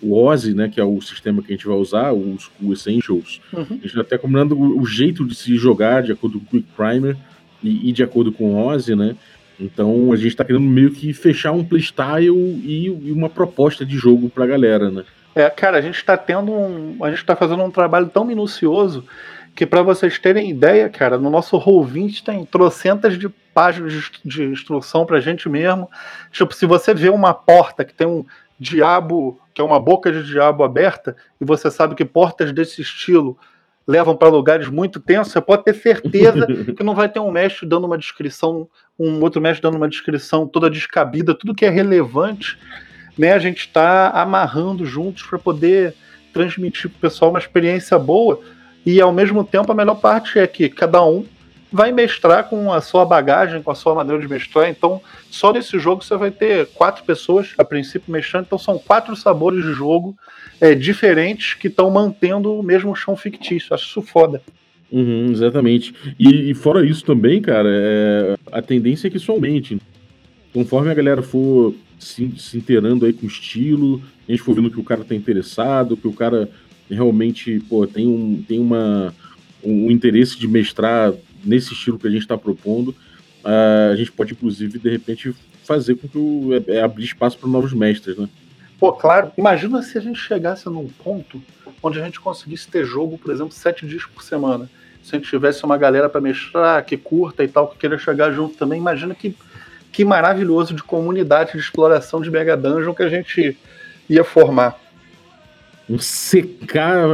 o 0.03 0.25
OSI, 0.25 0.55
né? 0.55 0.69
Que 0.69 0.81
é 0.81 0.85
o 0.85 1.01
sistema 1.01 1.43
que 1.43 1.53
a 1.53 1.57
gente 1.57 1.67
vai 1.67 1.77
usar, 1.77 2.13
os, 2.13 2.51
o 2.61 2.73
Essentials. 2.73 3.41
Uhum. 3.53 3.63
A 3.63 3.75
gente 3.75 3.87
está 3.87 4.01
até 4.01 4.19
combinando 4.19 4.57
o, 4.57 4.81
o, 4.81 4.87
jeito 4.87 5.27
de 5.27 5.35
se 5.35 5.57
jogar 5.57 6.03
de 6.03 6.13
acordo 6.13 6.41
com 6.41 6.47
o 6.57 6.61
Quick 6.61 6.69
Primer 6.77 7.17
e, 7.63 7.89
e 7.89 7.93
de 7.93 8.03
acordo 8.03 8.33
com 8.33 8.55
o 8.55 8.67
Ozzy, 8.67 8.95
né? 8.95 9.17
Então 9.59 10.13
a 10.13 10.17
gente 10.17 10.35
tá 10.35 10.45
querendo 10.45 10.65
meio 10.65 10.91
que 10.91 11.13
fechar 11.13 11.53
um 11.53 11.65
playstyle 11.65 12.29
e, 12.29 12.87
e 12.87 13.13
uma 13.13 13.29
proposta 13.29 13.85
de 13.85 13.97
jogo 13.97 14.31
pra 14.31 14.47
galera, 14.47 14.91
né? 14.91 15.05
É, 15.35 15.49
cara, 15.49 15.79
a 15.79 15.81
gente 15.81 16.05
tá 16.05 16.17
tendo 16.17 16.51
um. 16.51 17.05
A 17.05 17.11
gente 17.11 17.25
tá 17.25 17.37
fazendo 17.37 17.63
um 17.63 17.71
trabalho 17.71 18.09
tão 18.09 18.25
minucioso 18.25 19.05
que 19.55 19.67
para 19.67 19.83
vocês 19.83 20.19
terem 20.19 20.51
ideia, 20.51 20.89
cara, 20.89 21.19
no 21.19 21.29
nosso 21.29 21.59
Roll20 21.59 22.23
tem 22.25 22.45
trocentas 22.45 23.19
de 23.19 23.29
páginas 23.53 24.11
de 24.25 24.45
instrução 24.45 25.05
pra 25.05 25.21
gente 25.21 25.49
mesmo. 25.49 25.89
Tipo, 26.33 26.55
se 26.55 26.67
você 26.67 26.95
vê 26.95 27.11
uma 27.11 27.35
porta 27.35 27.85
que 27.85 27.93
tem 27.93 28.07
um 28.07 28.25
diabo, 28.59 29.41
que 29.55 29.61
é 29.61 29.65
uma 29.65 29.81
boca 29.81 30.11
de 30.13 30.25
diabo 30.25 30.63
aberta, 30.63 31.17
e 31.41 31.45
você 31.45 31.71
sabe 31.71 31.95
que 31.95 32.05
portas 32.05 32.53
desse 32.53 32.81
estilo 32.81 33.37
levam 33.91 34.17
para 34.17 34.29
lugares 34.29 34.69
muito 34.69 35.01
tensos, 35.01 35.33
você 35.33 35.41
pode 35.41 35.65
ter 35.65 35.75
certeza 35.75 36.47
que 36.77 36.83
não 36.85 36.95
vai 36.95 37.09
ter 37.09 37.19
um 37.19 37.31
mestre 37.33 37.67
dando 37.67 37.89
uma 37.89 37.99
descrição, 37.99 38.69
um 38.97 39.21
outro 39.21 39.41
mestre 39.41 39.63
dando 39.63 39.77
uma 39.77 39.89
descrição 39.89 40.47
toda 40.47 40.71
descabida, 40.71 41.35
tudo 41.35 41.55
que 41.55 41.65
é 41.65 41.71
relevante, 41.71 42.57
né? 43.19 43.33
A 43.33 43.39
gente 43.41 43.59
está 43.59 44.11
amarrando 44.11 44.87
juntos 44.87 45.25
para 45.25 45.41
poder 45.41 45.93
transmitir 46.33 46.89
para 46.89 46.99
o 46.99 47.01
pessoal 47.01 47.33
uma 47.33 47.41
experiência 47.41 47.99
boa 47.99 48.41
e 48.87 49.01
ao 49.01 49.13
mesmo 49.13 49.43
tempo 49.43 49.73
a 49.73 49.75
melhor 49.75 49.97
parte 49.97 50.39
é 50.39 50.47
que 50.47 50.69
cada 50.69 51.05
um 51.05 51.25
vai 51.73 51.93
mestrar 51.93 52.49
com 52.49 52.73
a 52.73 52.81
sua 52.81 53.05
bagagem, 53.05 53.63
com 53.63 53.71
a 53.71 53.75
sua 53.75 53.95
maneira 53.95 54.21
de 54.21 54.29
mestrar. 54.29 54.69
Então, 54.69 55.01
só 55.31 55.53
nesse 55.53 55.79
jogo 55.79 56.05
você 56.05 56.17
vai 56.17 56.31
ter 56.31 56.67
quatro 56.69 57.05
pessoas 57.05 57.55
a 57.57 57.65
princípio 57.65 58.13
mestrando. 58.13 58.47
Então, 58.47 58.59
são 58.59 58.79
quatro 58.79 59.15
sabores 59.15 59.65
de 59.65 59.73
jogo 59.73 60.17
é, 60.61 60.75
diferentes 60.75 61.55
que 61.55 61.69
estão 61.69 61.91
mantendo 61.91 62.55
o 62.55 62.63
mesmo 62.63 62.95
chão 62.95 63.17
fictício. 63.17 63.75
Acho 63.75 63.87
isso 63.87 64.03
foda. 64.03 64.43
Uhum, 64.91 65.31
exatamente. 65.31 65.95
E, 66.19 66.51
e, 66.51 66.55
fora 66.55 66.85
isso 66.85 67.05
também, 67.05 67.41
cara, 67.41 67.69
é, 67.71 68.37
a 68.51 68.61
tendência 68.61 69.07
é 69.07 69.11
que 69.11 69.19
isso 69.19 69.31
aumente. 69.31 69.79
Conforme 70.53 70.91
a 70.91 70.95
galera 70.95 71.23
for 71.23 71.75
se, 71.99 72.33
se 72.37 72.59
inteirando 72.59 73.07
aí 73.07 73.13
com 73.13 73.27
o 73.27 73.29
estilo, 73.29 74.03
a 74.29 74.33
gente 74.33 74.43
for 74.43 74.55
vendo 74.55 74.71
que 74.71 74.81
o 74.81 74.85
cara 74.85 75.05
tá 75.05 75.15
interessado, 75.15 75.97
que 75.97 76.09
o 76.09 76.13
cara 76.13 76.51
realmente 76.91 77.61
pô, 77.69 77.87
tem, 77.87 78.07
um, 78.07 78.43
tem 78.47 78.59
uma, 78.59 79.15
um, 79.63 79.87
um 79.87 79.91
interesse 79.93 80.37
de 80.37 80.49
mestrar 80.49 81.13
nesse 81.45 81.73
estilo 81.73 81.99
que 81.99 82.07
a 82.07 82.11
gente 82.11 82.23
está 82.23 82.37
propondo, 82.37 82.95
a 83.45 83.97
gente 83.97 84.13
pode, 84.13 84.33
inclusive, 84.33 84.79
de 84.79 84.91
repente, 84.91 85.35
fazer 85.65 85.95
com 85.97 86.09
que 86.09 86.19
o, 86.19 86.51
é, 86.55 86.77
é 86.77 86.83
abrir 86.83 87.05
espaço 87.05 87.39
para 87.39 87.49
novos 87.49 87.73
mestres, 87.73 88.17
né? 88.17 88.29
Pô, 88.79 88.93
claro. 88.93 89.31
Imagina 89.37 89.83
se 89.83 89.99
a 89.99 90.01
gente 90.01 90.19
chegasse 90.19 90.67
num 90.69 90.89
ponto 90.89 91.41
onde 91.83 92.01
a 92.01 92.05
gente 92.05 92.19
conseguisse 92.19 92.69
ter 92.69 92.85
jogo, 92.85 93.19
por 93.19 93.31
exemplo, 93.31 93.53
sete 93.53 93.87
dias 93.87 94.05
por 94.05 94.23
semana. 94.23 94.69
Se 95.03 95.15
a 95.15 95.19
gente 95.19 95.29
tivesse 95.29 95.65
uma 95.65 95.77
galera 95.77 96.09
para 96.09 96.21
mestrar, 96.21 96.85
que 96.85 96.97
curta 96.97 97.45
e 97.45 97.49
tal, 97.49 97.69
que 97.69 97.79
queira 97.79 97.99
chegar 97.99 98.33
junto 98.33 98.57
também, 98.57 98.79
imagina 98.79 99.15
que, 99.15 99.35
que 99.91 100.05
maravilhoso 100.05 100.75
de 100.75 100.83
comunidade 100.83 101.53
de 101.53 101.59
exploração 101.59 102.21
de 102.21 102.31
Mega 102.31 102.57
Dungeon 102.57 102.95
que 102.95 103.03
a 103.03 103.09
gente 103.09 103.57
ia 104.09 104.25
formar. 104.25 104.79
Vamos 105.89 106.05
secar 106.05 107.05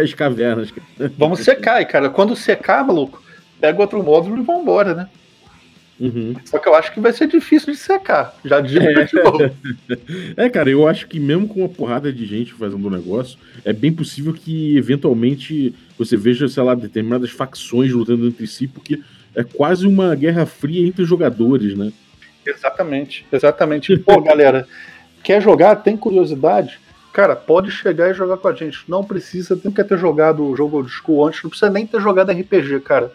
as 0.00 0.14
cavernas. 0.14 0.72
Vamos 1.18 1.40
secar, 1.40 1.80
e 1.80 1.84
cara, 1.84 2.08
quando 2.08 2.36
secar, 2.36 2.84
maluco, 2.84 3.23
pega 3.60 3.80
outro 3.80 4.02
módulo 4.02 4.38
e 4.38 4.42
vambora, 4.42 4.94
né? 4.94 5.08
Uhum. 5.98 6.34
Só 6.44 6.58
que 6.58 6.68
eu 6.68 6.74
acho 6.74 6.92
que 6.92 7.00
vai 7.00 7.12
ser 7.12 7.28
difícil 7.28 7.72
de 7.72 7.78
secar. 7.78 8.34
Já 8.44 8.60
digo 8.60 8.84
é. 8.84 9.04
de 9.04 9.14
novo. 9.14 9.38
É, 10.36 10.48
cara, 10.48 10.68
eu 10.68 10.88
acho 10.88 11.06
que 11.06 11.20
mesmo 11.20 11.46
com 11.46 11.60
uma 11.60 11.68
porrada 11.68 12.12
de 12.12 12.26
gente 12.26 12.52
fazendo 12.52 12.86
o 12.86 12.90
negócio, 12.90 13.38
é 13.64 13.72
bem 13.72 13.92
possível 13.92 14.32
que 14.32 14.76
eventualmente 14.76 15.74
você 15.96 16.16
veja, 16.16 16.48
sei 16.48 16.62
lá, 16.62 16.74
determinadas 16.74 17.30
facções 17.30 17.92
lutando 17.92 18.26
entre 18.26 18.46
si, 18.46 18.66
porque 18.66 19.00
é 19.34 19.44
quase 19.44 19.86
uma 19.86 20.14
guerra 20.14 20.44
fria 20.46 20.86
entre 20.86 21.04
jogadores, 21.04 21.76
né? 21.76 21.92
Exatamente, 22.44 23.24
exatamente. 23.30 23.96
Pô, 23.98 24.20
galera, 24.20 24.66
quer 25.22 25.40
jogar? 25.40 25.76
Tem 25.76 25.96
curiosidade? 25.96 26.80
Cara, 27.12 27.36
pode 27.36 27.70
chegar 27.70 28.10
e 28.10 28.14
jogar 28.14 28.38
com 28.38 28.48
a 28.48 28.54
gente. 28.54 28.80
Não 28.88 29.04
precisa, 29.04 29.56
tem 29.56 29.70
que 29.70 29.84
ter 29.84 29.98
jogado 29.98 30.44
o 30.44 30.56
jogo 30.56 30.82
de 30.82 30.90
school 30.90 31.26
antes, 31.26 31.42
não 31.42 31.50
precisa 31.50 31.70
nem 31.70 31.86
ter 31.86 32.00
jogado 32.00 32.32
RPG, 32.32 32.80
cara 32.80 33.12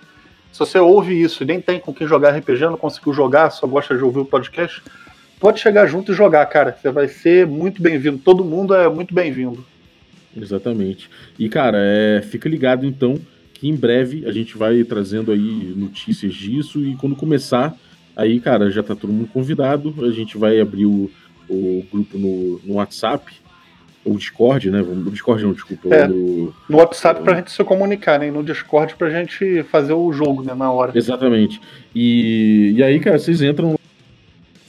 se 0.52 0.60
você 0.60 0.80
ouve 0.80 1.20
isso 1.20 1.44
e 1.44 1.46
nem 1.46 1.62
tem 1.62 1.80
com 1.80 1.94
quem 1.94 2.08
jogar 2.08 2.36
RPG, 2.36 2.62
não 2.62 2.78
conseguiu 2.78 3.14
jogar, 3.14 3.50
só 3.50 3.68
gosta 3.68 3.96
de 3.96 4.04
ouvir 4.04 4.20
o 4.20 4.26
podcast, 4.26 4.82
pode 5.40 5.60
chegar 5.60 5.86
junto 5.88 6.12
e 6.12 6.16
jogar, 6.16 6.46
cara. 6.48 6.76
Você 6.80 6.92
vai 6.92 7.08
ser 7.08 7.48
muito 7.48 7.82
bem-vindo. 7.82 8.18
Todo 8.18 8.44
mundo 8.44 8.74
é 8.74 8.90
muito 8.90 9.14
bem-vindo. 9.14 9.66
Exatamente. 10.36 11.10
E, 11.38 11.48
cara, 11.50 11.78
é, 11.80 12.22
fica 12.22 12.50
ligado 12.50 12.86
então 12.86 13.20
que 13.54 13.68
em 13.68 13.76
breve 13.76 14.26
a 14.26 14.32
gente 14.32 14.58
vai 14.58 14.84
trazendo 14.84 15.32
aí 15.32 15.74
notícias 15.76 16.34
disso 16.34 16.84
e 16.84 16.96
quando 16.96 17.16
começar, 17.16 17.76
aí, 18.16 18.40
cara, 18.40 18.72
já 18.72 18.82
tá 18.82 18.96
todo 18.96 19.14
mundo 19.14 19.30
convidado. 19.32 19.94
A 20.06 20.12
gente 20.12 20.38
vai 20.38 20.60
abrir 20.60 20.86
o, 20.86 21.10
o 21.50 21.86
grupo 21.92 22.18
no, 22.18 22.60
no 22.64 22.74
WhatsApp 22.76 23.32
o 24.06 24.18
Discord, 24.18 24.72
né? 24.72 24.82
O 24.82 25.12
Discord 25.12 25.44
não, 25.44 25.54
desculpa. 25.54 25.94
É, 25.94 26.08
no, 26.08 26.54
no 26.68 26.78
WhatsApp 26.78 27.22
pra 27.22 27.36
gente 27.36 27.52
se 27.52 27.64
comunicar, 27.64 28.20
né? 28.20 28.32
No 28.32 28.44
Discord 28.44 28.96
pra 28.96 29.10
gente 29.10 29.64
fazer 29.64 29.94
o 29.94 30.12
jogo, 30.12 30.44
né? 30.44 30.54
Na 30.54 30.72
hora. 30.72 30.92
Exatamente. 30.96 31.60
E, 31.94 32.74
e 32.76 32.84
aí, 32.84 33.00
cara, 33.00 33.20
vocês 33.20 33.42
entram 33.42 33.78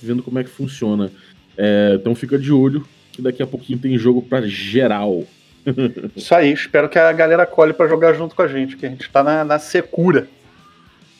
vendo 0.02 0.22
como 0.22 0.38
é 0.38 0.44
que 0.44 0.50
funciona. 0.50 1.10
É, 1.56 1.92
então 1.94 2.14
fica 2.14 2.38
de 2.38 2.52
olho 2.52 2.86
que 3.12 3.22
daqui 3.22 3.42
a 3.42 3.46
pouquinho 3.46 3.78
tem 3.78 3.96
jogo 3.98 4.22
pra 4.22 4.42
geral. 4.42 5.24
Isso 6.16 6.34
aí, 6.34 6.52
espero 6.52 6.88
que 6.88 6.98
a 6.98 7.12
galera 7.12 7.46
colhe 7.46 7.72
para 7.72 7.88
jogar 7.88 8.14
junto 8.14 8.34
com 8.34 8.42
a 8.42 8.48
gente, 8.48 8.76
que 8.76 8.86
a 8.86 8.88
gente 8.88 9.08
tá 9.10 9.22
na, 9.22 9.44
na 9.44 9.58
secura. 9.58 10.26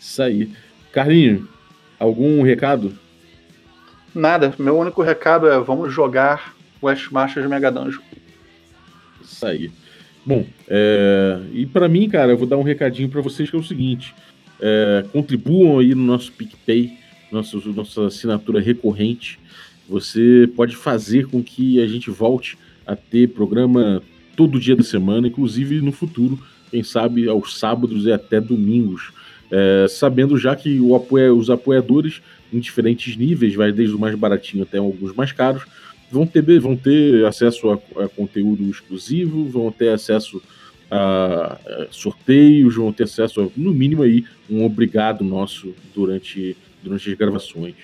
Isso 0.01 0.23
aí. 0.23 0.51
Carlinho, 0.93 1.47
algum 1.99 2.43
recado? 2.43 2.93
Nada, 4.15 4.53
meu 4.59 4.77
único 4.77 5.03
recado 5.03 5.47
é 5.47 5.59
vamos 5.61 5.93
jogar 5.93 6.55
West 6.83 7.11
Masters 7.11 7.49
Mega 7.49 7.71
Dungeon. 7.71 8.03
Isso 9.23 9.47
aí. 9.47 9.71
Bom, 10.25 10.45
é, 10.69 11.41
e 11.53 11.67
para 11.67 11.89
mim, 11.89 12.09
cara, 12.09 12.33
eu 12.33 12.39
vou 12.39 12.47
dar 12.47 12.59
um 12.59 12.63
recadinho 12.63 13.09
para 13.09 13.21
vocês 13.21 13.49
que 13.49 13.57
é 13.57 13.59
o 13.59 13.65
seguinte: 13.65 14.15
é, 14.61 15.05
contribuam 15.13 15.79
aí 15.79 15.95
no 15.95 16.03
nosso 16.03 16.33
PicPay, 16.33 16.93
nosso, 17.33 17.61
nossa 17.73 18.07
assinatura 18.07 18.61
recorrente. 18.61 19.39
Você 19.89 20.49
pode 20.55 20.77
fazer 20.77 21.27
com 21.27 21.43
que 21.43 21.83
a 21.83 21.87
gente 21.87 22.11
volte 22.11 22.57
a 22.87 22.95
ter 22.95 23.29
programa 23.29 24.03
todo 24.37 24.61
dia 24.61 24.77
da 24.77 24.83
semana, 24.83 25.27
inclusive 25.27 25.81
no 25.81 25.91
futuro, 25.93 26.39
quem 26.71 26.83
sabe 26.83 27.29
aos 27.29 27.59
sábados 27.59 28.05
e 28.05 28.13
até 28.13 28.41
domingos. 28.41 29.13
É, 29.51 29.87
sabendo 29.89 30.39
já 30.39 30.55
que 30.55 30.79
apoia, 30.95 31.35
os 31.35 31.51
apoiadores 31.51 32.23
em 32.53 32.61
diferentes 32.61 33.17
níveis, 33.17 33.55
vai 33.55 33.73
desde 33.73 33.95
o 33.95 33.99
mais 33.99 34.15
baratinho 34.15 34.63
até 34.63 34.79
alguns 34.79 35.15
mais 35.15 35.33
caros, 35.33 35.65
vão 36.11 36.27
ter, 36.27 36.43
vão 36.61 36.77
ter 36.77 37.25
acesso 37.25 37.71
a, 37.71 38.05
a 38.05 38.09
conteúdo 38.09 38.69
exclusivo, 38.69 39.45
vão 39.45 39.71
ter 39.71 39.91
acesso 39.91 40.43
a, 40.91 41.59
a 41.65 41.87
sorteios, 41.91 42.75
vão 42.75 42.93
ter 42.93 43.05
acesso, 43.05 43.41
a, 43.41 43.49
no 43.57 43.73
mínimo, 43.73 44.03
aí, 44.03 44.25
um 44.49 44.65
obrigado 44.65 45.25
nosso 45.25 45.75
durante, 45.95 46.57
durante 46.83 47.11
as 47.11 47.17
gravações. 47.17 47.75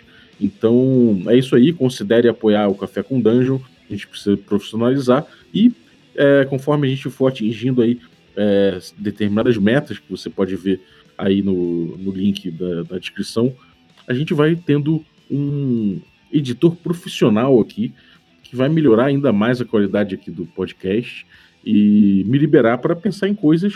Então, 0.41 1.23
é 1.29 1.37
isso 1.37 1.57
aí. 1.57 1.73
Considere 1.73 2.29
apoiar 2.29 2.69
o 2.69 2.75
Café 2.75 3.03
com 3.03 3.21
Dungeon. 3.21 3.59
A 3.89 3.93
gente 3.93 4.07
precisa 4.07 4.37
profissionalizar. 4.37 5.27
E 5.55 5.73
é, 6.15 6.45
conforme 6.45 6.87
a 6.87 6.91
gente 6.91 7.09
for 7.09 7.29
atingindo 7.29 7.81
aí 7.83 8.01
é, 8.37 8.79
determinadas 8.99 9.57
metas 9.57 9.99
que 9.99 10.11
você 10.11 10.29
pode 10.29 10.55
ver 10.57 10.81
aí 11.17 11.43
no, 11.43 11.97
no 11.97 12.11
link 12.11 12.51
da, 12.51 12.83
da 12.83 12.99
descrição, 12.99 13.55
a 14.07 14.13
gente 14.13 14.35
vai 14.35 14.55
tendo 14.55 15.05
um 15.31 15.99
editor 16.33 16.77
profissional 16.77 17.59
aqui 17.61 17.93
que 18.47 18.57
vai 18.57 18.69
melhorar 18.69 19.07
ainda 19.07 19.33
mais 19.33 19.61
a 19.61 19.65
qualidade 19.65 20.15
aqui 20.15 20.31
do 20.31 20.47
podcast 20.47 21.27
e 21.65 22.25
me 22.27 22.39
liberar 22.39 22.79
para 22.79 22.95
pensar 22.95 23.29
em 23.29 23.35
coisas 23.35 23.75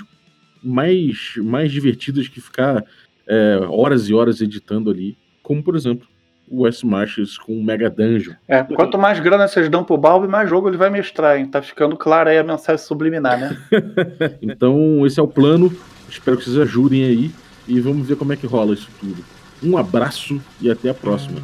mais, 0.62 1.34
mais 1.38 1.72
divertidas 1.72 2.28
que 2.28 2.40
ficar 2.40 2.84
é, 3.26 3.60
horas 3.68 4.08
e 4.08 4.14
horas 4.14 4.40
editando 4.40 4.90
ali, 4.90 5.16
como 5.42 5.62
por 5.62 5.74
exemplo 5.74 6.06
o 6.50 6.66
S 6.66 6.84
Marches 6.84 7.38
com 7.38 7.52
o 7.58 7.62
Mega 7.62 7.88
Dungeon. 7.88 8.34
É, 8.48 8.64
quanto 8.64 8.98
mais 8.98 9.20
grana 9.20 9.46
vocês 9.46 9.68
dão 9.68 9.84
pro 9.84 9.96
Balbi, 9.96 10.26
mais 10.26 10.50
jogo 10.50 10.68
ele 10.68 10.76
vai 10.76 10.90
mestrar, 10.90 11.38
hein? 11.38 11.46
Tá 11.46 11.62
ficando 11.62 11.96
claro 11.96 12.28
aí 12.28 12.38
a 12.38 12.42
mensagem 12.42 12.84
subliminar, 12.84 13.38
né? 13.38 13.56
então, 14.42 15.06
esse 15.06 15.20
é 15.20 15.22
o 15.22 15.28
plano. 15.28 15.72
Espero 16.08 16.36
que 16.36 16.44
vocês 16.44 16.58
ajudem 16.58 17.04
aí 17.04 17.30
e 17.68 17.78
vamos 17.78 18.08
ver 18.08 18.16
como 18.16 18.32
é 18.32 18.36
que 18.36 18.48
rola 18.48 18.74
isso 18.74 18.90
tudo. 18.98 19.24
Um 19.62 19.76
abraço 19.76 20.42
e 20.60 20.68
até 20.68 20.90
a 20.90 20.94
próxima. 20.94 21.40